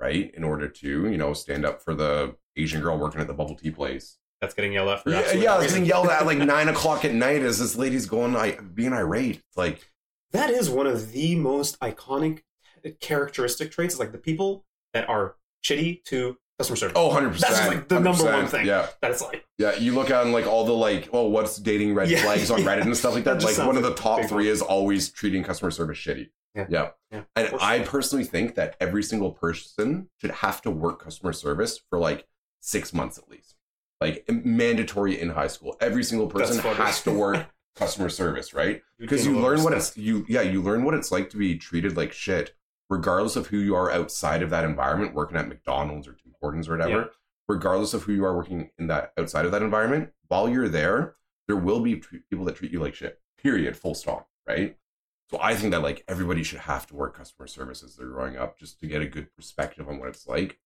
right? 0.00 0.32
In 0.34 0.42
order 0.44 0.68
to 0.68 0.88
you 1.10 1.16
know 1.18 1.34
stand 1.34 1.64
up 1.66 1.82
for 1.82 1.94
the 1.94 2.36
Asian 2.56 2.80
girl 2.80 2.96
working 2.98 3.20
at 3.20 3.26
the 3.26 3.34
bubble 3.34 3.54
tea 3.56 3.70
place. 3.70 4.18
That's 4.40 4.54
getting 4.54 4.72
yelled 4.74 4.88
at 4.90 5.02
for 5.02 5.10
Yeah, 5.10 5.32
yeah, 5.32 5.54
I 5.54 5.58
was 5.58 5.68
getting 5.68 5.84
yelled 5.86 6.08
at 6.08 6.24
like 6.26 6.38
nine 6.56 6.68
o'clock 6.68 7.04
at 7.04 7.14
night 7.14 7.42
as 7.42 7.58
this 7.58 7.76
lady's 7.76 8.06
going 8.06 8.32
like 8.32 8.74
being 8.74 8.92
irate. 8.92 9.36
It's 9.36 9.56
like 9.56 9.90
That 10.32 10.50
is 10.50 10.68
one 10.70 10.86
of 10.86 11.12
the 11.12 11.34
most 11.36 11.78
iconic 11.80 12.42
characteristic 13.00 13.70
traits. 13.70 13.94
Is 13.94 14.00
like 14.00 14.12
the 14.12 14.18
people 14.18 14.64
that 14.92 15.08
are 15.08 15.36
shitty 15.64 16.04
to 16.04 16.38
customer 16.58 16.76
service. 16.76 16.94
oh 16.96 17.06
100 17.08 17.30
percent. 17.32 17.52
That's 17.54 17.68
like 17.68 17.88
the 17.88 18.00
number 18.00 18.24
one 18.24 18.46
thing. 18.46 18.66
Yeah, 18.66 18.88
That 19.02 19.10
it's 19.10 19.22
like 19.22 19.44
yeah. 19.58 19.74
You 19.76 19.94
look 19.94 20.10
on 20.10 20.32
like 20.32 20.46
all 20.46 20.64
the 20.64 20.72
like, 20.72 21.08
oh, 21.12 21.28
what's 21.28 21.56
dating 21.58 21.94
red 21.94 22.10
Yeah, 22.10 22.22
flags 22.22 22.50
on 22.50 22.60
yeah. 22.62 22.66
Reddit 22.76 22.82
and 22.82 22.96
stuff 22.96 23.14
like 23.14 23.24
That 23.24 23.40
that. 23.40 23.58
Like 23.58 23.66
one 23.66 23.76
of 23.76 23.82
the 23.82 23.94
top 23.94 24.20
three 24.26 24.46
one. 24.46 24.52
is 24.52 24.62
always 24.62 25.10
treating 25.10 25.42
customer 25.44 25.70
service 25.70 25.98
shitty. 25.98 26.30
Yeah. 26.54 26.66
yeah. 26.70 26.90
Yeah, 27.12 27.22
And 27.36 27.48
for 27.48 27.58
I 27.62 27.80
personally 27.80 28.24
think 28.24 28.54
that 28.54 28.76
every 28.80 29.02
single 29.02 29.30
person 29.30 30.08
should 30.20 30.30
have 30.30 30.62
to 30.62 30.70
work 30.70 31.02
customer 31.04 31.32
service 31.32 31.78
for 31.90 31.98
like 31.98 32.26
six 32.60 32.92
months 32.94 33.18
at 33.18 33.28
least. 33.28 33.54
Like 34.00 34.24
mandatory 34.28 35.20
in 35.20 35.30
high 35.30 35.46
school. 35.46 35.76
Every 35.80 36.02
single 36.02 36.26
person 36.26 36.58
has 36.58 37.02
to 37.02 37.10
work 37.18 37.46
customer 37.76 38.08
service, 38.08 38.54
right? 38.54 38.82
because 38.98 39.26
you 39.26 39.34
little 39.34 39.50
learn 39.50 39.62
what 39.62 39.74
it's 39.74 39.94
you 39.98 40.24
yeah 40.28 40.40
you 40.40 40.62
learn 40.62 40.82
what 40.84 40.94
it's 40.94 41.12
like 41.12 41.28
to 41.30 41.36
be 41.36 41.56
treated 41.58 41.96
like 41.98 42.10
shit 42.12 42.54
regardless 42.88 43.36
of 43.36 43.48
who 43.48 43.58
you 43.58 43.74
are 43.74 43.90
outside 43.90 44.42
of 44.42 44.50
that 44.50 44.64
environment 44.64 45.14
working 45.14 45.36
at 45.36 45.48
mcdonald's 45.48 46.06
or 46.06 46.12
tim 46.12 46.34
hortons 46.40 46.68
or 46.68 46.72
whatever 46.72 46.90
Yeah. 47.00 47.04
regardless 47.48 47.94
of 47.94 48.04
who 48.04 48.12
you 48.12 48.24
are 48.24 48.36
working 48.36 48.70
in 48.78 48.86
that 48.88 49.12
outside 49.18 49.44
of 49.44 49.52
that 49.52 49.62
environment 49.62 50.12
while 50.28 50.48
you're 50.48 50.68
there 50.68 51.14
there 51.48 51.56
will 51.56 51.80
be 51.80 51.96
people 52.30 52.44
that 52.46 52.56
treat 52.56 52.72
you 52.72 52.80
like 52.80 52.94
shit 52.94 53.20
period 53.42 53.76
full 53.76 53.94
stop 53.94 54.28
right 54.46 54.76
so 55.30 55.38
i 55.40 55.54
think 55.54 55.72
that 55.72 55.82
like 55.82 56.04
everybody 56.08 56.42
should 56.42 56.60
have 56.60 56.86
to 56.86 56.94
work 56.94 57.16
customer 57.16 57.46
service 57.46 57.82
as 57.82 57.96
they're 57.96 58.06
growing 58.08 58.36
up 58.36 58.58
just 58.58 58.78
to 58.80 58.86
get 58.86 59.02
a 59.02 59.06
good 59.06 59.34
perspective 59.34 59.88
on 59.88 59.98
what 59.98 60.08
it's 60.08 60.26
like 60.26 60.58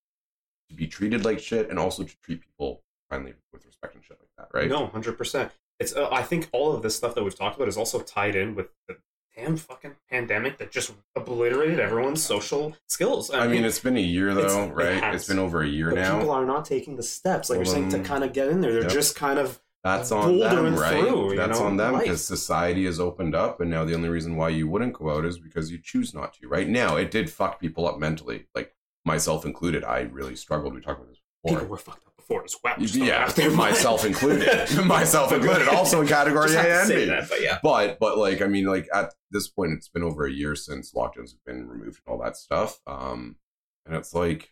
to 0.69 0.75
be 0.75 0.87
treated 0.87 1.25
like 1.25 1.39
shit 1.39 1.69
and 1.69 1.77
also 1.79 2.03
to 2.03 2.15
treat 2.21 2.41
people 2.41 2.83
kindly 3.09 3.33
with 3.51 3.65
respect 3.65 3.93
and 3.95 4.03
shit 4.03 4.17
like 4.19 4.29
that 4.37 4.57
right 4.57 4.69
No, 4.69 4.87
hundred 4.87 5.17
percent. 5.17 5.51
It's. 5.79 5.93
Uh, 5.95 6.07
I 6.11 6.21
think 6.23 6.47
all 6.53 6.73
of 6.73 6.81
this 6.83 6.95
stuff 6.95 7.13
that 7.15 7.23
we've 7.23 7.35
talked 7.37 7.55
about 7.57 7.67
is 7.67 7.75
also 7.75 7.99
tied 8.01 8.35
in 8.35 8.53
with 8.55 8.67
the 8.87 8.95
damn 9.35 9.57
fucking 9.57 9.95
pandemic 10.09 10.57
that 10.57 10.71
just 10.71 10.93
obliterated 11.15 11.79
everyone's 11.79 12.23
social 12.23 12.75
skills. 12.87 13.31
I 13.31 13.47
mean, 13.47 13.63
it's 13.63 13.79
been 13.79 13.97
a 13.97 14.01
year 14.01 14.33
though, 14.33 14.63
it 14.65 14.73
right? 14.73 15.01
has. 15.03 15.15
It's 15.15 15.27
been 15.27 15.39
over 15.39 15.61
a 15.61 15.67
year 15.67 15.89
but 15.89 15.95
now. 15.95 16.17
people 16.17 16.31
are 16.31 16.45
not 16.45 16.65
taking 16.65 16.95
the 16.95 17.03
steps, 17.03 17.49
like 17.49 17.57
you're 17.57 17.65
saying, 17.65 17.89
to 17.89 17.97
Um, 17.97 18.03
kind 18.03 18.23
of 18.23 18.33
get 18.33 18.49
in 18.49 18.61
there. 18.61 18.73
They're 18.73 18.83
yep. 18.83 18.91
just 18.91 19.15
kind 19.15 19.39
of 19.39 19.61
That's 19.83 20.11
on 20.11 20.37
them, 20.37 20.75
right? 20.75 20.99
through, 20.99 21.35
That's 21.37 21.59
know, 21.59 21.65
on 21.65 21.77
them 21.77 21.97
because 21.99 22.23
society 22.25 22.85
has 22.85 22.99
opened 22.99 23.33
up, 23.35 23.61
and 23.61 23.69
now 23.71 23.85
the 23.85 23.95
only 23.95 24.09
reason 24.09 24.35
why 24.35 24.49
you 24.49 24.67
wouldn't 24.67 24.93
go 24.93 25.09
out 25.15 25.25
is 25.25 25.39
because 25.39 25.71
you 25.71 25.79
choose 25.81 26.13
not 26.13 26.33
to. 26.35 26.47
Right 26.47 26.67
now, 26.67 26.97
it 26.97 27.09
did 27.11 27.29
fuck 27.29 27.59
people 27.59 27.87
up 27.87 27.99
mentally, 27.99 28.47
like 28.53 28.75
myself 29.05 29.45
included. 29.45 29.83
I 29.83 30.01
really 30.01 30.35
struggled. 30.35 30.73
We 30.75 30.81
talked 30.81 30.99
about 30.99 31.09
this 31.09 31.21
before. 31.43 31.57
people 31.59 31.71
were 31.71 31.77
fucked 31.77 32.05
up 32.05 32.10
before 32.21 32.43
as 32.43 32.55
well. 32.63 32.75
Just 32.79 32.95
Yeah, 32.95 33.31
myself 33.55 34.05
included. 34.05 34.47
myself 34.85 35.31
included. 35.31 35.67
Also 35.67 36.01
in 36.01 36.07
category 36.07 36.53
A 36.55 36.81
and 36.81 36.89
B. 36.89 37.05
that, 37.05 37.29
but 37.29 37.41
yeah. 37.41 37.59
But 37.63 37.99
but 37.99 38.17
like 38.17 38.41
I 38.41 38.47
mean 38.47 38.65
like 38.65 38.87
at 38.93 39.13
this 39.31 39.47
point 39.47 39.73
it's 39.73 39.89
been 39.89 40.03
over 40.03 40.25
a 40.25 40.31
year 40.31 40.55
since 40.55 40.93
lockdowns 40.93 41.31
have 41.31 41.43
been 41.45 41.67
removed 41.67 42.01
and 42.05 42.13
all 42.13 42.21
that 42.23 42.37
stuff. 42.37 42.79
Um 42.87 43.35
and 43.85 43.95
it's 43.95 44.13
like 44.13 44.51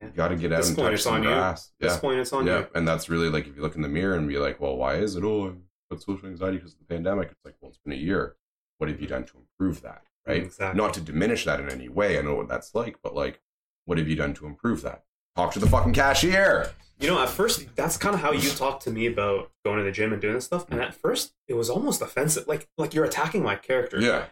you 0.00 0.08
got 0.08 0.28
to 0.28 0.36
get 0.36 0.52
out 0.52 0.58
this 0.58 0.68
and 0.68 0.76
point, 0.78 0.90
touch 0.92 1.02
some 1.02 1.14
on 1.14 1.22
you. 1.22 1.28
grass. 1.28 1.70
At 1.80 1.86
this 1.86 1.94
Yeah. 1.94 2.00
point, 2.00 2.18
it's 2.20 2.32
on 2.32 2.46
Yeah, 2.46 2.58
you. 2.60 2.66
and 2.74 2.88
that's 2.88 3.08
really 3.08 3.28
like 3.28 3.46
if 3.46 3.54
you 3.56 3.62
look 3.62 3.76
in 3.76 3.82
the 3.82 3.88
mirror 3.88 4.16
and 4.16 4.26
be 4.28 4.36
like, 4.38 4.60
well, 4.60 4.76
why 4.76 4.96
is 4.96 5.14
it? 5.16 5.22
Oh, 5.24 5.56
I've 5.92 6.02
social 6.02 6.26
anxiety 6.28 6.56
because 6.56 6.72
of 6.72 6.80
the 6.80 6.86
pandemic. 6.86 7.28
It's 7.30 7.44
like, 7.44 7.54
well, 7.60 7.68
it's 7.68 7.78
been 7.78 7.92
a 7.92 7.96
year. 7.96 8.36
What 8.78 8.90
have 8.90 9.00
you 9.00 9.06
done 9.06 9.24
to 9.24 9.36
improve 9.38 9.82
that? 9.82 10.02
Right? 10.26 10.42
Exactly. 10.44 10.76
Not 10.80 10.94
to 10.94 11.00
diminish 11.00 11.44
that 11.44 11.60
in 11.60 11.70
any 11.70 11.88
way. 11.88 12.18
I 12.18 12.22
know 12.22 12.34
what 12.34 12.48
that's 12.48 12.74
like, 12.74 12.96
but 13.02 13.14
like, 13.14 13.40
what 13.84 13.98
have 13.98 14.08
you 14.08 14.16
done 14.16 14.34
to 14.34 14.46
improve 14.46 14.82
that? 14.82 15.04
Talk 15.36 15.52
to 15.54 15.58
the 15.58 15.66
fucking 15.68 15.92
cashier. 15.94 16.70
You 17.00 17.08
know, 17.08 17.20
at 17.22 17.28
first, 17.30 17.74
that's 17.74 17.96
kind 17.96 18.14
of 18.14 18.20
how 18.20 18.32
you 18.32 18.48
talked 18.50 18.82
to 18.84 18.90
me 18.90 19.06
about 19.06 19.50
going 19.64 19.78
to 19.78 19.84
the 19.84 19.90
gym 19.90 20.12
and 20.12 20.20
doing 20.22 20.34
this 20.34 20.44
stuff. 20.44 20.66
And 20.70 20.80
at 20.80 20.94
first, 20.94 21.32
it 21.48 21.54
was 21.54 21.68
almost 21.70 22.00
offensive, 22.02 22.46
like 22.46 22.68
like 22.78 22.94
you're 22.94 23.04
attacking 23.04 23.42
my 23.42 23.56
character. 23.56 24.00
Yeah. 24.00 24.26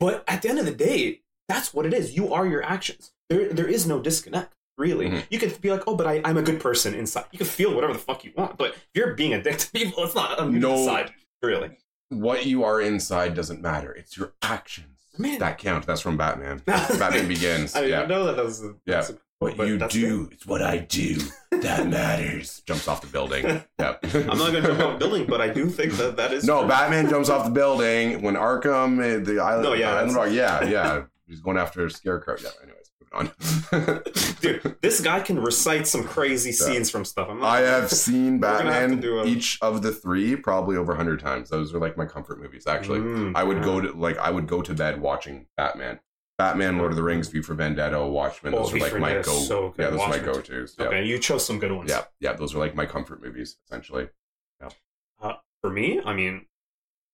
But 0.00 0.24
at 0.26 0.42
the 0.42 0.48
end 0.48 0.58
of 0.58 0.64
the 0.64 0.72
day, 0.74 1.20
that's 1.48 1.74
what 1.74 1.84
it 1.86 1.92
is. 1.92 2.16
You 2.16 2.32
are 2.32 2.46
your 2.46 2.62
actions. 2.62 3.12
There, 3.28 3.52
there 3.52 3.66
is 3.66 3.86
no 3.86 4.00
disconnect. 4.00 4.54
Really, 4.76 5.08
Mhm. 5.08 5.24
you 5.30 5.38
can 5.38 5.50
be 5.60 5.70
like, 5.70 5.82
"Oh, 5.86 5.94
but 5.94 6.06
I, 6.06 6.20
I'm 6.24 6.36
a 6.36 6.42
good 6.42 6.58
person 6.60 6.94
inside." 6.94 7.26
You 7.30 7.38
can 7.38 7.46
feel 7.46 7.72
whatever 7.74 7.92
the 7.92 7.98
fuck 8.00 8.24
you 8.24 8.32
want, 8.36 8.56
but 8.58 8.70
if 8.72 8.84
you're 8.94 9.14
being 9.14 9.32
a 9.32 9.40
dick 9.42 9.58
to 9.58 9.70
people, 9.70 10.02
it's 10.04 10.16
not 10.16 10.36
on 10.40 10.58
No. 10.58 10.76
the 10.78 10.84
side. 10.84 11.12
Really, 11.42 11.76
What 12.08 12.46
you 12.46 12.64
are 12.64 12.80
inside 12.80 13.34
doesn't 13.34 13.60
matter. 13.62 13.92
It's 13.92 14.16
your 14.16 14.32
actions 14.42 14.98
Man. 15.18 15.38
that 15.40 15.58
count. 15.58 15.86
That's 15.86 16.00
from 16.00 16.16
Batman. 16.16 16.58
Batman 16.66 17.28
Begins. 17.28 17.76
I 17.76 17.82
didn't 17.82 18.00
yeah. 18.00 18.06
know 18.06 18.24
that. 18.26 18.36
That 18.36 18.44
was 18.44 18.64
a, 18.64 18.68
Yeah. 18.68 18.74
that's 18.86 19.10
a- 19.10 19.18
What 19.40 19.56
but 19.56 19.66
you 19.66 19.76
that's 19.78 19.92
do, 19.94 20.28
it's 20.32 20.46
what 20.46 20.62
I 20.62 20.78
do 20.78 21.16
that 21.50 21.86
matters. 21.88 22.62
Jumps 22.66 22.88
off 22.88 23.00
the 23.00 23.06
building. 23.08 23.44
Yep. 23.78 24.00
I'm 24.14 24.38
not 24.38 24.52
going 24.52 24.54
to 24.54 24.62
jump 24.62 24.80
off 24.80 24.94
a 24.94 24.98
building, 24.98 25.26
but 25.26 25.40
I 25.40 25.48
do 25.48 25.66
think 25.68 25.92
that 25.94 26.16
that 26.16 26.32
is 26.32 26.44
No, 26.44 26.60
true. 26.60 26.68
Batman 26.68 27.10
jumps 27.10 27.28
off 27.28 27.44
the 27.44 27.50
building 27.50 28.22
when 28.22 28.34
Arkham, 28.34 28.98
uh, 28.98 29.22
the 29.24 29.40
island. 29.40 29.64
No, 29.64 29.74
yeah, 29.74 29.94
island 29.94 30.14
rock, 30.14 30.28
yeah, 30.30 30.64
yeah. 30.64 31.02
He's 31.26 31.40
going 31.40 31.58
after 31.58 31.84
a 31.84 31.90
scarecrow. 31.90 32.36
Yeah. 32.42 32.50
Anyways, 32.62 32.90
moving 33.00 33.32
on. 33.82 34.02
Dude, 34.40 34.76
this 34.80 35.00
guy 35.00 35.20
can 35.20 35.38
recite 35.42 35.86
some 35.86 36.04
crazy 36.04 36.50
Yeah. 36.50 36.56
scenes 36.72 36.90
from 36.90 37.04
stuff. 37.04 37.28
I'm 37.28 37.40
not, 37.40 37.46
I 37.48 37.60
have 37.60 37.90
seen 37.90 38.40
We're 38.40 38.48
have 38.48 38.64
Batman 38.64 39.04
a- 39.04 39.24
each 39.24 39.58
of 39.60 39.82
the 39.82 39.90
three 39.92 40.36
probably 40.36 40.76
over 40.76 40.92
a 40.92 40.96
hundred 40.96 41.20
times. 41.20 41.50
Those 41.50 41.74
are 41.74 41.78
like 41.78 41.96
my 41.96 42.06
comfort 42.06 42.40
movies. 42.40 42.66
Actually, 42.66 43.00
Mm, 43.00 43.32
I 43.34 43.42
would 43.42 43.58
yeah. 43.58 43.64
go 43.64 43.80
to 43.80 43.92
like 43.92 44.16
I 44.18 44.30
would 44.30 44.46
go 44.46 44.62
to 44.62 44.72
bed 44.74 45.00
watching 45.00 45.46
Batman. 45.56 45.98
Batman, 46.38 46.78
Lord 46.78 46.90
of 46.90 46.96
the 46.96 47.02
Rings, 47.02 47.28
V 47.28 47.42
for 47.42 47.54
Vendetta, 47.54 48.04
Watchmen. 48.04 48.54
Oh, 48.54 48.64
Those 48.64 48.74
are 48.74 48.78
like 48.78 48.98
my 48.98 49.12
go. 49.14 49.22
So. 49.22 49.74
Yeah, 49.78 49.90
those 49.90 49.98
Washington. 50.00 50.28
are 50.28 50.32
my 50.32 50.34
go 50.34 50.40
tos. 50.40 50.74
Yeah. 50.78 50.86
Okay, 50.86 51.04
you 51.04 51.18
chose 51.18 51.46
some 51.46 51.58
good 51.58 51.70
ones. 51.72 51.90
yeah, 51.90 52.04
yeah. 52.20 52.32
Those 52.32 52.54
are 52.54 52.58
like 52.58 52.74
my 52.74 52.86
comfort 52.86 53.22
movies 53.22 53.56
essentially. 53.66 54.08
For 55.62 55.70
me, 55.70 55.98
I 56.04 56.12
mean, 56.12 56.44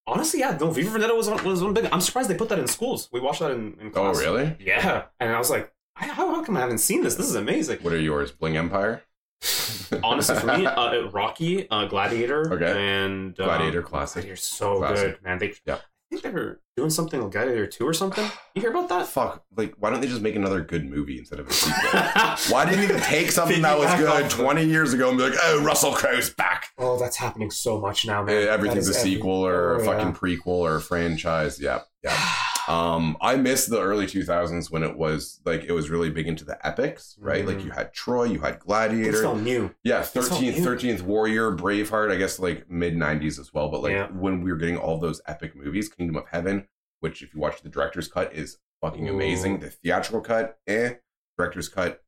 honestly, 0.09 0.41
yeah, 0.41 0.59
no, 0.61 0.73
V 0.73 0.83
for 0.83 0.91
Vendetta 0.91 1.15
was 1.15 1.29
one, 1.31 1.45
was 1.45 1.63
one 1.63 1.73
big. 1.73 1.89
I'm 1.93 2.01
surprised 2.01 2.29
they 2.29 2.35
put 2.35 2.49
that 2.49 2.59
in 2.59 2.67
schools. 2.67 3.09
We 3.13 3.21
watched 3.21 3.39
that 3.39 3.53
in, 3.53 3.77
in 3.81 3.93
Oh, 3.95 4.13
really? 4.13 4.57
Yeah, 4.59 5.05
and 5.21 5.33
I 5.33 5.39
was 5.39 5.51
like, 5.51 5.73
I- 5.95 6.07
how, 6.09 6.35
how 6.35 6.43
come 6.43 6.57
I 6.57 6.61
haven't 6.61 6.79
seen 6.79 7.05
this? 7.05 7.15
This 7.15 7.29
is 7.29 7.37
amazing. 7.37 7.79
What 7.83 7.93
are 7.93 8.01
yours? 8.01 8.33
Bling 8.33 8.57
Empire. 8.57 9.05
Honestly, 10.03 10.35
for 10.35 10.47
me, 10.49 10.67
uh, 10.67 11.09
Rocky, 11.11 11.71
uh, 11.71 11.87
Gladiator, 11.87 12.53
Okay. 12.55 12.73
and 13.05 13.39
um, 13.39 13.47
Gladiator 13.47 13.83
classic. 13.83 14.23
Gladiator's 14.23 14.43
so 14.43 14.79
Classic. 14.79 15.15
good, 15.15 15.23
man. 15.23 15.39
They, 15.39 15.55
Yeah. 15.65 15.79
I 16.13 16.17
think 16.17 16.23
they 16.25 16.31
were 16.31 16.61
doing 16.77 16.91
something 16.91 17.21
like 17.23 17.31
Gladiator 17.31 17.69
two 17.69 17.87
or 17.87 17.93
something. 17.95 18.29
You 18.57 18.63
hear 18.63 18.71
about 18.71 18.89
that? 18.89 19.07
Fuck. 19.07 19.45
Like, 19.57 19.75
why 19.79 19.91
don't 19.91 20.01
they 20.01 20.09
just 20.09 20.23
make 20.23 20.35
another 20.35 20.61
good 20.61 20.91
movie 20.91 21.19
instead 21.19 21.39
of 21.39 21.49
a 21.49 21.53
sequel? 21.53 22.01
Why 22.53 22.69
didn't 22.69 22.89
you 22.89 22.99
take 23.05 23.31
something 23.31 23.63
that 23.63 23.79
was 23.79 23.95
good 23.95 24.09
off 24.09 24.23
of- 24.23 24.29
20 24.31 24.65
years 24.65 24.93
ago 24.93 25.11
and 25.11 25.19
be 25.19 25.25
like, 25.31 25.39
oh, 25.41 25.63
Russell 25.63 25.93
Crowe's 25.93 26.31
back? 26.31 26.67
Oh, 26.79 26.99
that's 26.99 27.17
happening 27.17 27.53
so 27.53 27.81
much 27.81 28.07
now, 28.07 28.25
man. 28.25 28.37
Eh, 28.43 28.51
everything's 28.51 28.89
a 28.89 28.93
That 28.93 28.97
is 28.99 29.05
every- 29.05 29.15
sequel 29.15 29.47
or 29.47 29.75
a 29.77 29.83
Oh, 29.83 29.85
fucking 29.85 30.09
yeah. 30.09 30.13
prequel 30.15 30.47
or 30.47 30.77
a 30.77 30.81
franchise. 30.81 31.61
Yeah. 31.61 31.83
Yeah. 32.03 32.17
Um, 32.71 33.17
I 33.21 33.37
miss 33.37 33.67
the 33.67 33.81
early 33.81 34.07
2000s 34.07 34.71
when 34.71 34.83
it 34.83 34.97
was 34.97 35.41
like 35.45 35.65
it 35.65 35.73
was 35.73 35.91
really 35.91 36.09
big 36.11 36.29
into 36.29 36.45
the 36.45 36.65
epics, 36.67 37.17
right? 37.21 37.45
Like 37.45 37.59
Mhm. 37.59 37.65
you 37.65 37.71
had 37.73 37.93
Troy, 37.93 38.25
you 38.25 38.39
had 38.41 38.61
Gladiator. 38.61 39.11
It's 39.11 39.23
all 39.23 39.35
new. 39.35 39.75
yeah, 39.83 40.03
13th, 40.03 40.59
new. 40.59 40.65
13th 40.65 41.03
Warrior, 41.03 41.51
Braveheart, 41.57 42.13
I 42.13 42.17
guess 42.17 42.39
like 42.39 42.71
mid 42.71 42.95
90s 42.97 43.39
as 43.41 43.53
well. 43.53 43.69
But 43.71 43.83
like 43.83 43.93
Yeah. 43.93 44.07
when 44.13 44.43
we 44.43 44.53
were 44.53 44.59
getting 44.59 44.77
all 44.77 44.99
those 44.99 45.21
epic 45.27 45.57
movies, 45.57 45.89
Kingdom 45.89 46.17
of 46.17 46.29
Heaven, 46.29 46.69
which 47.01 47.23
if 47.23 47.35
you 47.35 47.41
watch 47.41 47.61
the 47.63 47.69
director's 47.69 48.09
cut 48.09 48.33
is 48.35 48.59
fucking 48.81 49.09
amazing. 49.09 49.59
The 49.61 49.71
theatrical 49.71 50.21
cut, 50.21 50.59
eh. 50.67 50.95
Director's 51.37 51.69
cut, 51.69 52.05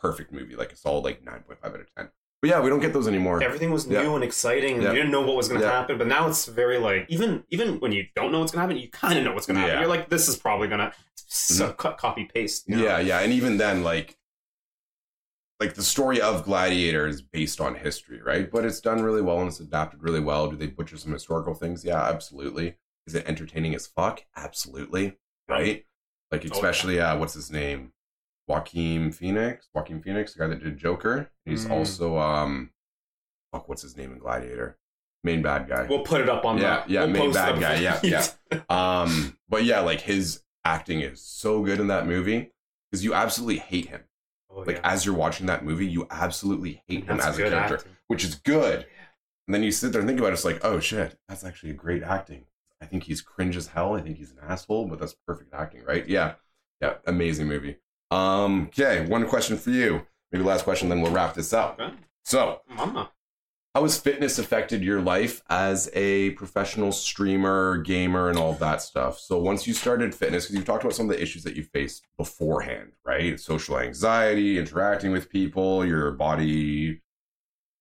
perfect 0.00 0.32
movie. 0.32 0.56
Like 0.56 0.72
it's 0.72 0.86
all 0.86 1.02
like 1.02 1.22
9.5 1.24 1.74
out 1.74 1.80
of 1.80 1.94
10. 1.96 2.10
But 2.40 2.50
yeah, 2.50 2.60
we 2.60 2.68
don't 2.70 2.78
get 2.80 2.92
those 2.92 3.08
anymore. 3.08 3.42
Everything 3.42 3.72
was 3.72 3.86
new 3.88 3.96
Yeah. 4.00 4.14
and 4.14 4.22
exciting, 4.22 4.74
and 4.74 4.82
Yeah. 4.84 4.90
you 4.90 4.96
didn't 4.96 5.10
know 5.10 5.22
what 5.22 5.34
was 5.36 5.48
going 5.48 5.60
to 5.60 5.66
Yeah. 5.66 5.72
happen. 5.72 5.98
But 5.98 6.06
now 6.06 6.28
it's 6.28 6.46
very 6.46 6.78
like 6.78 7.06
even 7.08 7.44
even 7.50 7.80
when 7.80 7.90
you 7.92 8.06
don't 8.14 8.30
know 8.30 8.40
what's 8.40 8.52
going 8.52 8.60
to 8.60 8.68
happen, 8.68 8.76
you 8.82 8.88
kind 8.90 9.18
of 9.18 9.24
know 9.24 9.34
what's 9.34 9.46
going 9.46 9.56
to 9.56 9.62
happen. 9.62 9.80
You're 9.80 9.88
like, 9.88 10.08
this 10.08 10.28
is 10.28 10.36
probably 10.36 10.68
going 10.68 10.80
to 10.80 10.92
so 11.16 11.72
cut 11.72 11.98
copy 11.98 12.24
paste. 12.32 12.68
you 12.68 12.76
know? 12.76 12.84
Yeah, 12.84 13.00
yeah, 13.00 13.18
and 13.20 13.32
even 13.32 13.56
then, 13.58 13.82
like, 13.82 14.16
like 15.60 15.74
the 15.74 15.82
story 15.82 16.20
of 16.20 16.44
Gladiator 16.44 17.08
is 17.08 17.20
based 17.20 17.60
on 17.60 17.74
history, 17.74 18.22
right? 18.22 18.48
But 18.50 18.64
it's 18.64 18.80
done 18.80 19.02
really 19.02 19.20
well 19.22 19.40
and 19.40 19.48
it's 19.48 19.58
adapted 19.60 20.02
really 20.02 20.20
well. 20.20 20.48
Do 20.48 20.56
they 20.56 20.68
butcher 20.68 20.96
some 20.96 21.12
historical 21.12 21.54
things? 21.54 21.84
Yeah, 21.84 22.00
absolutely. 22.02 22.76
Is 23.08 23.14
it 23.16 23.26
entertaining 23.26 23.74
as 23.74 23.86
fuck? 23.88 24.22
Absolutely, 24.36 25.18
right? 25.48 25.84
Like, 26.30 26.44
yeah. 26.44 26.50
especially 26.52 27.00
uh, 27.00 27.18
what's 27.18 27.34
his 27.34 27.50
name, 27.50 27.92
Joaquin 28.48 29.12
Phoenix, 29.12 29.68
Joaquin 29.74 30.00
Phoenix, 30.02 30.32
the 30.34 30.40
guy 30.40 30.46
that 30.48 30.62
did 30.62 30.78
Joker. 30.78 31.30
He's 31.44 31.66
Mm. 31.66 31.70
also 31.70 32.18
um, 32.18 32.70
fuck, 33.52 33.68
what's 33.68 33.82
his 33.82 33.96
name 33.96 34.12
in 34.12 34.18
Gladiator? 34.18 34.78
Main 35.24 35.42
bad 35.42 35.68
guy. 35.68 35.86
We'll 35.88 36.02
put 36.04 36.20
it 36.20 36.28
up 36.28 36.44
on 36.44 36.58
Yeah, 36.58 36.84
the 36.86 36.92
yeah, 36.92 37.00
we'll 37.04 37.12
main 37.12 37.32
bad 37.32 37.60
guy, 37.60 37.76
Yeah, 37.80 38.00
yeah, 38.02 38.26
Um, 38.68 39.36
but 39.48 39.64
yeah, 39.64 39.80
like 39.80 40.00
his 40.00 40.42
acting 40.64 41.00
is 41.00 41.20
so 41.20 41.62
good 41.62 41.80
in 41.80 41.88
that 41.88 42.06
movie 42.06 42.52
because 42.90 43.04
you 43.04 43.14
absolutely 43.14 43.58
hate 43.58 43.86
him. 43.86 44.02
Oh, 44.50 44.60
Like 44.60 44.76
yeah. 44.76 44.80
as 44.92 45.04
you're 45.04 45.14
watching 45.14 45.46
that 45.46 45.64
movie, 45.64 45.86
you 45.86 46.06
absolutely 46.10 46.82
hate 46.86 47.04
him 47.04 47.20
as 47.20 47.38
a 47.38 47.42
character, 47.48 47.74
acting. 47.76 47.92
which 48.06 48.24
is 48.24 48.34
good. 48.36 48.86
And 49.46 49.54
then 49.54 49.62
you 49.62 49.72
sit 49.72 49.92
there 49.92 50.00
and 50.00 50.08
think 50.08 50.20
about 50.20 50.28
it, 50.30 50.34
it's 50.34 50.44
like, 50.44 50.64
oh 50.64 50.78
shit, 50.80 51.18
that's 51.28 51.44
actually 51.44 51.70
a 51.70 51.74
great 51.74 52.02
acting. 52.02 52.44
I 52.80 52.86
think 52.86 53.02
he's 53.04 53.20
cringe 53.20 53.56
as 53.56 53.66
hell. 53.68 53.96
I 53.96 54.00
think 54.00 54.18
he's 54.18 54.30
an 54.30 54.38
asshole, 54.46 54.86
but 54.86 55.00
that's 55.00 55.14
perfect 55.26 55.52
acting, 55.52 55.82
right? 55.84 56.06
Yeah, 56.08 56.34
yeah, 56.80 56.94
amazing 57.06 57.48
movie. 57.48 57.78
Um, 58.10 58.68
okay, 58.68 59.06
one 59.06 59.26
question 59.26 59.56
for 59.56 59.70
you. 59.70 60.06
Maybe 60.32 60.44
last 60.44 60.64
question, 60.64 60.88
then 60.88 61.00
we'll 61.00 61.12
wrap 61.12 61.34
this 61.34 61.52
up. 61.52 61.78
Okay. 61.80 61.94
So, 62.24 62.60
Mama. 62.68 63.10
how 63.74 63.82
has 63.82 63.98
fitness 63.98 64.38
affected 64.38 64.82
your 64.82 65.00
life 65.00 65.42
as 65.48 65.90
a 65.94 66.30
professional 66.30 66.92
streamer, 66.92 67.78
gamer, 67.78 68.28
and 68.28 68.38
all 68.38 68.52
that 68.54 68.82
stuff? 68.82 69.18
So 69.18 69.38
once 69.38 69.66
you 69.66 69.72
started 69.72 70.14
fitness, 70.14 70.44
because 70.44 70.56
you've 70.56 70.66
talked 70.66 70.84
about 70.84 70.94
some 70.94 71.08
of 71.08 71.16
the 71.16 71.22
issues 71.22 71.44
that 71.44 71.56
you 71.56 71.62
faced 71.62 72.06
beforehand, 72.18 72.92
right? 73.04 73.40
Social 73.40 73.78
anxiety, 73.78 74.58
interacting 74.58 75.12
with 75.12 75.30
people, 75.30 75.86
your 75.86 76.12
body 76.12 77.00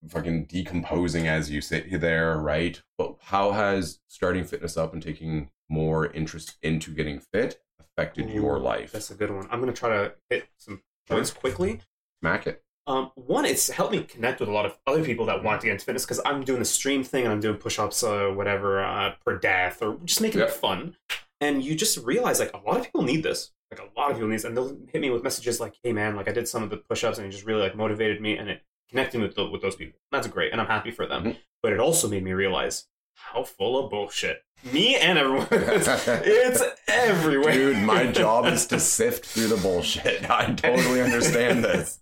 fucking 0.08 0.46
decomposing 0.46 1.28
as 1.28 1.52
you 1.52 1.60
sit 1.60 2.00
there, 2.00 2.38
right? 2.38 2.82
But 2.98 3.16
how 3.20 3.52
has 3.52 4.00
starting 4.08 4.46
fitness 4.46 4.78
up 4.78 4.94
and 4.94 5.02
taking 5.02 5.50
more 5.70 6.08
interest 6.12 6.56
into 6.62 6.92
getting 6.92 7.20
fit 7.20 7.60
affected 7.98 8.30
your 8.30 8.60
life? 8.60 8.92
That's 8.92 9.12
a 9.12 9.16
good 9.16 9.32
one. 9.32 9.48
I'm 9.52 9.60
going 9.62 9.74
to 9.74 9.78
try 9.80 9.90
to 9.90 10.14
hit 10.30 10.48
some 10.58 10.82
points 11.08 11.32
quickly. 11.32 11.82
Smack 12.22 12.48
it. 12.48 12.64
Um, 12.86 13.12
one, 13.16 13.44
it's 13.44 13.70
helped 13.70 13.92
me 13.92 14.04
connect 14.04 14.40
with 14.40 14.48
a 14.48 14.52
lot 14.52 14.66
of 14.66 14.78
other 14.88 15.04
people 15.04 15.26
that 15.26 15.44
want 15.44 15.60
to 15.62 15.68
get 15.68 15.74
into 15.74 15.84
fitness 15.86 16.06
because 16.06 16.22
I'm 16.26 16.44
doing 16.44 16.60
the 16.60 16.66
stream 16.66 17.04
thing 17.04 17.26
and 17.26 17.34
I'm 17.34 17.42
doing 17.42 17.58
push-ups, 17.58 18.02
uh, 18.04 18.28
whatever, 18.28 18.82
uh, 18.82 19.16
per 19.26 19.38
death 19.38 19.82
or 19.82 19.98
just 20.06 20.22
making 20.22 20.40
it 20.42 20.50
fun. 20.52 20.96
And 21.42 21.64
you 21.64 21.76
just 21.76 21.98
realize 21.98 22.40
like 22.40 22.54
a 22.54 22.58
lot 22.66 22.78
of 22.78 22.84
people 22.86 23.02
need 23.02 23.24
this. 23.24 23.52
Like 23.70 23.82
a 23.82 24.00
lot 24.00 24.12
of 24.12 24.16
people 24.16 24.30
need 24.30 24.36
this, 24.38 24.46
and 24.46 24.56
they'll 24.56 24.78
hit 24.90 25.02
me 25.02 25.10
with 25.10 25.24
messages 25.24 25.60
like, 25.60 25.76
"Hey 25.84 25.92
man, 25.92 26.16
like 26.16 26.30
I 26.30 26.32
did 26.32 26.48
some 26.48 26.64
of 26.64 26.70
the 26.70 26.78
push-ups 26.78 27.18
and 27.18 27.28
it 27.28 27.32
just 27.32 27.46
really 27.46 27.62
like 27.62 27.76
motivated 27.76 28.22
me 28.22 28.38
and 28.38 28.50
it 28.50 28.62
connected 28.90 29.18
me 29.18 29.26
with 29.28 29.36
the, 29.36 29.46
with 29.50 29.62
those 29.62 29.76
people. 29.76 30.00
That's 30.10 30.28
great, 30.28 30.54
and 30.54 30.62
I'm 30.62 30.68
happy 30.68 30.90
for 30.92 31.06
them. 31.06 31.24
Mhm. 31.26 31.38
But 31.62 31.74
it 31.74 31.80
also 31.82 32.08
made 32.08 32.24
me 32.24 32.32
realize 32.32 32.88
how 33.18 33.44
full 33.44 33.84
of 33.84 33.90
bullshit 33.92 34.44
me 34.64 34.96
and 34.96 35.20
everyone. 35.20 35.48
it's 35.52 36.64
everywhere, 36.88 37.54
Dude, 37.54 37.78
my 37.78 38.08
job 38.12 38.46
is 38.48 38.66
to 38.68 38.80
sift 38.80 39.24
through 39.26 39.48
the 39.48 39.58
bullshit. 39.58 40.28
I 40.30 40.52
totally 40.54 41.00
understand 41.02 41.64
this. 41.64 42.00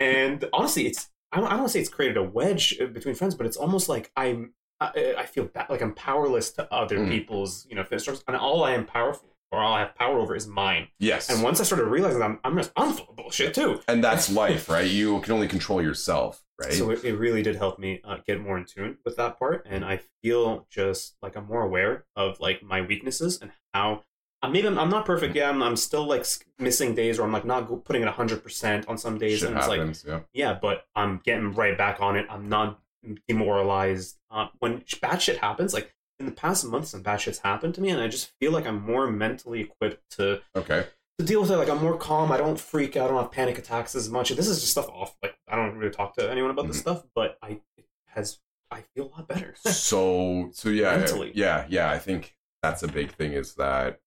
and 0.00 0.44
honestly, 0.52 0.86
it's 0.86 1.08
I 1.32 1.38
don't, 1.38 1.46
I 1.46 1.50
don't 1.50 1.60
want 1.60 1.68
to 1.70 1.72
say 1.72 1.80
it's 1.80 1.88
created 1.88 2.16
a 2.18 2.22
wedge 2.22 2.76
uh, 2.80 2.86
between 2.86 3.14
friends, 3.14 3.34
but 3.34 3.46
it's 3.46 3.56
almost 3.56 3.88
like 3.88 4.10
I'm 4.16 4.52
I, 4.80 5.14
I 5.18 5.26
feel 5.26 5.48
like 5.70 5.80
I'm 5.80 5.94
powerless 5.94 6.50
to 6.52 6.72
other 6.72 6.98
Mm. 6.98 7.08
people's 7.08 7.66
you 7.70 7.74
know 7.74 7.84
fitness 7.84 8.22
and 8.28 8.36
all 8.36 8.64
I 8.64 8.72
am 8.72 8.84
powerful 8.84 9.30
or 9.50 9.60
all 9.60 9.72
I 9.72 9.80
have 9.80 9.94
power 9.94 10.18
over 10.18 10.36
is 10.36 10.46
mine. 10.46 10.88
Yes. 10.98 11.30
And 11.30 11.42
once 11.42 11.58
I 11.60 11.64
started 11.64 11.86
realizing 11.86 12.18
that 12.20 12.26
I'm 12.26 12.38
I'm, 12.44 12.56
just, 12.56 12.70
I'm 12.76 12.92
full 12.92 13.06
of 13.08 13.16
bullshit 13.16 13.54
too. 13.54 13.80
and 13.88 14.04
that's 14.04 14.30
life, 14.30 14.68
right? 14.68 14.88
You 14.88 15.20
can 15.22 15.32
only 15.32 15.48
control 15.48 15.80
yourself, 15.82 16.43
right? 16.60 16.72
So 16.72 16.90
it, 16.90 17.04
it 17.04 17.14
really 17.14 17.42
did 17.42 17.56
help 17.56 17.78
me 17.78 18.00
uh, 18.04 18.18
get 18.26 18.40
more 18.40 18.58
in 18.58 18.64
tune 18.64 18.98
with 19.04 19.16
that 19.16 19.38
part, 19.38 19.66
and 19.68 19.84
I 19.84 20.00
feel 20.22 20.66
just 20.70 21.16
like 21.22 21.36
I'm 21.36 21.46
more 21.46 21.62
aware 21.62 22.04
of 22.16 22.40
like 22.40 22.62
my 22.62 22.80
weaknesses 22.80 23.38
and 23.40 23.50
how. 23.72 24.02
Uh, 24.42 24.48
maybe 24.50 24.66
I'm, 24.66 24.78
I'm 24.78 24.90
not 24.90 25.06
perfect. 25.06 25.34
Yeah, 25.34 25.48
I'm, 25.48 25.62
I'm 25.62 25.76
still 25.76 26.06
like 26.06 26.26
missing 26.58 26.94
days, 26.94 27.18
or 27.18 27.24
I'm 27.24 27.32
like 27.32 27.46
not 27.46 27.84
putting 27.84 28.02
it 28.02 28.06
100 28.06 28.42
percent 28.42 28.86
on 28.88 28.98
some 28.98 29.18
days, 29.18 29.38
Shit 29.38 29.48
and 29.48 29.58
it's 29.58 29.68
like 29.68 30.04
yeah. 30.06 30.20
yeah, 30.32 30.58
but 30.60 30.86
I'm 30.94 31.20
getting 31.24 31.52
right 31.52 31.76
back 31.78 32.00
on 32.00 32.16
it. 32.16 32.26
I'm 32.28 32.48
not 32.48 32.80
demoralized. 33.26 34.18
Uh, 34.30 34.48
when 34.58 34.84
bad 35.00 35.22
shit 35.22 35.38
happens, 35.38 35.72
like 35.72 35.94
in 36.18 36.26
the 36.26 36.32
past 36.32 36.64
months, 36.64 36.90
some 36.90 37.02
bad 37.02 37.20
shit's 37.20 37.38
happened 37.38 37.74
to 37.74 37.80
me, 37.80 37.90
and 37.90 38.00
I 38.00 38.08
just 38.08 38.32
feel 38.38 38.52
like 38.52 38.66
I'm 38.66 38.82
more 38.82 39.10
mentally 39.10 39.62
equipped 39.62 40.02
to 40.16 40.42
Okay. 40.54 40.86
To 41.18 41.24
deal 41.24 41.40
with 41.40 41.50
it. 41.50 41.56
Like 41.56 41.68
I'm 41.68 41.78
more 41.82 41.96
calm. 41.96 42.32
I 42.32 42.36
don't 42.36 42.58
freak 42.58 42.96
out. 42.96 43.06
I 43.06 43.08
don't 43.12 43.22
have 43.22 43.30
panic 43.32 43.58
attacks 43.58 43.94
as 43.94 44.10
much. 44.10 44.30
This 44.30 44.48
is 44.48 44.60
just 44.60 44.72
stuff 44.72 44.88
off. 44.88 45.16
Like 45.22 45.36
I 45.48 45.56
don't 45.56 45.76
really 45.76 45.92
talk 45.92 46.14
to 46.16 46.30
anyone 46.30 46.50
about 46.50 46.66
this 46.66 46.78
Mhm. 46.78 46.80
stuff, 46.80 47.04
but 47.14 47.38
I 47.42 47.60
it 47.76 47.86
has 48.06 48.38
I 48.70 48.80
feel 48.94 49.06
a 49.06 49.10
lot 49.16 49.28
better. 49.28 49.54
so 49.66 50.50
so 50.52 50.68
yeah 50.68 50.96
Mentally. 50.96 51.30
yeah 51.34 51.66
yeah 51.68 51.90
i 51.92 51.98
think 51.98 52.34
that's 52.62 52.82
a 52.82 52.88
big 52.88 53.12
thing 53.12 53.32
is 53.32 53.54
that 53.54 54.00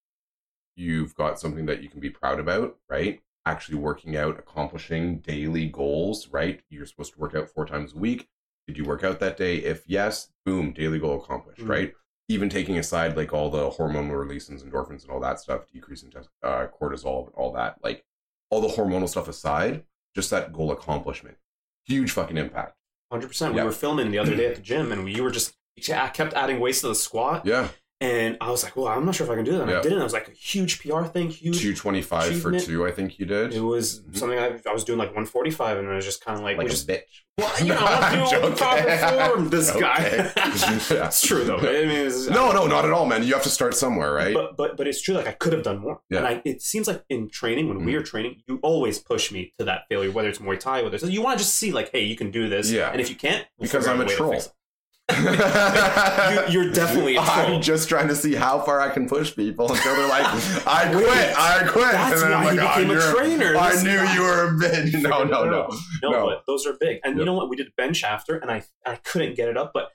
you've 0.75 1.15
got 1.15 1.39
something 1.39 1.65
that 1.67 1.81
you 1.81 1.89
can 1.89 1.99
be 2.01 2.09
proud 2.09 2.39
about 2.39 2.77
right 2.89 3.21
actually 3.45 3.77
working 3.77 4.17
out 4.17 4.37
accomplishing 4.37 5.19
daily 5.19 5.67
goals 5.69 6.27
right 6.29 6.61
you're 6.69 6.85
supposed 6.85 7.13
to 7.13 7.19
work 7.19 7.33
out 7.33 7.47
four 7.47 7.65
times 7.65 7.93
a 7.93 7.97
week 7.97 8.27
did 8.67 8.77
you 8.77 8.83
work 8.83 9.03
out 9.05 9.19
that 9.19 9.37
day 9.37 9.57
if 9.57 9.83
yes 9.87 10.29
boom 10.45 10.73
daily 10.73 10.99
goal 10.99 11.21
accomplished 11.23 11.61
Mhm. 11.61 11.69
right 11.69 11.93
even 12.29 12.49
taking 12.49 12.77
aside 12.77 13.15
like 13.15 13.33
all 13.33 13.49
the 13.49 13.69
hormonal 13.69 14.17
releases 14.17 14.63
endorphins 14.63 15.03
and 15.03 15.11
all 15.11 15.19
that 15.19 15.39
stuff 15.39 15.61
decreasing 15.71 16.09
test- 16.11 16.29
uh, 16.43 16.67
cortisol 16.79 17.25
and 17.27 17.35
all 17.35 17.51
that 17.53 17.75
like 17.83 18.03
all 18.49 18.61
the 18.61 18.67
hormonal 18.67 19.07
stuff 19.07 19.27
aside 19.27 19.83
just 20.15 20.29
that 20.29 20.51
goal 20.53 20.71
accomplishment 20.71 21.37
huge 21.85 22.11
fucking 22.11 22.37
impact 22.37 22.73
Hundred 23.11 23.27
percent. 23.29 23.55
Yeah. 23.55 23.61
We 23.61 23.67
were 23.67 23.71
filming 23.73 24.11
the 24.11 24.19
other 24.19 24.35
day 24.35 24.47
at 24.47 24.55
the 24.55 24.61
gym, 24.73 24.91
and 24.91 25.05
we 25.05 25.21
were 25.21 25.31
just 25.31 25.55
I 25.93 26.09
kept 26.09 26.33
adding 26.33 26.59
weights 26.59 26.81
to 26.81 26.89
the 26.89 26.95
squat, 26.95 27.45
yeah 27.45 27.69
and 27.99 28.37
I 28.41 28.51
was 28.51 28.63
like, 28.63 28.75
"Well, 28.75 28.87
I'm 28.87 29.05
not 29.05 29.15
sure 29.15 29.25
if 29.25 29.31
I 29.31 29.35
can 29.35 29.43
do 29.45 29.53
that." 29.53 29.61
And 29.61 29.71
Yeah. 29.71 29.79
I 29.79 29.81
did 29.81 29.91
it. 29.91 29.95
And 29.95 30.01
it 30.01 30.03
was 30.03 30.13
like 30.13 30.27
a 30.27 30.31
huge 30.31 30.79
PR 30.81 31.03
thing, 31.05 31.29
huge 31.29 31.59
225 31.59 32.41
for 32.41 32.57
two 32.59 32.85
i 32.85 32.91
think 32.91 33.17
you 33.19 33.25
did 33.25 33.53
It 33.53 33.61
was 33.61 34.01
Mhm. 34.01 34.17
something 34.17 34.37
I, 34.39 34.59
I 34.69 34.73
was 34.73 34.83
doing 34.83 34.99
like 34.99 35.09
145, 35.09 35.77
and 35.79 35.89
I 35.89 35.95
was 35.95 36.05
just 36.05 36.23
kind 36.23 36.37
of 36.37 36.43
like, 36.43 36.57
like 36.57 36.67
a 36.67 36.69
just, 36.69 36.87
bitch. 36.87 37.01
well, 37.39 37.51
you 37.59 37.73
know, 37.73 37.77
I'm 37.79 38.29
doing 38.29 38.55
proper 38.55 38.97
form. 38.97 39.49
This 39.55 39.71
guy. 39.71 40.31
Okay. 40.37 40.97
It's 41.07 41.21
true 41.25 41.43
though. 41.43 41.57
I 41.57 41.85
mean, 41.85 42.11
No, 42.29 42.51
no, 42.51 42.67
not 42.67 42.85
at 42.85 42.91
all, 42.91 43.05
man. 43.05 43.23
You 43.23 43.33
have 43.33 43.43
to 43.43 43.49
start 43.49 43.75
somewhere, 43.75 44.13
right? 44.13 44.33
But 44.33 44.55
but 44.57 44.77
but 44.77 44.87
it's 44.87 45.01
true. 45.01 45.15
Like 45.15 45.27
I 45.27 45.31
could 45.33 45.53
have 45.53 45.63
done 45.63 45.79
more. 45.79 46.01
Yeah. 46.09 46.19
And 46.19 46.27
I, 46.27 46.41
it 46.45 46.61
seems 46.61 46.87
like 46.87 47.03
in 47.09 47.29
training, 47.29 47.67
when 47.69 47.83
we 47.85 47.93
Mhm. 47.93 47.99
are 47.99 48.03
training, 48.03 48.41
you 48.47 48.59
always 48.61 48.99
push 48.99 49.31
me 49.31 49.53
to 49.59 49.65
that 49.65 49.81
failure. 49.89 50.11
Whether 50.11 50.29
it's 50.29 50.39
Muay 50.39 50.59
Thai, 50.59 50.83
whether 50.83 50.95
it's 50.95 51.05
you 51.05 51.21
want 51.23 51.37
to 51.39 51.43
just 51.43 51.55
see 51.55 51.71
like, 51.71 51.91
hey, 51.91 52.03
you 52.03 52.15
can 52.15 52.29
do 52.31 52.47
this. 52.49 52.71
Yeah. 52.71 52.91
And 52.91 53.01
if 53.01 53.09
you 53.09 53.15
can't, 53.15 53.45
we'll 53.57 53.67
Because 53.67 53.87
I'm 53.87 54.01
a 54.01 54.05
troll. 54.05 54.39
You, 55.09 56.61
are 56.61 56.71
definitely. 56.71 57.17
I'm 57.19 57.61
just 57.61 57.87
trying 57.87 58.07
to 58.09 58.15
see 58.15 58.35
how 58.35 58.59
far 58.59 58.81
I 58.81 58.89
can 58.89 59.07
push 59.07 59.35
people 59.35 59.71
until 59.71 59.95
they're 59.95 60.07
like, 60.09 60.25
I 60.67 60.91
quit, 60.91 61.37
I 61.37 61.67
quit. 61.67 61.91
That's 61.91 62.21
and 62.21 62.31
then 62.33 62.43
why 62.43 62.49
I'm 62.49 62.57
like, 62.57 62.75
became 62.75 62.91
oh, 62.91 62.97
a 62.97 63.13
trainer. 63.13 63.55
I 63.55 63.71
This 63.71 63.83
knew 63.83 63.91
you 63.91 64.21
were 64.21 64.47
a 64.47 64.51
bitch. 64.51 65.01
No, 65.07 65.23
no, 65.23 65.45
no. 65.45 65.69
no, 66.03 66.09
no. 66.11 66.25
but 66.25 66.43
those 66.47 66.65
are 66.65 66.73
big. 66.79 66.99
And 67.03 67.17
you 67.17 67.25
know 67.25 67.33
what? 67.33 67.49
We 67.49 67.55
did 67.55 67.73
bench 67.77 68.03
after, 68.03 68.37
and 68.37 68.51
I 68.51 68.63
I 68.85 68.95
couldn't 68.95 69.35
get 69.35 69.47
it 69.47 69.57
up. 69.57 69.71
But 69.73 69.91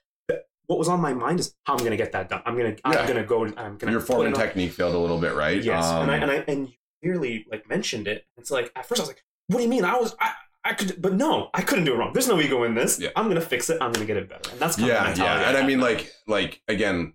what 0.67 0.79
was 0.79 0.89
on 0.89 1.01
my 1.01 1.13
mind 1.13 1.41
is 1.41 1.55
how 1.65 1.75
I'm 1.75 1.81
going 1.81 1.91
to 1.91 1.97
get 1.97 2.13
that 2.13 2.29
done. 2.31 2.41
I'm 2.47 2.57
gonna 2.57 2.71
Yeah. 2.71 2.77
I'm 2.85 3.07
gonna 3.07 3.25
go. 3.25 3.45
I'm 3.45 3.77
gonna 3.77 3.93
Your 3.93 4.01
put 4.01 4.07
form 4.09 4.27
and 4.27 4.35
technique 4.35 4.73
failed 4.73 4.95
a 4.95 4.99
little 4.99 5.19
bit, 5.19 5.35
right? 5.35 5.63
Yes, 5.63 5.85
Um, 5.85 6.09
and 6.09 6.11
I 6.11 6.17
and 6.17 6.31
I 6.31 6.45
and 6.49 6.69
you 6.69 6.75
clearly 7.03 7.45
like 7.51 7.69
mentioned 7.69 8.09
it. 8.09 8.25
It's 8.39 8.51
like 8.51 8.73
at 8.75 8.87
first 8.87 9.01
I 9.01 9.03
was 9.03 9.09
like, 9.09 9.23
"What 9.49 9.59
do 9.59 9.65
you 9.65 9.69
mean? 9.69 9.85
I 9.85 9.99
was 9.99 10.15
I." 10.19 10.33
I 10.65 10.75
could, 10.75 11.03
but 11.03 11.15
no, 11.15 11.51
I 11.55 11.63
couldn't 11.63 11.85
do 11.85 11.95
it 11.95 11.97
wrong. 11.97 12.13
There's 12.13 12.29
no 12.29 12.41
ego 12.41 12.63
in 12.65 12.75
this. 12.75 13.01
Yeah. 13.01 13.11
I'm 13.17 13.29
gonna 13.29 13.41
fix 13.41 13.69
it. 13.69 13.79
I'm 13.81 13.93
gonna 13.93 14.07
get 14.07 14.17
it 14.17 14.29
better, 14.29 14.51
and 14.51 14.61
that's 14.61 14.77
kind 14.77 14.91
of 14.91 14.97
yeah, 14.97 15.05
mentality 15.05 15.43
yeah. 15.43 15.49
And 15.49 15.57
I 15.57 15.67
mean, 15.67 15.81
like, 15.81 16.13
like 16.27 16.63
again, 16.69 17.15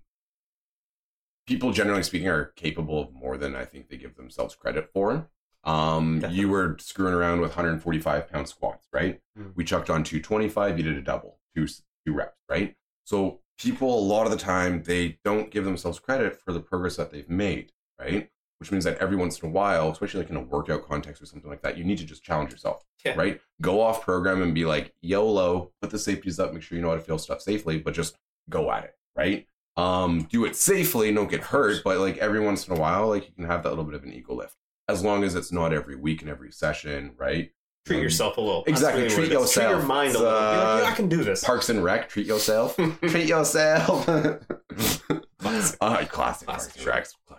people 1.45 1.71
generally 1.71 2.03
speaking 2.03 2.27
are 2.27 2.51
capable 2.55 3.01
of 3.01 3.13
more 3.13 3.37
than 3.37 3.55
I 3.55 3.65
think 3.65 3.87
they 3.89 3.97
give 3.97 4.15
themselves 4.15 4.53
credit 4.55 4.89
for. 4.93 5.29
Um, 5.63 6.19
Definitely. 6.19 6.41
you 6.41 6.49
were 6.49 6.77
screwing 6.79 7.13
around 7.13 7.41
with 7.41 7.51
145 7.51 8.29
pound 8.29 8.47
squats, 8.47 8.87
right? 8.93 9.21
Mm. 9.37 9.53
We 9.55 9.63
chucked 9.63 9.89
on 9.89 10.03
225. 10.03 10.77
You 10.77 10.83
did 10.83 10.97
a 10.97 11.01
double, 11.01 11.39
two 11.55 11.67
two 12.05 12.13
reps, 12.13 12.37
right? 12.49 12.75
So 13.05 13.39
people 13.57 13.97
a 13.97 13.99
lot 13.99 14.25
of 14.25 14.31
the 14.31 14.37
time 14.37 14.83
they 14.83 15.19
don't 15.23 15.49
give 15.49 15.65
themselves 15.65 15.99
credit 15.99 16.39
for 16.39 16.53
the 16.53 16.59
progress 16.59 16.97
that 16.97 17.11
they've 17.11 17.29
made, 17.29 17.71
right? 17.99 18.29
Which 18.59 18.71
means 18.71 18.83
that 18.85 18.97
every 18.97 19.15
once 19.17 19.39
in 19.39 19.49
a 19.49 19.51
while, 19.51 19.91
especially 19.91 20.21
like 20.21 20.31
in 20.31 20.35
a 20.35 20.41
workout 20.41 20.87
context 20.87 21.21
or 21.21 21.27
something 21.27 21.49
like 21.49 21.61
that, 21.61 21.77
you 21.77 21.83
need 21.83 21.99
to 21.99 22.05
just 22.05 22.23
challenge 22.23 22.51
yourself 22.51 22.83
Yeah. 23.05 23.13
right? 23.15 23.39
Go 23.61 23.81
off 23.81 24.01
program 24.01 24.41
and 24.41 24.53
be 24.55 24.65
like, 24.65 24.93
YOLO, 25.01 25.71
put 25.79 25.91
the 25.91 25.99
safeties 25.99 26.39
up, 26.39 26.53
make 26.53 26.63
sure 26.63 26.75
you 26.75 26.81
know 26.81 26.89
how 26.89 26.95
to 26.95 27.01
feel 27.01 27.19
stuff 27.19 27.41
safely, 27.41 27.77
but 27.77 27.93
just 27.93 28.15
go 28.49 28.71
at 28.71 28.83
it, 28.85 28.95
right? 29.15 29.47
Um, 29.75 30.27
do 30.31 30.43
it 30.45 30.55
safely, 30.55 31.13
don't 31.13 31.29
get 31.29 31.41
hurt, 31.41 31.83
but 31.83 31.99
like 31.99 32.17
every 32.17 32.39
once 32.39 32.67
in 32.67 32.75
a 32.75 32.79
while, 32.79 33.09
like 33.09 33.27
you 33.27 33.33
can 33.35 33.45
have 33.45 33.61
that 33.61 33.69
little 33.69 33.83
bit 33.85 33.93
of 33.93 34.03
an 34.03 34.11
ego 34.11 34.33
lift. 34.33 34.55
As 34.89 35.03
long 35.03 35.23
as 35.23 35.35
it's 35.35 35.51
not 35.51 35.71
every 35.71 35.95
week 35.95 36.21
and 36.21 36.31
every 36.31 36.51
session, 36.51 37.11
right? 37.17 37.51
treat 37.85 37.97
Um, 37.97 38.03
yourself 38.03 38.37
a 38.37 38.41
little. 38.41 38.63
Exactly, 38.65 39.03
really 39.03 39.15
treat 39.15 39.31
is. 39.33 39.51
Treat 39.51 39.69
your 39.69 39.81
mind 39.83 40.15
a 40.15 40.19
little. 40.19 40.31
Be 40.33 40.37
like, 40.37 40.65
uh, 40.65 40.79
yeah, 40.83 40.89
I 40.89 40.95
can 40.95 41.07
do 41.07 41.23
this. 41.23 41.43
Parks 41.43 41.69
and 41.69 41.83
Rec, 41.83 42.09
treat 42.09 42.25
yourself. 42.25 42.75
treat 43.07 43.27
yourself. 43.27 44.05
Classic. 45.39 45.77
uh, 45.81 46.03
classic, 46.05 46.09
Classic 46.09 46.47
Parks 46.47 46.75
and 46.75 46.83
show. 46.83 47.37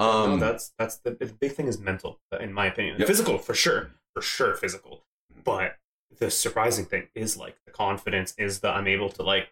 Rec. 0.00 0.06
no, 0.08 0.32
Um, 0.34 0.40
that's 0.40 0.72
that's 0.78 0.96
the, 0.98 1.12
the 1.12 1.26
big 1.26 1.52
thing 1.52 1.66
is 1.68 1.78
mental, 1.78 2.20
in 2.40 2.52
my 2.52 2.66
opinion. 2.66 2.96
Yep. 2.98 3.06
Physical 3.08 3.38
for 3.38 3.54
sure, 3.54 3.90
for 4.14 4.22
sure, 4.22 4.54
physical. 4.54 5.04
But 5.44 5.76
the 6.18 6.30
surprising 6.30 6.84
thing 6.86 7.08
is 7.14 7.36
like 7.36 7.56
the 7.66 7.72
confidence 7.72 8.34
is 8.38 8.60
that 8.60 8.74
I'm 8.74 8.86
able 8.86 9.08
to 9.10 9.22
like 9.22 9.48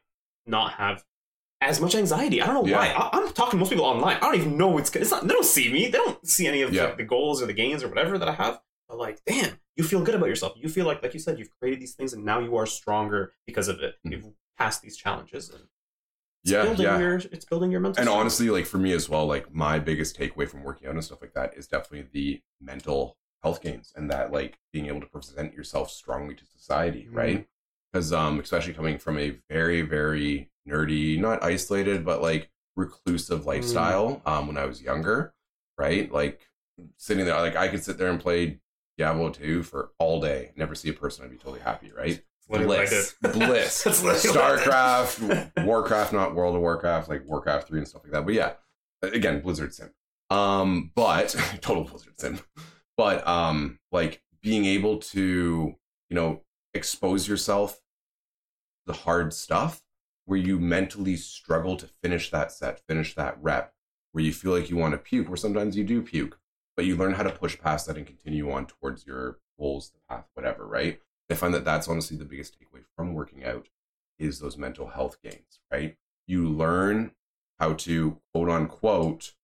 not 0.46 0.72
have 0.74 1.04
as 1.60 1.80
much 1.80 1.94
anxiety. 1.94 2.42
I 2.42 2.46
don't 2.46 2.54
know 2.54 2.70
Yeah. 2.70 2.78
why. 2.78 2.88
I, 2.88 3.10
I'm 3.12 3.32
talking 3.32 3.52
to 3.52 3.56
most 3.56 3.70
people 3.70 3.84
online. 3.86 4.16
I 4.16 4.20
don't 4.20 4.34
even 4.36 4.56
know 4.58 4.68
what's 4.68 4.94
it's 4.94 5.10
not. 5.10 5.26
They 5.26 5.32
don't 5.34 5.44
see 5.46 5.72
me. 5.72 5.86
They 5.86 5.98
don't 5.98 6.26
see 6.26 6.46
any 6.46 6.62
of 6.62 6.72
Yeah. 6.74 6.84
like, 6.84 6.96
the 6.98 7.04
goals 7.04 7.42
or 7.42 7.46
the 7.46 7.52
gains 7.54 7.82
or 7.82 7.88
whatever 7.88 8.18
that 8.18 8.28
I 8.28 8.32
have. 8.34 8.60
But 8.88 8.98
like, 8.98 9.20
damn, 9.24 9.58
you 9.76 9.84
feel 9.84 10.02
good 10.02 10.14
about 10.14 10.28
yourself. 10.28 10.52
You 10.56 10.68
feel 10.68 10.84
like, 10.84 11.02
like 11.02 11.14
you 11.14 11.20
said, 11.20 11.38
you've 11.38 11.48
created 11.58 11.80
these 11.80 11.94
things 11.94 12.12
and 12.12 12.22
now 12.24 12.38
you 12.40 12.54
are 12.56 12.66
stronger 12.66 13.32
because 13.46 13.68
of 13.68 13.80
it. 13.80 13.94
Mhm. 14.06 14.10
You've 14.12 14.24
passed 14.58 14.82
these 14.82 14.96
challenges. 14.96 15.48
And 15.48 15.62
it's 16.44 16.52
Yeah, 16.52 16.62
building 16.64 16.84
yeah. 16.86 16.98
Your, 16.98 17.16
it's 17.16 17.44
building 17.44 17.70
your 17.70 17.80
mental. 17.80 18.00
and 18.00 18.08
strength. 18.08 18.20
honestly 18.20 18.50
like 18.50 18.66
for 18.66 18.78
me 18.78 18.92
as 18.92 19.08
well 19.08 19.26
like 19.26 19.52
my 19.54 19.78
biggest 19.78 20.18
takeaway 20.18 20.48
from 20.48 20.62
working 20.62 20.86
out 20.88 20.94
and 20.94 21.04
stuff 21.04 21.20
like 21.22 21.34
that 21.34 21.54
is 21.56 21.66
definitely 21.66 22.06
the 22.12 22.40
mental 22.60 23.16
health 23.42 23.62
gains 23.62 23.92
and 23.96 24.10
that 24.10 24.32
like 24.32 24.58
being 24.72 24.86
able 24.86 25.00
to 25.00 25.06
present 25.06 25.54
yourself 25.54 25.90
strongly 25.90 26.34
to 26.34 26.44
society 26.46 27.08
Mhm. 27.10 27.16
right 27.16 27.46
because 27.92 28.12
um 28.12 28.40
especially 28.40 28.72
coming 28.74 28.98
from 28.98 29.18
a 29.18 29.36
very 29.50 29.82
very 29.82 30.50
nerdy 30.68 31.18
not 31.18 31.42
isolated 31.42 32.04
but 32.04 32.22
like 32.22 32.50
reclusive 32.76 33.46
lifestyle 33.46 34.20
um 34.26 34.46
when 34.46 34.56
i 34.56 34.64
was 34.64 34.82
younger 34.82 35.32
right 35.78 36.10
like 36.12 36.40
sitting 36.96 37.24
there 37.24 37.40
like 37.40 37.56
i 37.56 37.68
could 37.68 37.84
sit 37.84 37.98
there 37.98 38.10
and 38.10 38.20
play 38.20 38.58
diablo 38.98 39.30
2 39.30 39.62
for 39.62 39.90
all 39.98 40.20
day 40.20 40.52
never 40.56 40.74
see 40.74 40.88
a 40.88 40.92
person 40.92 41.24
i'd 41.24 41.30
be 41.30 41.36
totally 41.36 41.60
happy 41.60 41.92
right 41.96 42.02
Literally 42.02 42.18
what 42.18 42.20
I 42.20 42.33
bliss. 42.48 43.14
bliss. 43.20 43.82
That's 43.84 44.02
literally 44.02 44.38
what 44.38 44.50
I 44.50 44.56
did. 44.56 44.64
starcraft 44.64 45.64
warcraft 45.64 46.12
not 46.12 46.34
world 46.34 46.54
of 46.54 46.60
warcraft 46.60 47.08
like 47.08 47.26
warcraft 47.26 47.68
3 47.68 47.78
and 47.78 47.88
stuff 47.88 48.02
like 48.04 48.12
that. 48.12 48.24
But 48.24 48.34
yeah 48.34 48.52
again 49.02 49.40
blizzard 49.40 49.74
sim. 49.74 49.90
Um 50.30 50.92
but 50.94 51.34
total 51.60 51.84
blizzard 51.84 52.18
sim. 52.18 52.40
But 52.96 53.26
um 53.26 53.78
like 53.92 54.22
being 54.42 54.64
able 54.64 54.98
to 54.98 55.74
you 56.10 56.14
know 56.14 56.42
expose 56.74 57.28
yourself 57.28 57.74
to 57.74 57.80
the 58.86 58.92
hard 58.92 59.32
stuff 59.32 59.82
where 60.26 60.38
you 60.38 60.58
mentally 60.58 61.16
struggle 61.16 61.76
to 61.76 61.88
finish 62.02 62.30
that 62.30 62.52
set 62.52 62.80
finish 62.86 63.14
that 63.14 63.38
rep 63.40 63.72
where 64.12 64.24
you 64.24 64.32
feel 64.32 64.52
like 64.52 64.70
you 64.70 64.76
want 64.76 64.92
to 64.92 64.98
puke 64.98 65.28
where 65.28 65.36
sometimes 65.36 65.76
you 65.76 65.84
do 65.84 66.02
puke 66.02 66.38
but 66.76 66.84
you 66.84 66.96
learn 66.96 67.14
how 67.14 67.22
to 67.22 67.30
push 67.30 67.58
past 67.58 67.86
that 67.86 67.96
and 67.96 68.06
continue 68.06 68.50
on 68.50 68.66
towards 68.66 69.06
your 69.06 69.38
goals 69.58 69.90
the 69.90 69.98
path 70.08 70.26
whatever 70.34 70.66
right 70.66 71.00
i 71.30 71.34
find 71.34 71.54
that 71.54 71.64
that's 71.64 71.88
honestly 71.88 72.16
the 72.16 72.24
biggest 72.24 72.54
takeaway 72.58 72.82
from 72.96 73.14
working 73.14 73.44
out 73.44 73.68
is 74.18 74.38
those 74.38 74.56
mental 74.56 74.88
health 74.88 75.18
gains 75.22 75.60
right 75.72 75.96
you 76.26 76.48
learn 76.48 77.12
how 77.58 77.72
to 77.74 78.18
quote 78.32 78.48
unquote 78.48 79.34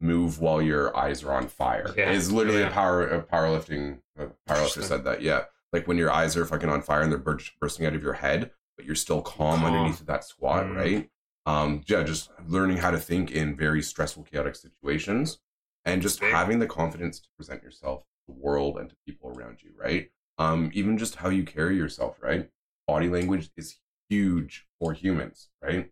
move 0.00 0.40
while 0.40 0.62
your 0.62 0.96
eyes 0.96 1.22
are 1.22 1.32
on 1.32 1.46
fire. 1.46 1.92
Yeah. 1.96 2.10
Is 2.10 2.32
literally 2.32 2.62
a 2.62 2.70
power 2.70 3.06
a 3.06 3.22
powerlifting 3.22 4.00
a 4.18 4.28
powerlifter 4.48 4.82
said 4.82 5.04
that. 5.04 5.22
Yeah, 5.22 5.44
like 5.72 5.86
when 5.86 5.98
your 5.98 6.10
eyes 6.10 6.36
are 6.36 6.46
fucking 6.46 6.68
on 6.68 6.82
fire 6.82 7.02
and 7.02 7.12
they're 7.12 7.18
bur- 7.18 7.38
bursting 7.60 7.86
out 7.86 7.94
of 7.94 8.02
your 8.02 8.14
head, 8.14 8.50
but 8.76 8.86
you're 8.86 8.94
still 8.94 9.20
calm, 9.22 9.60
Calm. 9.60 9.64
underneath 9.74 10.04
that 10.06 10.24
squat, 10.24 10.64
Mm. 10.66 10.76
right? 10.76 11.10
Um, 11.46 11.82
yeah, 11.86 12.02
just 12.02 12.30
learning 12.46 12.78
how 12.78 12.90
to 12.90 12.98
think 12.98 13.30
in 13.30 13.56
very 13.56 13.82
stressful, 13.82 14.22
chaotic 14.24 14.56
situations, 14.56 15.38
and 15.84 16.00
just 16.00 16.20
having 16.20 16.60
the 16.60 16.66
confidence 16.66 17.18
to 17.20 17.28
present 17.36 17.62
yourself 17.62 18.04
the 18.30 18.40
world 18.40 18.78
and 18.78 18.90
to 18.90 18.96
people 19.06 19.30
around 19.30 19.58
you, 19.62 19.70
right? 19.76 20.10
Um, 20.38 20.70
even 20.72 20.98
just 20.98 21.16
how 21.16 21.28
you 21.28 21.44
carry 21.44 21.76
yourself, 21.76 22.16
right? 22.20 22.48
Body 22.86 23.08
language 23.08 23.50
is 23.56 23.76
huge 24.08 24.66
for 24.78 24.92
humans, 24.92 25.48
right? 25.62 25.90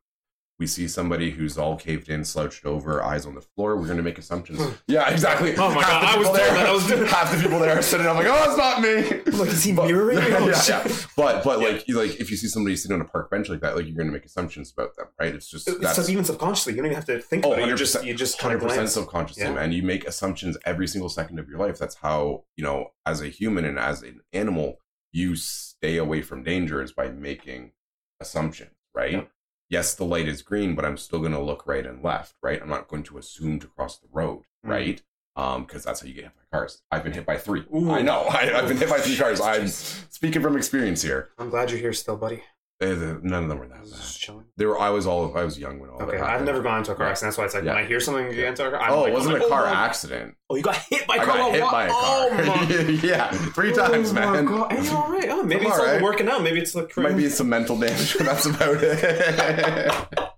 We 0.59 0.67
see 0.67 0.89
somebody 0.89 1.31
who's 1.31 1.57
all 1.57 1.77
caved 1.77 2.09
in, 2.09 2.25
slouched 2.25 2.67
over, 2.67 3.01
eyes 3.01 3.25
on 3.27 3.37
the 3.37 3.41
floor. 3.41 3.77
We're 3.77 3.85
going 3.85 3.97
to 3.99 4.03
make 4.03 4.19
assumptions. 4.19 4.61
Hmm. 4.61 4.73
yeah, 4.89 5.09
exactly. 5.09 5.55
Oh 5.57 5.73
my 5.73 5.83
Half 5.85 6.03
God, 6.03 6.03
the 6.03 6.07
I 6.09 6.17
was 6.17 6.27
people 6.29 6.33
there, 6.35 6.67
I 6.67 6.73
was 6.73 6.87
doing- 6.89 7.07
half 7.07 7.31
the 7.37 7.41
people 7.41 7.59
there 7.61 7.79
are 7.79 7.83
sitting. 7.83 8.07
I'm 8.09 8.17
like, 8.17 8.27
oh, 8.29 8.45
it's 8.49 8.57
not 8.57 8.81
me. 8.83 9.39
Like, 9.39 9.49
is 9.51 9.63
he 9.63 9.73
But- 9.73 9.87
mirroring 9.87 10.19
me? 10.25 10.25
Oh, 10.35 10.49
yeah, 10.49 10.61
shit. 10.61 10.85
yeah. 10.85 10.97
But 11.17 11.45
but 11.45 11.61
like 11.61 11.87
you 11.87 11.97
like 11.97 12.19
if 12.21 12.31
you 12.33 12.37
see 12.37 12.49
somebody 12.49 12.75
sitting 12.75 12.97
on 12.97 13.01
a 13.01 13.05
park 13.05 13.31
bench 13.31 13.49
like 13.49 13.61
that, 13.61 13.77
like 13.77 13.87
you're 13.87 13.95
going 13.95 14.09
to 14.09 14.13
make 14.13 14.25
assumptions 14.25 14.73
about 14.77 14.97
them, 14.97 15.07
right? 15.21 15.33
It's 15.33 15.49
just 15.49 15.69
It's 15.69 15.79
that's 15.79 15.95
sub- 15.97 16.09
even 16.11 16.25
subconsciously. 16.25 16.73
You 16.73 16.79
don't 16.79 16.87
even 16.87 16.97
have 16.97 17.07
to 17.07 17.21
think 17.21 17.47
Oh, 17.47 17.53
about 17.53 17.63
it. 17.63 17.69
You 17.69 17.77
just 17.77 17.95
100%, 17.97 18.05
you 18.07 18.15
just 18.15 18.39
100% 18.41 18.89
subconsciously, 18.89 19.45
Yeah. 19.45 19.53
man. 19.55 19.71
You 19.71 19.85
make 19.85 20.09
assumptions 20.09 20.59
every 20.65 20.89
single 20.89 21.09
second 21.09 21.39
of 21.39 21.49
your 21.49 21.59
life. 21.61 21.79
That's 21.79 21.95
how, 21.95 22.43
you 22.57 22.65
know, 22.65 22.89
as 23.07 23.21
a 23.21 23.29
human 23.29 23.65
and 23.65 23.79
as 23.79 24.03
an 24.03 24.23
animal, 24.33 24.79
you 25.13 25.37
stay 25.37 25.99
away 25.99 26.21
from 26.21 26.43
danger 26.43 26.83
is 26.83 26.91
by 26.93 27.11
making 27.11 27.73
assumptions, 28.21 28.73
right? 28.95 29.29
Yep. 29.71 29.79
Yes, 29.79 29.95
the 29.95 30.05
light 30.05 30.29
is 30.29 30.43
green, 30.43 30.75
but 30.75 30.85
I'm 30.85 30.97
still 30.97 31.19
going 31.21 31.33
to 31.33 31.41
look 31.41 31.67
right 31.67 31.85
and 31.87 32.03
left, 32.03 32.35
right? 32.43 32.61
I'm 32.61 32.69
not 32.69 32.89
going 32.89 33.03
to 33.05 33.19
assume 33.19 33.59
to 33.61 33.67
cross 33.67 33.99
the 33.99 34.09
road, 34.13 34.45
Mm. 34.65 34.71
right? 34.71 35.03
Um, 35.37 35.65
because 35.65 35.85
that's 35.85 36.01
how 36.01 36.07
you 36.09 36.15
get 36.15 36.25
hit 36.25 36.33
by 36.35 36.59
cars. 36.59 36.83
I've 36.91 37.05
been 37.05 37.13
hit 37.13 37.25
by 37.25 37.39
three. 37.39 37.65
Ooh. 37.73 37.93
I 37.93 38.03
know. 38.03 38.23
I, 38.29 38.59
I've 38.59 38.67
been 38.67 38.77
hit 38.77 38.89
by 38.89 38.99
three 38.99 39.17
cars. 39.25 39.41
I'm 39.41 39.69
speaking 39.69 40.43
from 40.43 40.57
experience 40.57 41.01
here. 41.03 41.29
I'm 41.39 41.49
glad 41.49 41.71
you're 41.71 41.79
here 41.79 41.93
still, 41.93 42.17
buddy. 42.17 42.43
Eh, 42.81 42.95
None 43.23 43.43
of 43.43 43.49
them 43.49 43.59
were 43.59 43.67
that 43.67 43.83
bad. 43.91 44.45
They 44.57 44.65
were. 44.65 44.79
I 44.79 44.91
was 44.91 45.05
all. 45.05 45.37
I 45.37 45.43
was 45.43 45.59
young 45.59 45.81
when 45.81 45.91
all 45.91 46.01
Okay, 46.03 46.17
that 46.19 46.23
I've 46.31 46.45
never 46.45 46.63
gone 46.63 46.79
into 46.79 46.93
a 46.93 46.95
car 46.95 47.09
accident. 47.09 47.31
That's 47.33 47.39
why 47.39 47.45
it's 47.47 47.55
like 47.55 47.65
Yeah. 47.65 47.75
when 47.75 47.83
I 47.83 47.87
hear 47.89 47.99
something 47.99 48.31
get 48.31 48.45
into 48.45 48.67
a 48.67 48.71
car, 48.71 48.81
I'm 48.81 48.93
Oh, 48.93 49.01
like, 49.01 49.11
it 49.11 49.15
wasn't 49.15 49.35
I'm 49.35 49.41
a 49.41 49.45
like, 49.47 49.51
car 49.53 49.67
oh, 49.67 49.75
accident. 49.75 50.35
Oh, 50.49 50.55
you 50.55 50.63
got 50.63 50.77
hit 50.77 51.05
by 51.09 51.17
a 51.17 51.21
I 51.21 51.25
car. 51.25 51.37
got 51.39 51.53
hit 51.53 51.61
by 51.63 51.85
a 51.87 51.89
car. 51.89 52.29
Oh 52.31 52.45
my 52.47 52.63
yeah, 53.03 53.31
three 53.33 53.73
times, 53.73 54.11
oh 54.11 54.15
my 54.15 54.31
man. 54.31 54.45
God. 54.45 54.73
And 54.73 54.85
you're 54.85 54.95
all 54.97 55.11
right. 55.11 55.29
Oh, 55.29 55.43
maybe 55.43 55.63
I'm 55.63 55.67
it's 55.67 55.79
all 55.79 55.85
like 55.85 55.95
right. 55.95 56.03
working 56.03 56.29
out. 56.29 56.43
Maybe 56.45 56.61
it's 56.61 56.75
like 56.77 56.97
Might 56.97 57.17
be 57.17 57.29
some 57.29 57.49
mental 57.49 57.77
damage, 57.77 58.17
but 58.17 58.27
that's 58.27 58.47
about 58.47 58.77
it. 58.81 60.19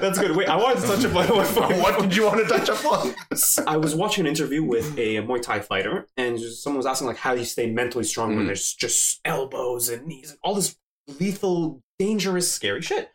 That's 0.00 0.18
good. 0.18 0.34
Wait, 0.34 0.48
I 0.48 0.56
wanted 0.56 0.80
to 0.80 0.86
touch 0.88 1.04
upon 1.04 1.28
what, 1.28 1.46
what 1.78 2.00
did 2.00 2.16
you 2.16 2.24
want 2.24 2.40
to 2.40 2.46
touch 2.46 2.68
upon? 2.70 3.14
I 3.68 3.76
was 3.76 3.94
watching 3.94 4.22
an 4.24 4.28
interview 4.28 4.64
with 4.64 4.98
a 4.98 5.16
Muay 5.18 5.40
Thai 5.42 5.60
fighter, 5.60 6.08
and 6.16 6.40
someone 6.40 6.78
was 6.78 6.86
asking 6.86 7.06
like 7.06 7.18
how 7.18 7.34
do 7.34 7.40
you 7.40 7.44
stay 7.46 7.70
mentally 7.70 8.02
strong 8.04 8.34
when 8.34 8.44
Mm. 8.44 8.46
there's 8.46 8.72
just 8.74 9.20
elbows 9.24 9.88
and 9.88 10.06
knees 10.06 10.30
and 10.30 10.38
all 10.42 10.54
this 10.54 10.76
lethal, 11.06 11.82
dangerous, 11.98 12.50
scary 12.52 12.82
shit. 12.82 13.10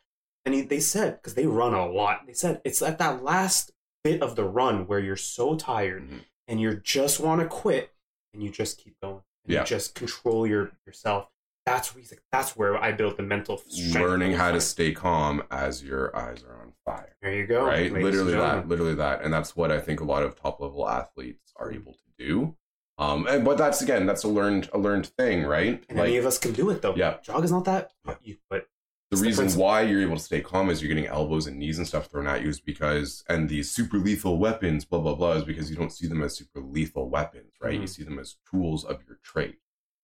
And 0.46 0.54
he, 0.54 0.62
they 0.62 0.80
said 0.80 1.16
because 1.18 1.34
they 1.34 1.48
run 1.48 1.74
a 1.74 1.88
lot, 1.88 2.22
they 2.28 2.34
said 2.34 2.62
it's 2.64 2.82
at 2.82 2.98
that 3.00 3.24
last 3.24 3.72
bit 4.04 4.22
of 4.22 4.36
the 4.36 4.44
run 4.44 4.86
where 4.88 5.00
you're 5.00 5.16
so 5.16 5.56
tired 5.56 6.04
Mhm. 6.10 6.26
and 6.48 6.62
you 6.62 6.76
just 6.76 7.20
want 7.20 7.42
to 7.42 7.48
quit, 7.48 7.92
and 8.34 8.44
you 8.44 8.50
just 8.52 8.78
keep 8.78 9.00
going. 9.02 9.24
And 9.46 9.54
Yeah. 9.54 9.60
You 9.62 9.66
just 9.66 9.96
control 9.96 10.46
your 10.46 10.72
yourself. 10.86 11.30
That's 11.66 11.96
where 11.96 12.02
he's 12.02 12.12
like, 12.12 12.22
that's 12.32 12.56
where 12.56 12.78
I 12.78 12.92
built 12.92 13.18
the 13.18 13.24
mental 13.24 13.58
strength. 13.58 13.96
Learning 13.96 14.34
how 14.34 14.52
to 14.52 14.62
stay 14.62 14.92
calm 14.92 15.42
as 15.50 15.84
your 15.84 16.16
eyes 16.16 16.44
are 16.44 16.62
on 16.62 16.74
fire. 16.86 17.16
There 17.24 17.34
you 17.34 17.48
go. 17.48 17.66
right? 17.66 17.92
ladies 17.92 18.04
Literally 18.04 18.34
that. 18.34 18.68
Literally 18.68 18.94
that. 18.96 19.24
And 19.24 19.34
that's 19.34 19.56
what 19.56 19.72
I 19.72 19.82
think 19.82 20.00
a 20.00 20.04
lot 20.04 20.22
of 20.22 20.36
top 20.40 20.60
level 20.60 20.88
athletes 20.88 21.52
are 21.56 21.72
able 21.72 21.94
to 21.94 22.00
do. 22.20 22.56
Um, 22.98 23.28
and, 23.28 23.44
but 23.44 23.58
that's 23.58 23.82
again, 23.82 24.06
that's 24.06 24.24
a 24.24 24.28
learned 24.28 24.70
a 24.74 24.78
learned 24.78 25.08
thing, 25.08 25.44
right? 25.44 25.84
And 25.90 26.00
any 26.00 26.18
of 26.18 26.26
us 26.26 26.38
can 26.38 26.54
do 26.54 26.70
it 26.70 26.82
though. 26.82 26.96
Yeah. 26.96 27.18
Jog 27.24 27.44
is 27.44 27.52
not 27.52 27.66
that. 27.66 27.92
Yeah. 28.08 28.16
You, 28.24 28.38
but 28.50 28.68
the 29.12 29.16
It's 29.18 29.22
the 29.22 29.28
reason 29.44 29.60
why 29.60 29.82
you're 29.82 30.02
able 30.02 30.16
to 30.18 30.24
stay 30.24 30.42
calm 30.42 30.70
is 30.70 30.82
you're 30.82 30.88
getting 30.88 31.06
elbows 31.08 31.46
and 31.46 31.58
knees 31.60 31.78
and 31.78 31.86
stuff 31.88 32.08
thrown 32.08 32.26
at 32.28 32.42
you 32.42 32.50
is 32.50 32.60
because 32.60 33.24
and 33.30 33.50
these 33.50 33.70
super 33.72 33.98
lethal 33.98 34.38
weapons 34.40 34.86
blah 34.86 35.00
blah 35.00 35.14
blah 35.16 35.34
is 35.34 35.44
because 35.44 35.70
you 35.70 35.76
don't 35.76 35.92
see 35.92 36.08
them 36.08 36.24
as 36.24 36.36
super 36.38 36.60
lethal 36.62 37.10
weapons 37.10 37.52
right 37.62 37.74
you 37.76 37.82
Mhm. 37.82 37.90
see 37.90 38.04
them 38.04 38.18
as 38.18 38.38
tools 38.50 38.84
of 38.86 39.02
your 39.08 39.20
trade 39.24 39.58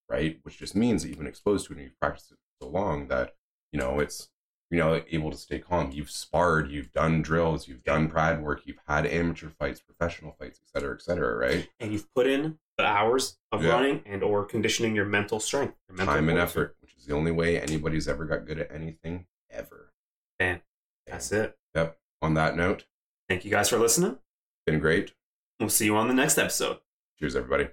right 0.10 0.40
which 0.44 0.58
just 0.60 0.76
means 0.76 1.02
that 1.02 1.10
you've 1.10 1.18
been 1.18 1.28
exposed 1.28 1.66
to 1.68 1.74
it 1.74 1.78
and 1.78 1.86
you've 1.86 2.00
practiced 2.00 2.32
it 2.32 2.38
so 2.62 2.68
long 2.68 3.08
that 3.08 3.34
you 3.72 3.80
know 3.80 4.00
it's 4.00 4.30
you 4.70 4.78
know 4.78 5.02
able 5.10 5.32
to 5.32 5.38
stay 5.38 5.58
calm 5.60 5.90
you've 5.92 6.12
sparred 6.12 6.70
you've 6.70 6.92
done 6.92 7.22
drills 7.24 7.68
you've 7.68 7.84
done 7.84 8.08
pad 8.10 8.44
work 8.44 8.62
you've 8.66 8.82
had 8.88 9.06
amateur 9.08 9.50
fights 9.50 9.80
professional 9.82 10.34
fights 10.38 10.60
et 10.64 10.70
cetera 10.72 10.94
et 10.94 11.02
cetera 11.02 11.36
right 11.38 11.70
and 11.80 11.92
you've 11.92 12.14
put 12.14 12.28
in 12.28 12.58
the 12.82 12.88
hours 12.88 13.38
of 13.52 13.64
Yeah. 13.64 13.72
running 13.72 14.04
and 14.06 14.24
or 14.24 14.44
conditioning 14.46 14.96
your 14.96 15.06
mental 15.06 15.40
strength, 15.40 15.76
your 15.88 15.98
mental 15.98 16.16
time 16.16 16.30
and 16.30 16.40
effort 16.40 16.76
which 16.82 16.96
is 16.98 17.06
the 17.06 17.14
only 17.14 17.32
way 17.32 17.60
anybody's 17.62 18.08
ever 18.08 18.26
got 18.26 18.46
good 18.46 18.60
at 18.60 18.72
anything 18.72 19.26
ever 19.50 19.92
Man, 20.40 20.62
That's 21.08 21.32
it. 21.32 21.58
yep 21.76 21.98
on 22.22 22.34
that 22.36 22.56
note 22.56 22.86
Thank 23.30 23.46
you 23.46 23.52
guys 23.52 23.70
for 23.70 23.78
listening. 23.78 24.18
been 24.66 24.80
great 24.80 25.14
We'll 25.60 25.70
see 25.70 25.86
you 25.86 25.96
on 25.96 26.08
the 26.08 26.14
next 26.14 26.38
episode. 26.38 26.80
cheers 27.20 27.36
everybody 27.36 27.70